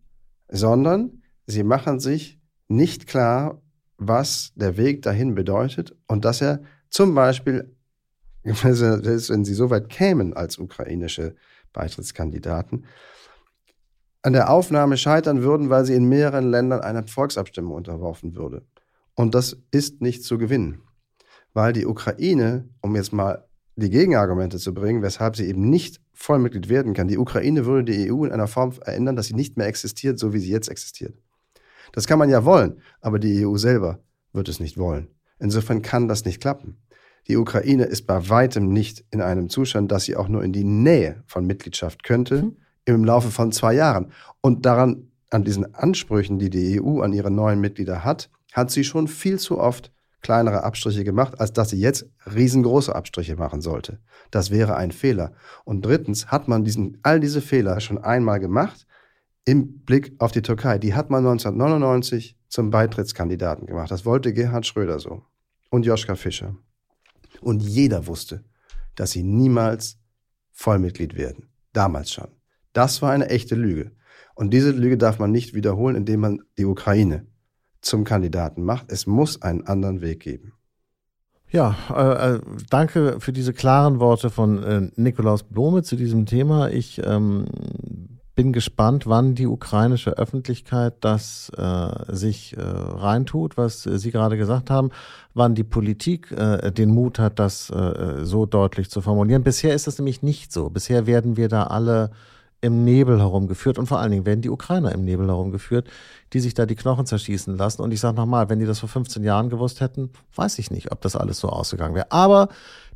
sondern 0.49 1.21
sie 1.47 1.63
machen 1.63 1.99
sich 1.99 2.39
nicht 2.67 3.07
klar, 3.07 3.61
was 3.97 4.51
der 4.55 4.77
Weg 4.77 5.01
dahin 5.03 5.35
bedeutet 5.35 5.95
und 6.07 6.25
dass 6.25 6.41
er 6.41 6.61
zum 6.89 7.15
Beispiel, 7.15 7.73
wenn 8.43 9.45
sie 9.45 9.53
so 9.53 9.69
weit 9.69 9.87
kämen 9.87 10.33
als 10.33 10.57
ukrainische 10.57 11.35
Beitrittskandidaten, 11.73 12.85
an 14.23 14.33
der 14.33 14.49
Aufnahme 14.49 14.97
scheitern 14.97 15.41
würden, 15.41 15.69
weil 15.69 15.85
sie 15.85 15.95
in 15.95 16.07
mehreren 16.07 16.51
Ländern 16.51 16.81
einer 16.81 17.07
Volksabstimmung 17.07 17.73
unterworfen 17.73 18.35
würde. 18.35 18.63
Und 19.15 19.35
das 19.35 19.57
ist 19.71 20.01
nicht 20.01 20.23
zu 20.23 20.37
gewinnen, 20.37 20.81
weil 21.53 21.73
die 21.73 21.85
Ukraine, 21.85 22.69
um 22.81 22.95
jetzt 22.95 23.13
mal 23.13 23.47
die 23.75 23.89
Gegenargumente 23.89 24.57
zu 24.59 24.73
bringen, 24.73 25.01
weshalb 25.01 25.35
sie 25.35 25.47
eben 25.47 25.69
nicht 25.69 26.01
Vollmitglied 26.13 26.69
werden 26.69 26.93
kann. 26.93 27.07
Die 27.07 27.17
Ukraine 27.17 27.65
würde 27.65 27.91
die 27.91 28.11
EU 28.11 28.25
in 28.25 28.31
einer 28.31 28.47
Form 28.47 28.73
verändern, 28.73 29.15
dass 29.15 29.27
sie 29.27 29.33
nicht 29.33 29.57
mehr 29.57 29.67
existiert, 29.67 30.19
so 30.19 30.33
wie 30.33 30.39
sie 30.39 30.51
jetzt 30.51 30.69
existiert. 30.69 31.15
Das 31.93 32.07
kann 32.07 32.19
man 32.19 32.29
ja 32.29 32.45
wollen, 32.45 32.81
aber 33.01 33.19
die 33.19 33.45
EU 33.45 33.57
selber 33.57 33.99
wird 34.33 34.47
es 34.47 34.59
nicht 34.59 34.77
wollen. 34.77 35.07
Insofern 35.39 35.81
kann 35.81 36.07
das 36.07 36.25
nicht 36.25 36.39
klappen. 36.39 36.77
Die 37.27 37.37
Ukraine 37.37 37.83
ist 37.83 38.07
bei 38.07 38.29
weitem 38.29 38.73
nicht 38.73 39.03
in 39.11 39.21
einem 39.21 39.49
Zustand, 39.49 39.91
dass 39.91 40.05
sie 40.05 40.15
auch 40.15 40.27
nur 40.27 40.43
in 40.43 40.53
die 40.53 40.63
Nähe 40.63 41.23
von 41.27 41.45
Mitgliedschaft 41.45 42.03
könnte 42.03 42.51
im 42.85 43.05
Laufe 43.05 43.29
von 43.29 43.51
zwei 43.51 43.73
Jahren. 43.73 44.11
Und 44.41 44.65
daran, 44.65 45.11
an 45.29 45.43
diesen 45.43 45.73
Ansprüchen, 45.75 46.39
die 46.39 46.49
die 46.49 46.81
EU 46.81 47.01
an 47.01 47.13
ihre 47.13 47.31
neuen 47.31 47.61
Mitglieder 47.61 48.03
hat, 48.03 48.29
hat 48.51 48.71
sie 48.71 48.83
schon 48.83 49.07
viel 49.07 49.39
zu 49.39 49.59
oft 49.59 49.91
kleinere 50.21 50.63
Abstriche 50.63 51.03
gemacht, 51.03 51.39
als 51.39 51.53
dass 51.53 51.69
sie 51.69 51.79
jetzt 51.79 52.05
riesengroße 52.33 52.93
Abstriche 52.93 53.35
machen 53.35 53.61
sollte. 53.61 53.99
Das 54.29 54.51
wäre 54.51 54.75
ein 54.75 54.91
Fehler. 54.91 55.33
Und 55.63 55.85
drittens 55.85 56.27
hat 56.27 56.47
man 56.47 56.63
diesen, 56.63 56.99
all 57.01 57.19
diese 57.19 57.41
Fehler 57.41 57.79
schon 57.79 57.97
einmal 57.97 58.39
gemacht 58.39 58.85
im 59.45 59.79
Blick 59.79 60.13
auf 60.19 60.31
die 60.31 60.43
Türkei. 60.43 60.77
Die 60.77 60.93
hat 60.93 61.09
man 61.09 61.25
1999 61.25 62.37
zum 62.47 62.69
Beitrittskandidaten 62.69 63.65
gemacht. 63.65 63.89
Das 63.89 64.05
wollte 64.05 64.33
Gerhard 64.33 64.65
Schröder 64.67 64.99
so. 64.99 65.23
Und 65.69 65.85
Joschka 65.85 66.15
Fischer. 66.15 66.55
Und 67.41 67.61
jeder 67.61 68.07
wusste, 68.07 68.43
dass 68.95 69.11
sie 69.11 69.23
niemals 69.23 69.97
Vollmitglied 70.51 71.15
werden. 71.15 71.49
Damals 71.73 72.11
schon. 72.11 72.27
Das 72.73 73.01
war 73.01 73.11
eine 73.11 73.29
echte 73.29 73.55
Lüge. 73.55 73.91
Und 74.35 74.51
diese 74.51 74.71
Lüge 74.71 74.97
darf 74.97 75.19
man 75.19 75.31
nicht 75.31 75.53
wiederholen, 75.53 75.95
indem 75.95 76.21
man 76.21 76.39
die 76.57 76.65
Ukraine 76.65 77.27
zum 77.81 78.03
Kandidaten 78.03 78.63
macht. 78.63 78.91
Es 78.91 79.07
muss 79.07 79.41
einen 79.41 79.65
anderen 79.67 80.01
Weg 80.01 80.21
geben. 80.21 80.53
Ja, 81.49 81.75
äh, 81.89 82.35
äh, 82.35 82.41
danke 82.69 83.19
für 83.19 83.33
diese 83.33 83.53
klaren 83.53 83.99
Worte 83.99 84.29
von 84.29 84.63
äh, 84.63 84.89
Nikolaus 84.95 85.43
Blome 85.43 85.83
zu 85.83 85.97
diesem 85.97 86.25
Thema. 86.25 86.69
Ich 86.69 87.01
ähm, 87.03 87.45
bin 88.35 88.53
gespannt, 88.53 89.07
wann 89.07 89.35
die 89.35 89.47
ukrainische 89.47 90.17
Öffentlichkeit 90.17 90.95
das 91.01 91.51
äh, 91.57 92.15
sich 92.15 92.55
äh, 92.55 92.61
reintut, 92.61 93.57
was 93.57 93.83
Sie 93.83 94.11
gerade 94.11 94.37
gesagt 94.37 94.69
haben, 94.69 94.91
wann 95.33 95.55
die 95.55 95.63
Politik 95.63 96.31
äh, 96.31 96.71
den 96.71 96.91
Mut 96.91 97.19
hat, 97.19 97.39
das 97.39 97.69
äh, 97.69 98.23
so 98.23 98.45
deutlich 98.45 98.89
zu 98.89 99.01
formulieren. 99.01 99.43
Bisher 99.43 99.73
ist 99.73 99.87
das 99.87 99.97
nämlich 99.97 100.23
nicht 100.23 100.51
so. 100.51 100.69
Bisher 100.69 101.07
werden 101.07 101.35
wir 101.35 101.49
da 101.49 101.63
alle 101.63 102.11
im 102.61 102.83
Nebel 102.83 103.19
herumgeführt 103.19 103.79
und 103.79 103.87
vor 103.87 103.99
allen 103.99 104.11
Dingen 104.11 104.25
werden 104.25 104.41
die 104.41 104.49
Ukrainer 104.49 104.91
im 104.91 105.03
Nebel 105.03 105.27
herumgeführt, 105.27 105.89
die 106.31 106.39
sich 106.39 106.53
da 106.53 106.65
die 106.65 106.75
Knochen 106.75 107.07
zerschießen 107.07 107.57
lassen. 107.57 107.81
Und 107.81 107.91
ich 107.91 107.99
sage 107.99 108.15
nochmal, 108.15 108.49
wenn 108.49 108.59
die 108.59 108.65
das 108.65 108.79
vor 108.79 108.89
15 108.89 109.23
Jahren 109.23 109.49
gewusst 109.49 109.81
hätten, 109.81 110.11
weiß 110.35 110.59
ich 110.59 110.69
nicht, 110.69 110.91
ob 110.91 111.01
das 111.01 111.15
alles 111.15 111.39
so 111.39 111.49
ausgegangen 111.49 111.95
wäre. 111.95 112.11
Aber 112.11 112.49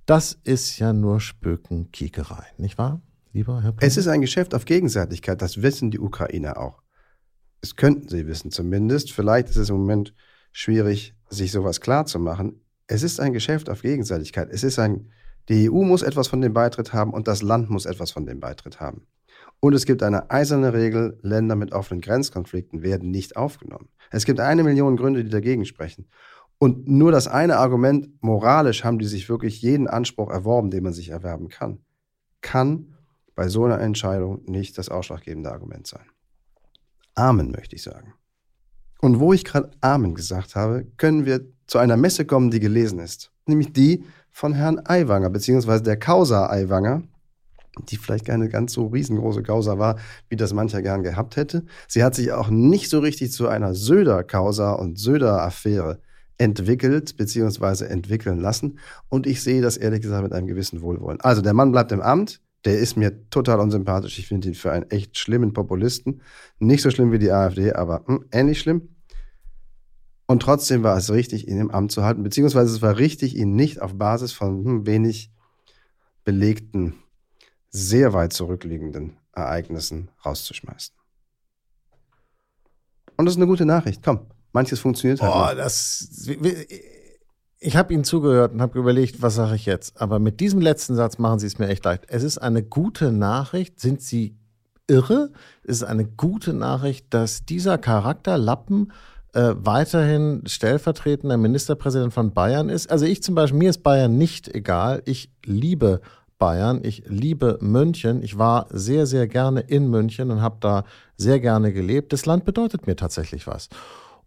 das 0.06 0.38
ist 0.44 0.78
ja 0.78 0.94
nur 0.94 1.20
Spökenkiekerei, 1.20 2.44
nicht 2.58 2.78
wahr, 2.78 3.02
lieber 3.36 3.62
Herr 3.62 3.76
Es 3.82 3.98
ist 3.98 4.08
ein 4.08 4.22
Geschäft 4.22 4.56
auf 4.56 4.66
Gegenseitigkeit, 4.66 5.42
das 5.42 5.62
wissen 5.62 5.92
die 5.92 6.00
Ukrainer 6.00 6.58
auch. 6.58 6.82
Das 7.62 7.76
könnten 7.76 8.08
sie 8.08 8.28
wissen 8.28 8.50
zumindest. 8.50 9.12
Vielleicht 9.12 9.50
ist 9.50 9.58
es 9.58 9.70
im 9.70 9.78
Moment 9.78 10.14
schwierig, 10.52 11.16
sich 11.30 11.52
sowas 11.52 11.82
klar 11.82 12.06
zu 12.06 12.18
machen. 12.20 12.62
Es 12.88 13.04
ist 13.04 13.20
ein 13.20 13.34
Geschäft 13.34 13.70
auf 13.70 13.82
Gegenseitigkeit. 13.82 14.50
Es 14.52 14.64
ist 14.64 14.80
ein, 14.80 15.12
die 15.50 15.70
EU 15.70 15.84
muss 15.84 16.02
etwas 16.02 16.28
von 16.28 16.42
dem 16.42 16.54
Beitritt 16.54 16.94
haben 16.94 17.12
und 17.12 17.28
das 17.28 17.42
Land 17.42 17.70
muss 17.70 17.86
etwas 17.86 18.12
von 18.12 18.26
dem 18.26 18.40
Beitritt 18.40 18.80
haben. 18.80 19.08
Und 19.60 19.74
es 19.74 19.86
gibt 19.86 20.04
eine 20.04 20.30
eiserne 20.30 20.74
Regel, 20.74 21.18
Länder 21.22 21.56
mit 21.56 21.72
offenen 21.74 22.02
Grenzkonflikten 22.02 22.84
werden 22.84 23.10
nicht 23.10 23.36
aufgenommen. 23.36 23.90
Es 24.12 24.26
gibt 24.26 24.40
eine 24.40 24.64
Million 24.64 24.96
Gründe, 24.96 25.24
die 25.24 25.30
dagegen 25.30 25.66
sprechen. 25.66 26.08
Und 26.58 26.88
nur 26.88 27.12
das 27.12 27.28
eine 27.28 27.58
Argument, 27.58 28.10
moralisch 28.22 28.84
haben 28.84 29.00
die 29.00 29.08
sich 29.08 29.28
wirklich 29.28 29.62
jeden 29.62 29.88
Anspruch 29.88 30.30
erworben, 30.30 30.70
den 30.70 30.84
man 30.84 30.94
sich 30.94 31.10
erwerben 31.10 31.50
kann, 31.50 31.80
kann 32.42 32.95
bei 33.36 33.48
so 33.48 33.66
einer 33.66 33.80
Entscheidung 33.80 34.42
nicht 34.46 34.78
das 34.78 34.90
ausschlaggebende 34.90 35.52
Argument 35.52 35.86
sein. 35.88 36.06
Amen, 37.16 37.52
möchte 37.52 37.76
ich 37.76 37.84
sagen. 37.84 38.14
Und 39.02 39.20
wo 39.20 39.34
ich 39.34 39.46
gerade 39.46 39.72
Amen 39.82 40.16
gesagt 40.16 40.56
habe, 40.56 40.86
können 40.98 41.26
wir 41.26 41.42
zu 41.68 41.78
einer 41.78 41.98
Messe 41.98 42.26
kommen, 42.26 42.52
die 42.52 42.60
gelesen 42.60 43.00
ist. 43.00 43.32
Nämlich 43.46 43.74
die 43.74 44.04
von 44.32 44.54
Herrn 44.54 44.82
Aiwanger, 44.84 45.30
beziehungsweise 45.30 45.84
der 45.84 45.98
Causa 45.98 46.50
Aiwanger, 46.50 47.04
die 47.90 47.98
vielleicht 47.98 48.26
keine 48.26 48.50
ganz 48.50 48.74
so 48.74 48.88
riesengroße 48.88 49.44
Causa 49.44 49.78
war, 49.78 49.98
wie 50.30 50.36
das 50.36 50.54
mancher 50.54 50.82
gern 50.82 51.04
gehabt 51.04 51.36
hätte. 51.36 51.66
Sie 51.88 52.04
hat 52.04 52.16
sich 52.16 52.32
auch 52.32 52.50
nicht 52.50 52.90
so 52.90 53.00
richtig 53.00 53.32
zu 53.32 53.48
einer 53.48 53.74
Söder-Causa 53.74 54.74
und 54.74 54.98
Söder-Affäre 54.98 56.00
entwickelt, 56.38 57.18
beziehungsweise 57.18 57.90
entwickeln 57.90 58.40
lassen. 58.40 58.80
Und 59.10 59.28
ich 59.28 59.42
sehe 59.42 59.62
das 59.62 59.78
ehrlich 59.78 60.02
gesagt 60.02 60.24
mit 60.24 60.34
einem 60.34 60.48
gewissen 60.48 60.82
Wohlwollen. 60.82 61.22
Also 61.22 61.42
der 61.42 61.54
Mann 61.54 61.72
bleibt 61.72 61.92
im 61.92 62.02
Amt, 62.02 62.42
der 62.66 62.80
ist 62.80 62.98
mir 62.98 63.30
total 63.30 63.60
unsympathisch. 63.60 64.18
Ich 64.20 64.28
finde 64.28 64.48
ihn 64.48 64.56
für 64.56 64.72
einen 64.72 64.90
echt 64.90 65.18
schlimmen 65.18 65.54
Populisten. 65.54 66.22
Nicht 66.60 66.82
so 66.82 66.90
schlimm 66.90 67.12
wie 67.12 67.20
die 67.20 67.32
AfD, 67.32 67.74
aber 67.74 68.04
hm, 68.08 68.26
ähnlich 68.32 68.60
schlimm. 68.60 68.90
Und 70.26 70.42
trotzdem 70.42 70.82
war 70.82 70.98
es 70.98 71.12
richtig, 71.12 71.48
ihn 71.48 71.60
im 71.60 71.70
Amt 71.70 71.92
zu 71.92 72.04
halten, 72.04 72.24
beziehungsweise 72.24 72.74
es 72.74 72.82
war 72.82 72.98
richtig, 72.98 73.36
ihn 73.36 73.56
nicht 73.56 73.82
auf 73.82 73.96
Basis 73.96 74.34
von 74.34 74.66
hm, 74.66 74.88
wenig 74.88 75.32
belegten 76.24 76.96
sehr 77.70 78.14
weit 78.14 78.34
zurückliegenden 78.34 79.18
Ereignissen 79.34 80.10
rauszuschmeißen. 80.26 80.96
Und 83.18 83.26
das 83.26 83.36
ist 83.36 83.38
eine 83.38 83.48
gute 83.48 83.66
Nachricht. 83.66 84.02
Komm, 84.04 84.28
manches 84.54 84.80
funktioniert 84.80 85.22
halt. 85.22 85.34
Oh, 85.34 85.46
nicht. 85.48 85.60
das. 85.60 86.28
Ich 87.60 87.76
habe 87.78 87.94
Ihnen 87.94 88.04
zugehört 88.04 88.54
und 88.54 88.62
habe 88.62 88.78
überlegt, 88.78 89.22
was 89.22 89.36
sage 89.36 89.56
ich 89.56 89.66
jetzt. 89.66 90.00
Aber 90.02 90.20
mit 90.20 90.40
diesem 90.40 90.62
letzten 90.62 90.96
Satz 90.96 91.18
machen 91.18 91.40
Sie 91.40 91.48
es 91.48 91.58
mir 91.58 91.68
echt 91.68 91.86
leicht. 91.86 92.04
Es 92.08 92.24
ist 92.24 92.38
eine 92.38 92.64
gute 92.64 93.12
Nachricht. 93.12 93.80
Sind 93.80 94.02
Sie 94.02 94.38
irre? 94.88 95.32
Es 95.64 95.78
ist 95.78 95.84
eine 95.84 96.06
gute 96.06 96.54
Nachricht, 96.54 97.08
dass 97.14 97.46
dieser 97.46 97.78
Charakterlappen 97.78 98.92
äh, 99.34 99.54
weiterhin 99.58 100.44
stellvertretender 100.46 101.38
Ministerpräsident 101.38 102.14
von 102.14 102.34
Bayern 102.34 102.70
ist. 102.70 102.90
Also 102.92 103.06
ich 103.06 103.24
zum 103.24 103.36
Beispiel, 103.36 103.60
mir 103.60 103.70
ist 103.70 103.84
Bayern 103.84 104.18
nicht 104.18 104.54
egal. 104.54 105.02
Ich 105.06 105.32
liebe 105.44 106.02
Bayern. 106.38 106.82
Ich 106.84 107.04
liebe 107.08 107.58
München. 107.62 108.22
Ich 108.22 108.38
war 108.38 108.68
sehr, 108.70 109.06
sehr 109.06 109.28
gerne 109.28 109.62
in 109.62 109.90
München 109.90 110.32
und 110.32 110.42
habe 110.42 110.58
da 110.60 110.84
sehr 111.18 111.40
gerne 111.40 111.74
gelebt. 111.74 112.14
Das 112.14 112.26
Land 112.26 112.46
bedeutet 112.46 112.88
mir 112.88 112.96
tatsächlich 112.96 113.48
was. 113.48 113.70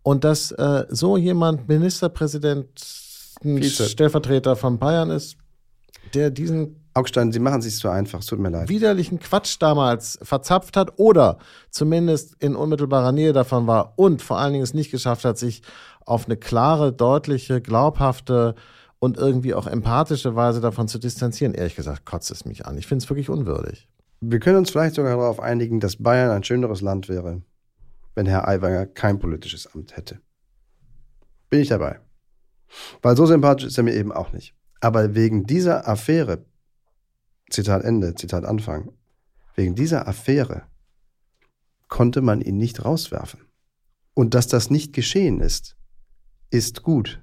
Und 0.02 0.24
dass 0.24 0.52
äh, 0.52 0.86
so 0.88 1.16
jemand 1.16 1.68
Ministerpräsident, 1.68 2.68
Vize. 3.42 3.88
Stellvertreter 3.88 4.56
von 4.56 4.78
Bayern 4.78 5.10
ist, 5.10 5.36
der 6.14 6.30
diesen 6.30 6.88
Augstein, 6.94 7.32
Sie 7.32 7.38
machen 7.38 7.60
es 7.60 7.66
sich 7.66 7.76
zu 7.76 7.88
einfach, 7.88 8.20
es 8.20 8.26
tut 8.26 8.40
mir 8.40 8.50
leid. 8.50 8.68
widerlichen 8.68 9.20
Quatsch 9.20 9.56
damals 9.60 10.18
verzapft 10.22 10.76
hat 10.76 10.98
oder 10.98 11.38
zumindest 11.70 12.34
in 12.42 12.56
unmittelbarer 12.56 13.12
Nähe 13.12 13.32
davon 13.32 13.66
war 13.66 13.94
und 13.96 14.20
vor 14.22 14.38
allen 14.38 14.52
Dingen 14.52 14.64
es 14.64 14.74
nicht 14.74 14.90
geschafft 14.90 15.24
hat, 15.24 15.38
sich 15.38 15.62
auf 16.04 16.26
eine 16.26 16.36
klare, 16.36 16.92
deutliche, 16.92 17.60
glaubhafte 17.60 18.54
und 18.98 19.16
irgendwie 19.16 19.54
auch 19.54 19.66
empathische 19.66 20.34
Weise 20.34 20.60
davon 20.60 20.88
zu 20.88 20.98
distanzieren. 20.98 21.54
Ehrlich 21.54 21.76
gesagt, 21.76 22.04
kotzt 22.04 22.30
es 22.30 22.44
mich 22.44 22.66
an. 22.66 22.76
Ich 22.78 22.86
finde 22.86 23.04
es 23.04 23.10
wirklich 23.10 23.30
unwürdig. 23.30 23.88
Wir 24.20 24.40
können 24.40 24.56
uns 24.56 24.70
vielleicht 24.70 24.96
sogar 24.96 25.16
darauf 25.16 25.38
einigen, 25.38 25.78
dass 25.78 26.02
Bayern 26.02 26.30
ein 26.30 26.42
schöneres 26.42 26.80
Land 26.80 27.08
wäre, 27.08 27.42
wenn 28.16 28.26
Herr 28.26 28.48
Aiwanger 28.48 28.86
kein 28.86 29.20
politisches 29.20 29.72
Amt 29.72 29.96
hätte. 29.96 30.18
Bin 31.50 31.60
ich 31.60 31.68
dabei. 31.68 32.00
Weil 33.02 33.16
so 33.16 33.26
sympathisch 33.26 33.66
ist 33.66 33.78
er 33.78 33.84
mir 33.84 33.94
eben 33.94 34.12
auch 34.12 34.32
nicht. 34.32 34.54
Aber 34.80 35.14
wegen 35.14 35.44
dieser 35.44 35.88
Affäre, 35.88 36.44
Zitat 37.50 37.84
Ende, 37.84 38.14
Zitat 38.14 38.44
Anfang, 38.44 38.92
wegen 39.56 39.74
dieser 39.74 40.06
Affäre 40.06 40.62
konnte 41.88 42.20
man 42.20 42.40
ihn 42.40 42.58
nicht 42.58 42.84
rauswerfen. 42.84 43.40
Und 44.14 44.34
dass 44.34 44.46
das 44.46 44.70
nicht 44.70 44.92
geschehen 44.92 45.40
ist, 45.40 45.76
ist 46.50 46.82
gut, 46.82 47.22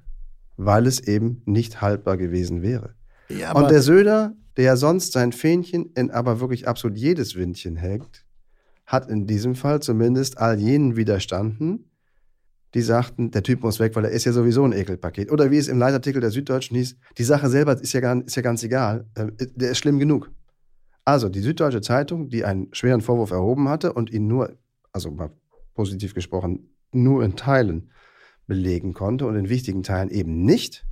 weil 0.58 0.88
es 0.88 1.00
eben 1.00 1.42
nicht 1.46 1.82
haltbar 1.82 2.18
gewesen 2.18 2.62
wäre. 2.62 2.96
Ja, 3.30 3.54
Und 3.54 3.72
der 3.72 3.82
Söder, 3.82 4.34
der 4.58 4.66
ja 4.66 4.76
sonst 4.78 5.14
sein 5.14 5.32
Fähnchen 5.32 5.92
in 5.96 6.12
aber 6.12 6.40
wirklich 6.40 6.68
absolut 6.68 6.98
jedes 6.98 7.36
Windchen 7.36 7.76
hängt, 7.76 8.26
hat 8.86 9.10
in 9.10 9.28
diesem 9.28 9.56
Fall 9.56 9.82
zumindest 9.82 10.38
all 10.38 10.60
jenen 10.60 10.96
widerstanden, 10.96 11.90
die 12.76 12.82
sagten, 12.82 13.32
der 13.32 13.42
Typ 13.42 13.64
muss 13.64 13.80
weg, 13.80 13.96
weil 13.96 14.04
er 14.04 14.12
ist 14.12 14.26
ja 14.26 14.34
sowieso 14.34 14.66
ein 14.66 14.74
Ekelpaket. 14.74 15.32
Oder 15.32 15.50
wie 15.50 15.58
es 15.58 15.70
im 15.70 15.80
Leitartikel 15.80 16.20
der 16.20 16.30
Süddeutschen 16.30 16.76
hieß, 16.76 16.98
die 17.18 17.24
Sache 17.24 17.50
selber 17.50 17.82
ist 17.82 17.94
ja, 17.94 18.02
gar, 18.02 18.22
ist 18.22 18.36
ja 18.36 18.42
ganz 18.42 18.64
egal, 18.64 19.06
äh, 19.16 19.28
der 19.56 19.72
ist 19.72 19.78
schlimm 19.78 19.98
genug. 19.98 20.30
Also 21.06 21.30
die 21.30 21.40
Süddeutsche 21.40 21.80
Zeitung, 21.80 22.30
die 22.30 22.44
einen 22.44 22.68
schweren 22.74 23.00
Vorwurf 23.00 23.32
erhoben 23.32 23.70
hatte 23.70 23.94
und 23.94 24.12
ihn 24.12 24.28
nur, 24.28 24.58
also 24.92 25.10
mal 25.10 25.32
positiv 25.74 26.14
gesprochen, 26.14 26.70
nur 26.92 27.24
in 27.24 27.38
Teilen 27.38 27.92
belegen 28.46 28.94
konnte 28.94 29.26
und 29.26 29.38
in 29.38 29.48
wichtigen 29.48 29.82
Teilen 29.82 30.10
eben 30.10 30.44
nicht, 30.44 30.86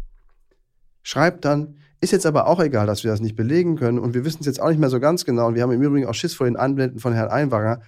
schreibt 1.01 1.43
dann, 1.43 1.75
ist 1.99 2.11
jetzt 2.11 2.25
aber 2.25 2.47
auch 2.47 2.61
egal, 2.61 2.87
dass 2.87 3.03
wir 3.03 3.11
das 3.11 3.19
nicht 3.19 3.35
belegen 3.35 3.75
können 3.75 3.99
und 3.99 4.13
wir 4.13 4.23
wissen 4.23 4.39
es 4.39 4.45
jetzt 4.45 4.61
auch 4.61 4.69
nicht 4.69 4.79
mehr 4.79 4.89
so 4.89 5.01
ganz 5.01 5.25
genau 5.25 5.47
und 5.47 5.55
wir 5.55 5.63
haben 5.63 5.71
im 5.71 5.81
Übrigen 5.81 6.07
auch 6.07 6.13
Schiss 6.13 6.33
vor 6.33 6.45
den 6.45 6.55
Anblenden 6.55 6.99
von 6.99 7.11
Herrn 7.11 7.29
Einwanger, 7.29 7.81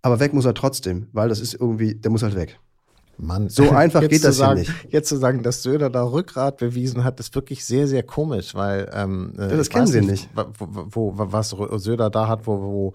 aber 0.00 0.18
weg 0.18 0.32
muss 0.32 0.46
er 0.46 0.54
trotzdem, 0.54 1.08
weil 1.12 1.28
das 1.28 1.40
ist 1.40 1.54
irgendwie, 1.54 1.94
der 1.94 2.10
muss 2.10 2.22
halt 2.22 2.34
weg. 2.34 2.58
Mann, 3.18 3.48
So 3.48 3.70
einfach 3.70 4.00
geht 4.00 4.20
zu 4.20 4.28
das 4.28 4.38
ja 4.38 4.46
sagen, 4.46 4.60
nicht. 4.60 4.72
Jetzt 4.90 5.08
zu 5.08 5.16
sagen, 5.16 5.42
dass 5.42 5.62
Söder 5.62 5.90
da 5.90 6.04
Rückgrat 6.04 6.58
bewiesen 6.58 7.04
hat, 7.04 7.20
ist 7.20 7.34
wirklich 7.34 7.64
sehr, 7.64 7.86
sehr 7.86 8.02
komisch, 8.02 8.54
weil 8.54 8.90
ähm, 8.94 9.34
äh, 9.36 9.48
das 9.48 9.66
ich 9.66 9.72
kennen 9.72 9.86
Sie 9.86 10.00
nicht. 10.00 10.28
Wo, 10.34 10.86
wo, 10.90 11.12
was 11.16 11.50
Söder 11.50 12.10
da 12.10 12.28
hat, 12.28 12.46
wo, 12.46 12.60
wo 12.60 12.92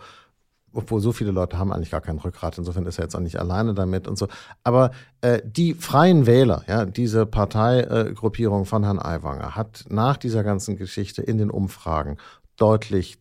obwohl 0.73 1.01
so 1.01 1.11
viele 1.11 1.31
Leute 1.31 1.57
haben 1.57 1.71
eigentlich 1.71 1.91
gar 1.91 2.01
kein 2.01 2.17
Rückgrat, 2.17 2.57
insofern 2.57 2.85
ist 2.85 2.97
er 2.97 3.05
jetzt 3.05 3.15
auch 3.15 3.19
nicht 3.19 3.39
alleine 3.39 3.73
damit 3.73 4.07
und 4.07 4.17
so. 4.17 4.27
Aber 4.63 4.91
äh, 5.21 5.39
die 5.45 5.75
Freien 5.75 6.25
Wähler, 6.25 6.63
ja, 6.67 6.85
diese 6.85 7.25
Parteigruppierung 7.25 8.65
von 8.65 8.83
Herrn 8.83 8.99
Aiwanger, 8.99 9.55
hat 9.55 9.85
nach 9.89 10.17
dieser 10.17 10.43
ganzen 10.43 10.75
Geschichte 10.75 11.21
in 11.21 11.37
den 11.37 11.51
Umfragen 11.51 12.17
deutlich 12.57 13.19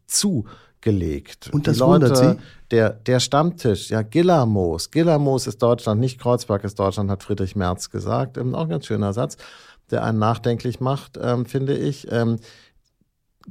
zugelegt. 0.82 1.50
Und 1.52 1.66
das 1.66 1.76
die 1.76 1.80
Leute, 1.80 2.10
wundert 2.10 2.16
Sie? 2.16 2.36
Der, 2.70 2.90
der 2.90 3.20
Stammtisch, 3.20 3.90
ja, 3.90 4.02
Gillermoos. 4.02 4.90
Gillermoos 4.90 5.46
ist 5.46 5.62
Deutschland, 5.62 6.00
nicht 6.00 6.20
Kreuzberg 6.20 6.64
ist 6.64 6.78
Deutschland, 6.78 7.10
hat 7.10 7.22
Friedrich 7.22 7.56
Merz 7.56 7.90
gesagt. 7.90 8.36
Ähm, 8.36 8.54
auch 8.54 8.64
ein 8.64 8.68
ganz 8.68 8.86
schöner 8.86 9.12
Satz, 9.12 9.36
der 9.90 10.04
einen 10.04 10.18
nachdenklich 10.18 10.80
macht, 10.80 11.18
ähm, 11.22 11.46
finde 11.46 11.76
ich. 11.76 12.10
Ähm, 12.10 12.38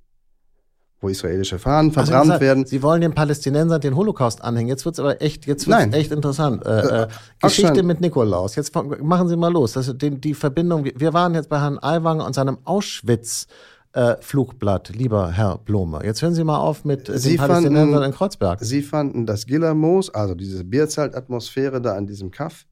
wo 1.02 1.10
israelische 1.10 1.60
Fahnen 1.60 1.90
Also 1.90 2.06
verbrannt 2.06 2.24
gesagt, 2.28 2.42
werden. 2.42 2.66
Sie 2.66 2.82
wollen 2.82 3.02
den 3.02 3.14
Palästinensern 3.14 3.82
den 3.82 3.96
Holocaust 3.96 4.42
anhängen. 4.44 4.70
Jetzt 4.70 4.86
wird's 4.86 5.00
aber 5.00 5.22
echt, 5.22 5.46
jetzt 5.46 5.68
wird's 5.68 5.80
Nein. 5.80 5.94
echt 5.94 6.12
interessant. 6.12 6.66
Äh, 6.66 6.70
äh, 6.70 7.02
Äh, 7.04 7.08
Geschichte 7.42 7.70
Augstein- 7.72 7.86
mit 7.86 8.02
Nikolaus. 8.02 8.56
Jetzt 8.56 8.74
machen 8.74 9.28
Sie 9.28 9.36
mal 9.36 9.52
los. 9.52 9.74
Das 9.74 9.92
die, 9.98 10.12
die 10.12 10.34
Verbindung. 10.34 10.86
Wir- 10.86 10.94
Wir 11.00 11.14
waren 11.14 11.36
jetzt 11.36 11.50
bei 11.50 11.60
Herrn 11.60 11.78
Aiwanger 11.82 12.26
und 12.26 12.34
seinem 12.34 12.60
Auschwitz. 12.64 13.48
Äh, 13.94 14.16
Flugblatt, 14.22 14.90
lieber 14.96 15.32
Herr 15.32 15.58
Blome. 15.58 16.00
Jetzt 16.06 16.22
hören 16.22 16.34
Sie 16.34 16.46
mal 16.46 16.60
auf 16.60 16.86
mit 16.86 17.10
äh, 17.10 17.20
Sie 17.20 17.32
den 17.32 17.38
Palästinensern 17.40 17.92
fanden- 17.92 18.06
in 18.06 18.12
Kreuzberg. 18.14 18.60
Sie 18.62 18.82
fanden, 18.82 19.26
dass 19.26 19.46
Gillermoos, 19.46 20.10
also 20.10 20.34
diese 20.34 20.64
Bierzeltatmosphäre 20.64 21.82
da 21.82 21.96
an 21.96 22.08
diesem 22.08 22.32
Kaff, 22.32 22.66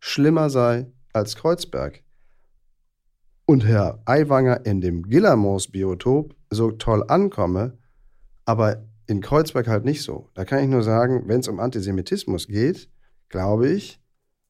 schlimmer 0.00 0.48
sei 0.48 0.86
als 1.12 1.36
Kreuzberg. 1.36 2.02
Und 3.44 3.66
Herr 3.66 4.00
Aiwanger 4.06 4.64
in 4.64 4.80
dem 4.80 5.02
Gillermoos-Biotop 5.02 6.34
so 6.50 6.70
toll 6.72 7.04
ankomme, 7.06 7.76
aber 8.46 8.86
in 9.06 9.20
Kreuzberg 9.20 9.68
halt 9.68 9.84
nicht 9.84 10.02
so. 10.02 10.30
Da 10.34 10.44
kann 10.44 10.64
ich 10.64 10.68
nur 10.68 10.82
sagen, 10.82 11.24
wenn 11.26 11.40
es 11.40 11.48
um 11.48 11.60
Antisemitismus 11.60 12.46
geht, 12.48 12.88
glaube 13.28 13.68
ich, 13.68 14.00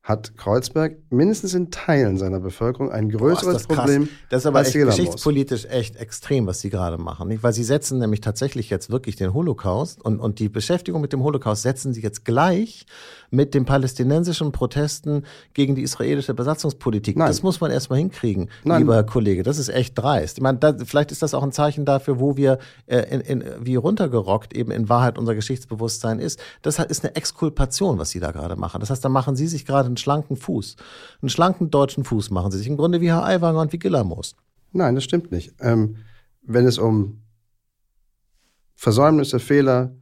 hat 0.07 0.37
Kreuzberg 0.37 0.99
mindestens 1.11 1.53
in 1.55 1.73
Teilen 1.73 2.17
seiner 2.17 2.39
Bevölkerung 2.39 2.93
ein 2.93 3.09
Boah, 3.09 3.19
größeres 3.19 3.47
ist 3.49 3.55
das 3.55 3.69
krass. 3.69 3.79
Problem 3.79 4.09
Das 4.31 4.43
ist 4.43 4.47
aber 4.47 4.61
echt 4.61 4.73
geschichtspolitisch 4.73 5.65
echt 5.65 5.97
extrem, 5.97 6.47
was 6.47 6.61
Sie 6.61 6.71
gerade 6.71 6.97
machen. 6.97 7.27
Nicht? 7.27 7.43
Weil 7.43 7.53
Sie 7.53 7.65
setzen 7.65 7.99
nämlich 7.99 8.21
tatsächlich 8.21 8.71
jetzt 8.71 8.89
wirklich 8.89 9.17
den 9.17 9.35
Holocaust 9.35 10.01
und, 10.01 10.21
und 10.21 10.39
die 10.39 10.49
Beschäftigung 10.49 11.01
mit 11.01 11.13
dem 11.13 11.25
Holocaust 11.25 11.63
setzen 11.63 11.93
Sie 11.93 12.03
jetzt 12.03 12.25
gleich 12.25 12.87
mit 13.31 13.53
den 13.53 13.65
palästinensischen 13.65 14.53
Protesten 14.53 15.25
gegen 15.55 15.75
die 15.75 15.83
israelische 15.83 16.35
Besatzungspolitik. 16.35 17.17
Nein. 17.17 17.27
Das 17.27 17.43
muss 17.43 17.61
man 17.61 17.73
erstmal 17.73 17.99
hinkriegen, 17.99 18.49
Nein. 18.63 18.83
lieber 18.83 18.95
Herr 18.95 19.03
Kollege. 19.03 19.43
Das 19.43 19.59
ist 19.59 19.71
echt 19.71 19.99
dreist. 19.99 20.39
Ich 20.39 20.43
meine, 20.43 20.59
da, 20.59 20.77
vielleicht 20.85 21.11
ist 21.11 21.23
das 21.23 21.35
auch 21.35 21.43
ein 21.43 21.51
Zeichen 21.51 21.85
dafür, 21.85 22.21
wo 22.21 22.37
wir 22.37 22.59
äh, 22.87 23.01
in, 23.11 23.21
in, 23.23 23.45
wie 23.59 23.75
runtergerockt 23.75 24.55
eben 24.55 24.71
in 24.71 24.89
Wahrheit 24.89 25.19
unser 25.19 25.35
Geschichtsbewusstsein 25.35 26.21
ist. 26.21 26.39
Das 26.63 26.79
ist 26.79 27.05
eine 27.05 27.17
Exkulpation, 27.17 27.99
was 27.99 28.11
Sie 28.11 28.21
da 28.21 28.31
gerade 28.31 28.55
machen. 28.55 28.79
Das 28.79 28.91
heißt, 28.91 29.05
da 29.05 29.09
machen 29.09 29.35
Sie 29.35 29.49
sich 29.49 29.67
gerade 29.67 29.96
einen 29.97 30.03
schlanken 30.03 30.37
Fuß. 30.37 30.77
Einen 31.23 31.29
schlanken 31.29 31.71
deutschen 31.71 32.05
Fuß 32.05 32.31
machen 32.31 32.51
Sie 32.51 32.59
sich. 32.59 32.67
Im 32.67 32.77
Grunde 32.77 33.01
wie 33.01 33.09
Herr 33.09 33.25
Aiwanger 33.25 33.61
und 33.63 33.73
wie 33.73 33.79
Gillermoos. 33.79 34.37
Nein, 34.73 34.95
das 34.95 35.05
stimmt 35.05 35.33
nicht. 35.33 35.55
Ähm, 35.61 35.97
wenn 36.43 36.67
es 36.67 36.79
um 36.79 37.23
Versäumnisse, 38.75 39.39
Fehler, 39.39 39.97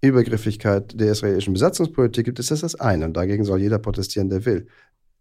Übergriffigkeit 0.00 0.98
der 0.98 1.12
israelischen 1.12 1.52
Besatzungspolitik 1.52 2.24
gibt, 2.24 2.38
ist 2.38 2.50
das 2.50 2.60
das 2.60 2.74
eine. 2.76 3.04
Und 3.04 3.16
dagegen 3.16 3.44
soll 3.44 3.60
jeder 3.60 3.78
protestieren, 3.78 4.30
der 4.30 4.44
will. 4.44 4.66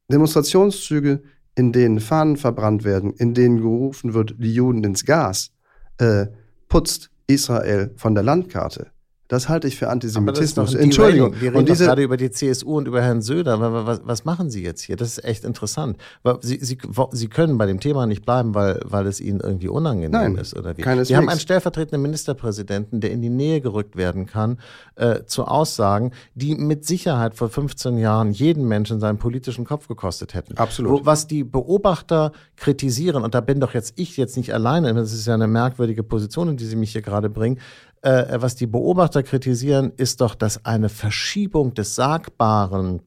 Demonstrationszüge, 0.10 1.22
in 1.56 1.74
denen 1.74 2.00
Fahnen 2.00 2.38
verbrannt 2.38 2.84
werden, 2.84 3.14
in 3.14 3.34
denen 3.34 3.58
gerufen 3.58 4.14
wird, 4.14 4.36
die 4.38 4.54
Juden 4.54 4.84
ins 4.84 5.04
Gas, 5.04 5.52
äh, 5.98 6.28
putzt 6.70 7.10
Israel 7.26 7.92
von 7.98 8.14
der 8.14 8.24
Landkarte. 8.24 8.92
Das 9.28 9.50
halte 9.50 9.68
ich 9.68 9.76
für 9.76 9.90
Antisemitismus. 9.90 10.74
Entschuldigung. 10.74 11.34
Wir 11.34 11.50
reden 11.50 11.58
und 11.58 11.70
diese 11.70 11.86
gerade 11.86 12.02
über 12.02 12.16
die 12.16 12.32
CSU 12.32 12.78
und 12.78 12.88
über 12.88 13.02
Herrn 13.02 13.22
Söder. 13.22 13.60
Was, 13.86 14.02
was, 14.04 14.26
machen 14.26 14.50
Sie 14.50 14.64
jetzt 14.64 14.82
hier? 14.82 14.96
Das 14.96 15.10
ist 15.10 15.24
echt 15.26 15.44
interessant. 15.44 15.98
Sie, 16.42 16.58
Sie, 16.62 16.78
Sie 17.12 17.28
können 17.28 17.58
bei 17.58 17.66
dem 17.66 17.80
Thema 17.80 18.06
nicht 18.06 18.26
bleiben, 18.26 18.56
weil, 18.56 18.80
weil 18.86 19.06
es 19.06 19.20
Ihnen 19.20 19.42
irgendwie 19.42 19.68
unangenehm 19.68 20.12
Nein, 20.12 20.36
ist 20.38 20.56
oder 20.56 20.78
wie? 20.78 20.82
Keineswegs. 20.82 21.10
Wir 21.10 21.18
haben 21.18 21.30
einen 21.30 21.40
stellvertretenden 21.40 22.02
Ministerpräsidenten, 22.02 23.02
der 23.02 23.12
in 23.12 23.22
die 23.22 23.30
Nähe 23.30 23.60
gerückt 23.60 23.98
werden 23.98 24.26
kann 24.26 24.60
äh, 24.96 25.24
zu 25.26 25.46
Aussagen, 25.46 26.12
die 26.36 26.56
mit 26.56 26.86
Sicherheit 26.86 27.36
vor 27.36 27.50
15 27.50 27.98
Jahren 27.98 28.32
jeden 28.32 28.68
Menschen 28.68 29.00
seinen 29.00 29.18
politischen 29.18 29.66
Kopf 29.66 29.88
gekostet 29.88 30.34
hätten. 30.34 30.58
Absolut. 30.58 30.92
Wo, 30.92 31.06
was 31.06 31.28
die 31.28 31.44
Beobachter 31.44 32.32
kritisieren, 32.56 33.24
und 33.24 33.36
da 33.36 33.42
bin 33.42 33.60
doch 33.60 33.74
jetzt 33.74 33.94
ich 33.98 34.16
jetzt 34.16 34.38
nicht 34.38 34.54
alleine, 34.54 34.94
das 34.94 35.12
ist 35.12 35.28
ja 35.28 35.34
eine 35.34 35.48
merkwürdige 35.48 36.04
Position, 36.04 36.50
in 36.50 36.58
die 36.58 36.66
Sie 36.66 36.76
mich 36.76 36.94
hier 36.94 37.02
gerade 37.02 37.30
bringen, 37.30 37.60
äh, 38.08 38.42
was 38.42 38.56
die 38.56 38.68
Beobachter 38.68 39.22
kritisieren, 39.22 39.92
ist 39.98 40.22
doch, 40.22 40.34
dass 40.34 40.64
eine 40.66 40.88
Verschiebung 40.88 41.74
des 41.74 41.96
Sagbaren 41.96 43.02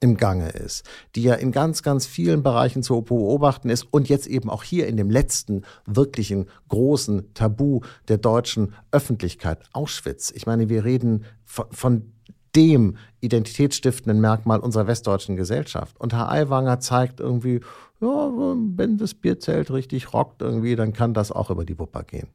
im 0.00 0.16
Gange 0.16 0.48
ist, 0.50 0.84
die 1.14 1.24
ja 1.24 1.34
in 1.34 1.52
ganz, 1.52 1.82
ganz 1.82 2.06
vielen 2.06 2.42
Bereichen 2.42 2.82
zu 2.82 3.02
beobachten 3.02 3.68
ist 3.68 3.86
und 3.90 4.08
jetzt 4.08 4.26
eben 4.26 4.48
auch 4.48 4.62
hier 4.62 4.86
in 4.86 4.96
dem 4.96 5.10
letzten 5.10 5.62
wirklichen 5.86 6.46
großen 6.68 7.34
Tabu 7.34 7.80
der 8.08 8.18
deutschen 8.18 8.74
Öffentlichkeit, 8.92 9.58
Auschwitz. 9.72 10.32
Ich 10.34 10.46
meine, 10.46 10.68
wir 10.68 10.84
reden 10.84 11.24
von, 11.44 11.66
von 11.70 12.12
dem 12.56 12.96
identitätsstiftenden 13.20 14.20
Merkmal 14.20 14.60
unserer 14.60 14.86
westdeutschen 14.86 15.36
Gesellschaft. 15.36 15.98
Und 16.00 16.12
Herr 16.12 16.30
Aiwanger 16.30 16.78
zeigt 16.78 17.18
irgendwie, 17.18 17.60
ja, 18.00 18.30
wenn 18.76 18.98
das 18.98 19.14
Bierzelt 19.14 19.72
richtig 19.72 20.12
rockt 20.12 20.42
irgendwie, 20.42 20.76
dann 20.76 20.92
kann 20.92 21.14
das 21.14 21.32
auch 21.32 21.50
über 21.50 21.64
die 21.64 21.78
Wupper 21.78 22.04
gehen. 22.04 22.28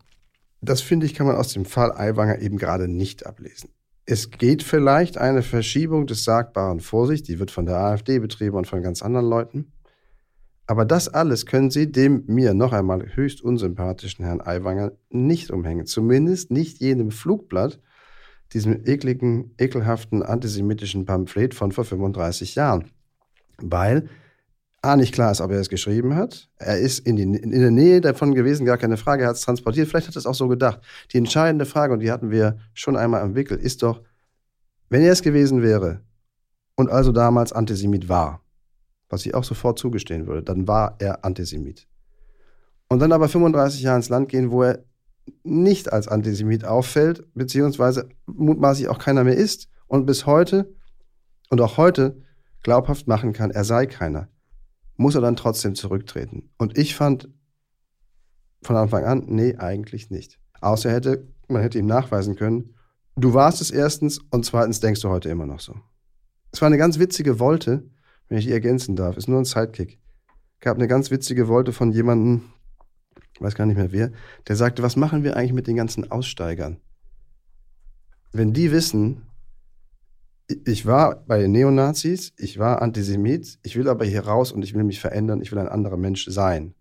Das 0.62 0.82
finde 0.82 1.06
ich, 1.06 1.13
kann 1.13 1.28
man 1.28 1.36
aus 1.36 1.54
dem 1.54 1.65
Fall 1.65 1.91
Aiwanger 1.91 2.39
eben 2.39 2.58
gerade 2.58 2.88
nicht 2.88 3.26
ablesen. 3.26 3.69
Es 4.06 4.32
geht 4.32 4.63
vielleicht 4.63 5.17
eine 5.17 5.43
Verschiebung 5.43 6.08
des 6.08 6.24
Sagbaren 6.24 6.80
vor 6.80 7.08
sich, 7.08 7.24
die 7.24 7.39
wird 7.39 7.52
von 7.52 7.65
der 7.65 7.78
AfD 7.78 8.19
betrieben 8.19 8.58
und 8.58 8.67
von 8.67 8.82
ganz 8.82 9.02
anderen 9.02 9.30
Leuten. 9.30 9.72
Aber 10.65 10.86
das 10.86 11.10
alles 11.10 11.45
können 11.45 11.72
Sie 11.72 11.91
dem 11.91 12.26
mir 12.28 12.54
noch 12.54 12.74
einmal 12.74 13.15
höchst 13.15 13.41
unsympathischen 13.41 14.26
Herrn 14.26 14.41
Aiwanger 14.41 14.91
nicht 15.10 15.50
umhängen. 15.50 15.86
Zumindest 15.86 16.52
nicht 16.52 16.80
jenem 16.80 17.12
Flugblatt, 17.12 17.80
diesem 18.54 18.86
ekligen, 18.86 19.56
ekelhaften 19.58 20.24
antisemitischen 20.24 21.06
Pamphlet 21.06 21.56
von 21.56 21.72
vor 21.72 21.86
35 21.86 22.56
Jahren. 22.56 22.91
Weil 23.58 24.10
A, 24.82 24.96
nicht 24.96 25.13
klar 25.13 25.32
ist, 25.32 25.42
ob 25.42 25.52
er 25.52 25.60
es 25.60 25.68
geschrieben 25.68 26.15
hat. 26.15 26.50
Er 26.58 26.80
ist 26.80 27.00
in, 27.00 27.18
die, 27.18 27.24
in 27.24 27.52
der 27.52 27.72
Nähe 27.72 28.00
davon 28.00 28.34
gewesen, 28.34 28.65
gar 28.65 28.78
keine 28.78 28.96
Frage. 28.96 29.24
Er 29.24 29.30
hat 29.30 29.36
es 29.36 29.42
transportiert. 29.42 29.89
Vielleicht 29.89 30.08
hat 30.08 30.15
er 30.15 30.20
es 30.20 30.26
auch 30.26 30.36
so 30.36 30.48
gedacht. 30.48 30.80
Die 31.12 31.18
entscheidende 31.18 31.65
Frage, 31.65 31.94
und 31.94 32.00
die 32.00 32.12
hatten 32.12 32.32
wir 32.32 32.58
schon 32.74 32.96
einmal 32.96 33.22
am 33.22 33.36
Wickel, 33.36 33.58
ist 33.58 33.84
doch, 33.84 34.02
wenn 34.89 35.02
er 35.02 35.12
es 35.12 35.22
gewesen 35.22 35.62
wäre 35.62 36.02
und 36.76 36.89
also 36.89 37.12
damals 37.12 37.52
Antisemit 37.52 38.08
war, 38.08 38.42
was 39.10 39.26
ich 39.26 39.36
auch 39.36 39.44
sofort 39.44 39.78
zugestehen 39.78 40.28
würde, 40.28 40.44
dann 40.44 40.68
war 40.68 40.96
er 41.00 41.26
Antisemit. 41.26 41.88
Und 42.88 43.00
dann 43.00 43.12
aber 43.12 43.28
35 43.28 43.82
Jahre 43.82 43.98
ins 43.98 44.10
Land 44.10 44.30
gehen, 44.30 44.50
wo 44.50 44.63
er 44.63 44.86
nicht 45.44 45.92
als 45.92 46.08
Antisemit 46.08 46.63
auffällt, 46.63 47.28
beziehungsweise 47.36 48.08
mutmaßlich 48.28 48.88
auch 48.88 48.98
keiner 48.98 49.26
mehr 49.26 49.36
ist 49.36 49.68
und 49.88 50.06
bis 50.06 50.26
heute 50.26 50.74
und 51.50 51.60
auch 51.60 51.78
heute 51.78 52.22
glaubhaft 52.63 53.08
machen 53.08 53.34
kann, 53.34 53.52
er 53.52 53.65
sei 53.65 53.86
keiner 53.86 54.30
muss 55.00 55.16
er 55.16 55.22
dann 55.22 55.38
trotzdem 55.38 55.76
zurücktreten. 55.76 56.50
Und 56.58 56.78
ich 56.78 56.94
fand 56.94 57.30
von 58.62 58.76
Anfang 58.76 59.06
an, 59.06 59.24
nee, 59.28 59.56
eigentlich 59.56 60.12
nicht. 60.12 60.40
Außer 60.60 60.92
hätte, 60.92 61.26
man 61.48 61.62
hätte 61.62 61.80
ihm 61.80 61.86
nachweisen 61.86 62.36
können, 62.36 62.76
du 63.16 63.34
warst 63.34 63.62
es 63.62 63.72
erstens 63.72 64.20
und 64.30 64.46
zweitens 64.46 64.82
denkst 64.82 65.00
du 65.00 65.08
heute 65.08 65.30
immer 65.30 65.46
noch 65.46 65.62
so. 65.62 65.74
Es 66.52 66.62
war 66.62 66.68
eine 66.68 66.78
ganz 66.78 67.00
witzige 67.00 67.40
Wolte, 67.40 67.90
wenn 68.28 68.40
ich 68.40 68.46
die 68.46 68.52
ergänzen 68.52 68.98
darf, 68.98 69.16
ist 69.16 69.30
nur 69.30 69.40
ein 69.40 69.46
Sidekick. 69.46 70.00
Gab 70.60 70.76
eine 70.76 70.90
ganz 70.90 71.12
witzige 71.12 71.48
Wolte 71.48 71.72
von 71.72 71.94
jemandem, 71.94 72.52
weiß 73.40 73.56
gar 73.56 73.66
nicht 73.66 73.78
mehr 73.78 73.94
wer, 73.94 74.12
der 74.50 74.58
sagte, 74.58 74.84
was 74.84 74.98
machen 74.98 75.24
wir 75.24 75.38
eigentlich 75.38 75.54
mit 75.54 75.68
den 75.68 75.78
ganzen 75.78 76.12
Aussteigern? 76.12 76.82
Wenn 78.34 78.52
die 78.52 78.74
wissen, 78.74 79.29
ich 80.66 80.86
war 80.86 81.24
bei 81.28 81.46
Neonazis, 81.46 82.34
ich 82.38 82.58
war 82.58 82.82
Antisemit, 82.82 83.60
ich 83.62 83.76
will 83.76 83.88
aber 83.88 84.06
hier 84.06 84.22
raus 84.22 84.52
und 84.52 84.64
ich 84.64 84.74
will 84.74 84.84
mich 84.84 85.00
verändern, 85.00 85.42
ich 85.42 85.52
will 85.52 85.60
ein 85.60 85.68
anderer 85.68 85.98
Mensch 85.98 86.26
sein. 86.28 86.74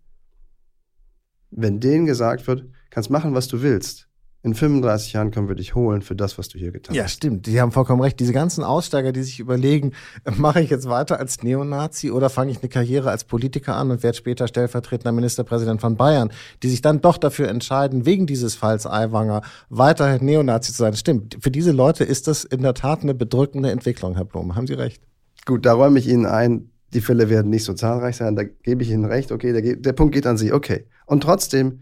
Wenn 1.51 1.79
denen 1.79 2.05
gesagt 2.05 2.47
wird, 2.47 2.65
kannst 2.89 3.09
machen, 3.09 3.35
was 3.35 3.47
du 3.47 3.61
willst, 3.61 4.08
in 4.41 4.53
35 4.53 5.13
Jahren 5.13 5.31
können 5.31 5.49
wir 5.49 5.55
dich 5.55 5.75
holen 5.75 6.01
für 6.01 6.15
das, 6.15 6.37
was 6.37 6.47
du 6.47 6.57
hier 6.57 6.71
getan 6.71 6.95
hast. 6.95 6.97
Ja, 6.97 7.07
stimmt. 7.09 7.45
Die 7.45 7.59
haben 7.59 7.73
vollkommen 7.73 8.01
recht. 8.01 8.19
Diese 8.21 8.31
ganzen 8.31 8.63
Aussteiger, 8.63 9.11
die 9.11 9.21
sich 9.21 9.39
überlegen, 9.39 9.91
mache 10.37 10.61
ich 10.61 10.69
jetzt 10.69 10.87
weiter 10.87 11.19
als 11.19 11.43
Neonazi 11.43 12.09
oder 12.09 12.29
fange 12.29 12.51
ich 12.51 12.59
eine 12.59 12.69
Karriere 12.69 13.11
als 13.11 13.25
Politiker 13.25 13.75
an 13.75 13.91
und 13.91 14.01
werde 14.01 14.17
später 14.17 14.47
stellvertretender 14.47 15.11
Ministerpräsident 15.11 15.81
von 15.81 15.97
Bayern, 15.97 16.31
die 16.63 16.69
sich 16.69 16.81
dann 16.81 17.01
doch 17.01 17.17
dafür 17.17 17.49
entscheiden, 17.49 18.05
wegen 18.05 18.27
dieses 18.27 18.55
Falls 18.55 18.87
Aiwanger 18.87 19.41
weiterhin 19.67 20.25
Neonazi 20.25 20.71
zu 20.71 20.77
sein. 20.77 20.95
Stimmt. 20.95 21.37
Für 21.41 21.51
diese 21.51 21.73
Leute 21.73 22.05
ist 22.05 22.27
das 22.27 22.45
in 22.45 22.61
der 22.61 22.73
Tat 22.73 23.01
eine 23.01 23.13
bedrückende 23.13 23.71
Entwicklung, 23.71 24.15
Herr 24.15 24.25
Blum. 24.25 24.55
Haben 24.55 24.67
Sie 24.67 24.73
recht? 24.73 25.03
Gut, 25.45 25.65
da 25.65 25.73
räume 25.73 25.99
ich 25.99 26.07
Ihnen 26.07 26.25
ein, 26.25 26.69
die 26.93 27.01
Fälle 27.01 27.29
werden 27.29 27.49
nicht 27.49 27.65
so 27.65 27.73
zahlreich 27.73 28.15
sein. 28.15 28.35
Da 28.37 28.43
gebe 28.43 28.83
ich 28.83 28.89
Ihnen 28.89 29.05
recht. 29.05 29.33
Okay, 29.33 29.51
der, 29.51 29.75
der 29.75 29.93
Punkt 29.93 30.13
geht 30.13 30.25
an 30.25 30.37
Sie. 30.37 30.53
Okay. 30.53 30.85
Und 31.05 31.23
trotzdem 31.23 31.81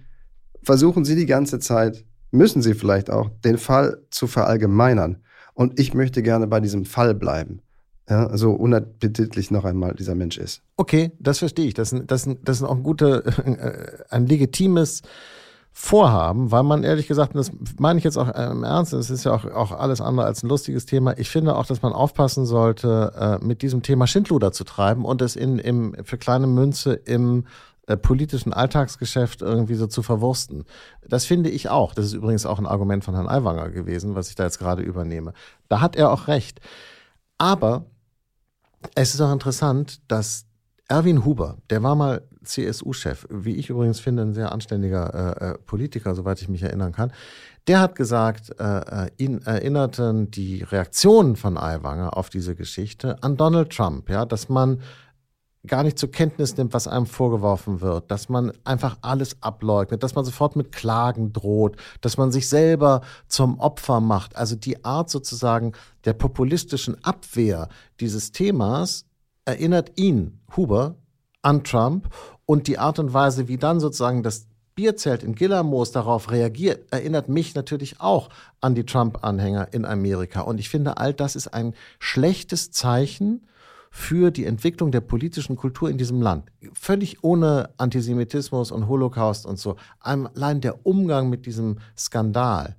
versuchen 0.63 1.05
Sie 1.05 1.15
die 1.15 1.27
ganze 1.27 1.59
Zeit, 1.59 2.03
müssen 2.31 2.61
sie 2.61 2.73
vielleicht 2.73 3.09
auch, 3.09 3.29
den 3.43 3.57
Fall 3.57 3.99
zu 4.09 4.27
verallgemeinern. 4.27 5.17
Und 5.53 5.79
ich 5.79 5.93
möchte 5.93 6.21
gerne 6.21 6.47
bei 6.47 6.59
diesem 6.59 6.85
Fall 6.85 7.15
bleiben. 7.15 7.61
Ja, 8.09 8.37
so 8.37 8.51
unappetitlich 8.51 9.51
noch 9.51 9.65
einmal 9.65 9.93
dieser 9.93 10.15
Mensch 10.15 10.37
ist. 10.37 10.61
Okay, 10.77 11.11
das 11.19 11.39
verstehe 11.39 11.67
ich. 11.67 11.73
Das, 11.73 11.93
das, 12.05 12.29
das 12.41 12.57
ist 12.57 12.63
auch 12.63 12.75
ein 12.75 12.83
guter, 12.83 13.25
äh, 13.25 14.03
ein 14.09 14.27
legitimes 14.27 15.01
Vorhaben, 15.73 16.51
weil 16.51 16.63
man 16.63 16.83
ehrlich 16.83 17.07
gesagt, 17.07 17.35
und 17.35 17.37
das 17.37 17.51
meine 17.77 17.99
ich 17.99 18.03
jetzt 18.03 18.17
auch 18.17 18.29
im 18.29 18.63
Ernst, 18.63 18.93
das 18.93 19.11
ist 19.11 19.25
ja 19.25 19.33
auch, 19.33 19.45
auch 19.45 19.71
alles 19.71 20.01
andere 20.01 20.25
als 20.25 20.41
ein 20.41 20.49
lustiges 20.49 20.87
Thema. 20.87 21.17
Ich 21.19 21.29
finde 21.29 21.55
auch, 21.55 21.67
dass 21.67 21.83
man 21.83 21.93
aufpassen 21.93 22.47
sollte, 22.47 23.13
äh, 23.15 23.45
mit 23.45 23.61
diesem 23.61 23.83
Thema 23.83 24.07
Schindluder 24.07 24.51
zu 24.51 24.63
treiben 24.63 25.05
und 25.05 25.21
es 25.21 25.35
in, 25.35 25.59
im, 25.59 25.95
für 26.03 26.17
kleine 26.17 26.47
Münze 26.47 26.93
im 26.93 27.45
äh, 27.87 27.97
politischen 27.97 28.53
Alltagsgeschäft 28.53 29.41
irgendwie 29.41 29.75
so 29.75 29.87
zu 29.87 30.03
verwursten. 30.03 30.65
Das 31.07 31.25
finde 31.25 31.49
ich 31.49 31.69
auch. 31.69 31.93
Das 31.93 32.05
ist 32.05 32.13
übrigens 32.13 32.45
auch 32.45 32.59
ein 32.59 32.65
Argument 32.65 33.03
von 33.03 33.15
Herrn 33.15 33.29
Aiwanger 33.29 33.69
gewesen, 33.69 34.13
was 34.13 34.29
ich 34.29 34.35
da 34.35 34.43
jetzt 34.43 34.59
gerade 34.59 34.83
übernehme. 34.83 35.33
Da 35.69 35.81
hat 35.81 35.95
er 35.95 36.11
auch 36.11 36.27
recht. 36.27 36.59
Aber 37.37 37.85
es 38.95 39.13
ist 39.13 39.21
auch 39.21 39.31
interessant, 39.31 40.01
dass 40.09 40.45
Erwin 40.89 41.25
Huber, 41.25 41.57
der 41.69 41.81
war 41.83 41.95
mal 41.95 42.27
CSU-Chef, 42.43 43.25
wie 43.29 43.55
ich 43.55 43.69
übrigens 43.69 43.99
finde, 43.99 44.23
ein 44.23 44.33
sehr 44.33 44.51
anständiger 44.51 45.41
äh, 45.41 45.45
äh, 45.51 45.57
Politiker, 45.57 46.15
soweit 46.15 46.41
ich 46.41 46.49
mich 46.49 46.63
erinnern 46.63 46.93
kann. 46.93 47.11
Der 47.67 47.81
hat 47.81 47.95
gesagt, 47.95 48.53
äh, 48.59 49.05
äh 49.05 49.09
ihn 49.17 49.41
erinnerten 49.43 50.31
die 50.31 50.63
Reaktionen 50.63 51.35
von 51.35 51.57
Aiwanger 51.57 52.15
auf 52.15 52.29
diese 52.29 52.55
Geschichte 52.55 53.21
an 53.21 53.35
Donald 53.35 53.71
Trump, 53.71 54.09
ja, 54.09 54.25
dass 54.25 54.47
man 54.47 54.81
gar 55.67 55.83
nicht 55.83 55.99
zur 55.99 56.11
Kenntnis 56.11 56.57
nimmt, 56.57 56.73
was 56.73 56.87
einem 56.87 57.05
vorgeworfen 57.05 57.81
wird, 57.81 58.09
dass 58.09 58.29
man 58.29 58.51
einfach 58.63 58.97
alles 59.01 59.37
ableugnet, 59.41 60.03
dass 60.03 60.15
man 60.15 60.25
sofort 60.25 60.55
mit 60.55 60.71
Klagen 60.71 61.33
droht, 61.33 61.77
dass 62.01 62.17
man 62.17 62.31
sich 62.31 62.49
selber 62.49 63.01
zum 63.27 63.59
Opfer 63.59 63.99
macht. 63.99 64.35
Also 64.35 64.55
die 64.55 64.83
Art 64.83 65.09
sozusagen 65.09 65.73
der 66.05 66.13
populistischen 66.13 67.03
Abwehr 67.03 67.69
dieses 67.99 68.31
Themas 68.31 69.05
erinnert 69.45 69.99
ihn, 69.99 70.39
Huber, 70.55 70.95
an 71.41 71.63
Trump 71.63 72.09
und 72.45 72.67
die 72.67 72.77
Art 72.77 72.99
und 72.99 73.13
Weise, 73.13 73.47
wie 73.47 73.57
dann 73.57 73.79
sozusagen 73.79 74.23
das 74.23 74.47
Bierzelt 74.75 75.23
in 75.23 75.33
Gillermoos 75.33 75.91
darauf 75.91 76.29
reagiert, 76.29 76.91
erinnert 76.91 77.29
mich 77.29 77.55
natürlich 77.55 77.99
auch 77.99 78.29
an 78.61 78.75
die 78.75 78.85
Trump-Anhänger 78.85 79.73
in 79.73 79.85
Amerika. 79.85 80.41
Und 80.41 80.59
ich 80.59 80.69
finde, 80.69 80.97
all 80.97 81.15
das 81.15 81.35
ist 81.35 81.47
ein 81.47 81.73
schlechtes 81.97 82.69
Zeichen 82.69 83.47
für 83.97 84.29
die 84.29 84.45
Entwicklung 84.45 84.91
der 84.91 85.01
politischen 85.01 85.55
Kultur 85.55 85.89
in 85.89 85.97
diesem 85.97 86.21
Land. 86.21 86.51
Völlig 86.71 87.23
ohne 87.23 87.71
Antisemitismus 87.77 88.71
und 88.71 88.87
Holocaust 88.87 89.47
und 89.47 89.57
so. 89.57 89.75
Allein 89.99 90.61
der 90.61 90.85
Umgang 90.85 91.31
mit 91.31 91.47
diesem 91.47 91.79
Skandal. 91.97 92.75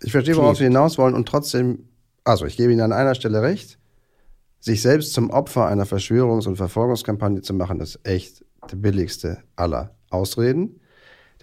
Ich 0.00 0.10
verstehe, 0.10 0.34
worauf 0.34 0.56
Sie 0.56 0.64
hinaus 0.64 0.96
wollen 0.96 1.14
und 1.14 1.28
trotzdem, 1.28 1.90
also 2.24 2.46
ich 2.46 2.56
gebe 2.56 2.72
Ihnen 2.72 2.80
an 2.80 2.92
einer 2.92 3.14
Stelle 3.14 3.42
recht, 3.42 3.78
sich 4.60 4.80
selbst 4.80 5.12
zum 5.12 5.28
Opfer 5.28 5.66
einer 5.66 5.84
Verschwörungs- 5.84 6.48
und 6.48 6.56
Verfolgungskampagne 6.56 7.42
zu 7.42 7.52
machen, 7.52 7.78
ist 7.80 8.00
echt 8.04 8.44
der 8.72 8.76
billigste 8.76 9.42
aller 9.56 9.94
Ausreden. 10.08 10.80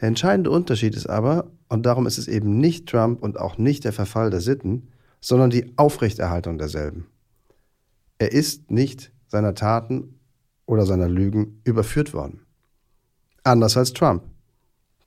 Der 0.02 0.08
entscheidende 0.08 0.50
Unterschied 0.50 0.96
ist 0.96 1.08
aber, 1.08 1.52
und 1.70 1.86
darum 1.86 2.08
ist 2.08 2.18
es 2.18 2.28
eben 2.28 2.60
nicht 2.60 2.90
Trump 2.90 3.22
und 3.22 3.40
auch 3.40 3.60
nicht 3.60 3.84
der 3.86 3.94
Verfall 3.94 4.32
der 4.32 4.42
Sitten, 4.42 4.90
sondern 5.22 5.52
die 5.52 5.72
Aufrechterhaltung 5.78 6.58
derselben. 6.58 7.06
Er 8.18 8.32
ist 8.32 8.72
nicht 8.72 9.12
seiner 9.28 9.56
Taten 9.56 10.20
oder 10.66 10.86
seiner 10.86 11.10
Lügen 11.10 11.62
überführt 11.64 12.14
worden. 12.14 12.46
Anders 13.44 13.78
als 13.78 13.94
Trump. 13.94 14.24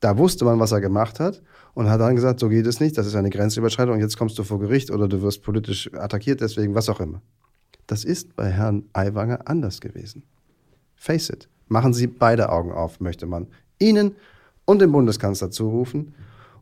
Da 0.01 0.17
wusste 0.17 0.45
man, 0.45 0.61
was 0.61 0.73
er 0.73 0.81
gemacht 0.81 1.19
hat 1.19 1.43
und 1.75 1.89
hat 1.89 2.01
dann 2.01 2.15
gesagt, 2.15 2.39
so 2.39 2.49
geht 2.49 2.67
es 2.67 2.79
nicht, 2.79 2.97
das 2.97 3.07
ist 3.07 3.17
eine 3.17 3.31
Grenzüberschreitung 3.31 3.99
jetzt 3.99 4.17
kommst 4.17 4.39
du 4.39 4.45
vor 4.45 4.61
Gericht 4.61 4.91
oder 4.91 5.09
du 5.09 5.23
wirst 5.23 5.43
politisch 5.43 5.93
attackiert, 5.93 6.41
deswegen 6.41 6.75
was 6.75 6.89
auch 6.89 7.01
immer. 7.01 7.21
Das 7.89 8.05
ist 8.05 8.37
bei 8.37 8.51
Herrn 8.51 8.85
Aiwanger 8.93 9.49
anders 9.49 9.81
gewesen. 9.81 10.23
Face 10.95 11.31
it. 11.31 11.49
Machen 11.67 11.95
Sie 11.95 12.07
beide 12.07 12.51
Augen 12.51 12.71
auf, 12.71 13.01
möchte 13.01 13.27
man 13.27 13.49
Ihnen 13.79 14.15
und 14.65 14.81
dem 14.81 14.93
Bundeskanzler 14.93 15.51
zurufen. 15.51 16.15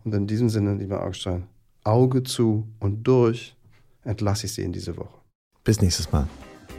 Und 0.04 0.14
in 0.14 0.26
diesem 0.26 0.48
Sinne, 0.48 0.74
lieber 0.74 1.04
Augstein, 1.04 1.46
Auge 1.82 2.22
zu 2.22 2.68
und 2.78 3.02
durch 3.02 3.56
entlasse 4.04 4.46
ich 4.46 4.54
Sie 4.54 4.62
in 4.62 4.72
diese 4.72 4.96
Woche. 4.96 5.18
Bis 5.66 5.80
nächstes 5.80 6.10
Mal. 6.12 6.28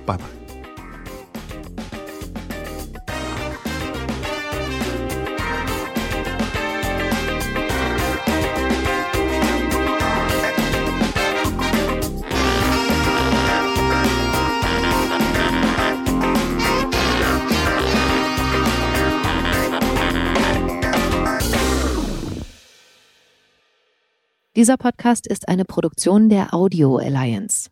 Bye 0.06 0.18
bye. 0.18 0.26
Dieser 24.56 24.78
Podcast 24.78 25.28
ist 25.28 25.48
eine 25.50 25.66
Produktion 25.66 26.30
der 26.30 26.54
Audio 26.54 26.98
Alliance. 26.98 27.70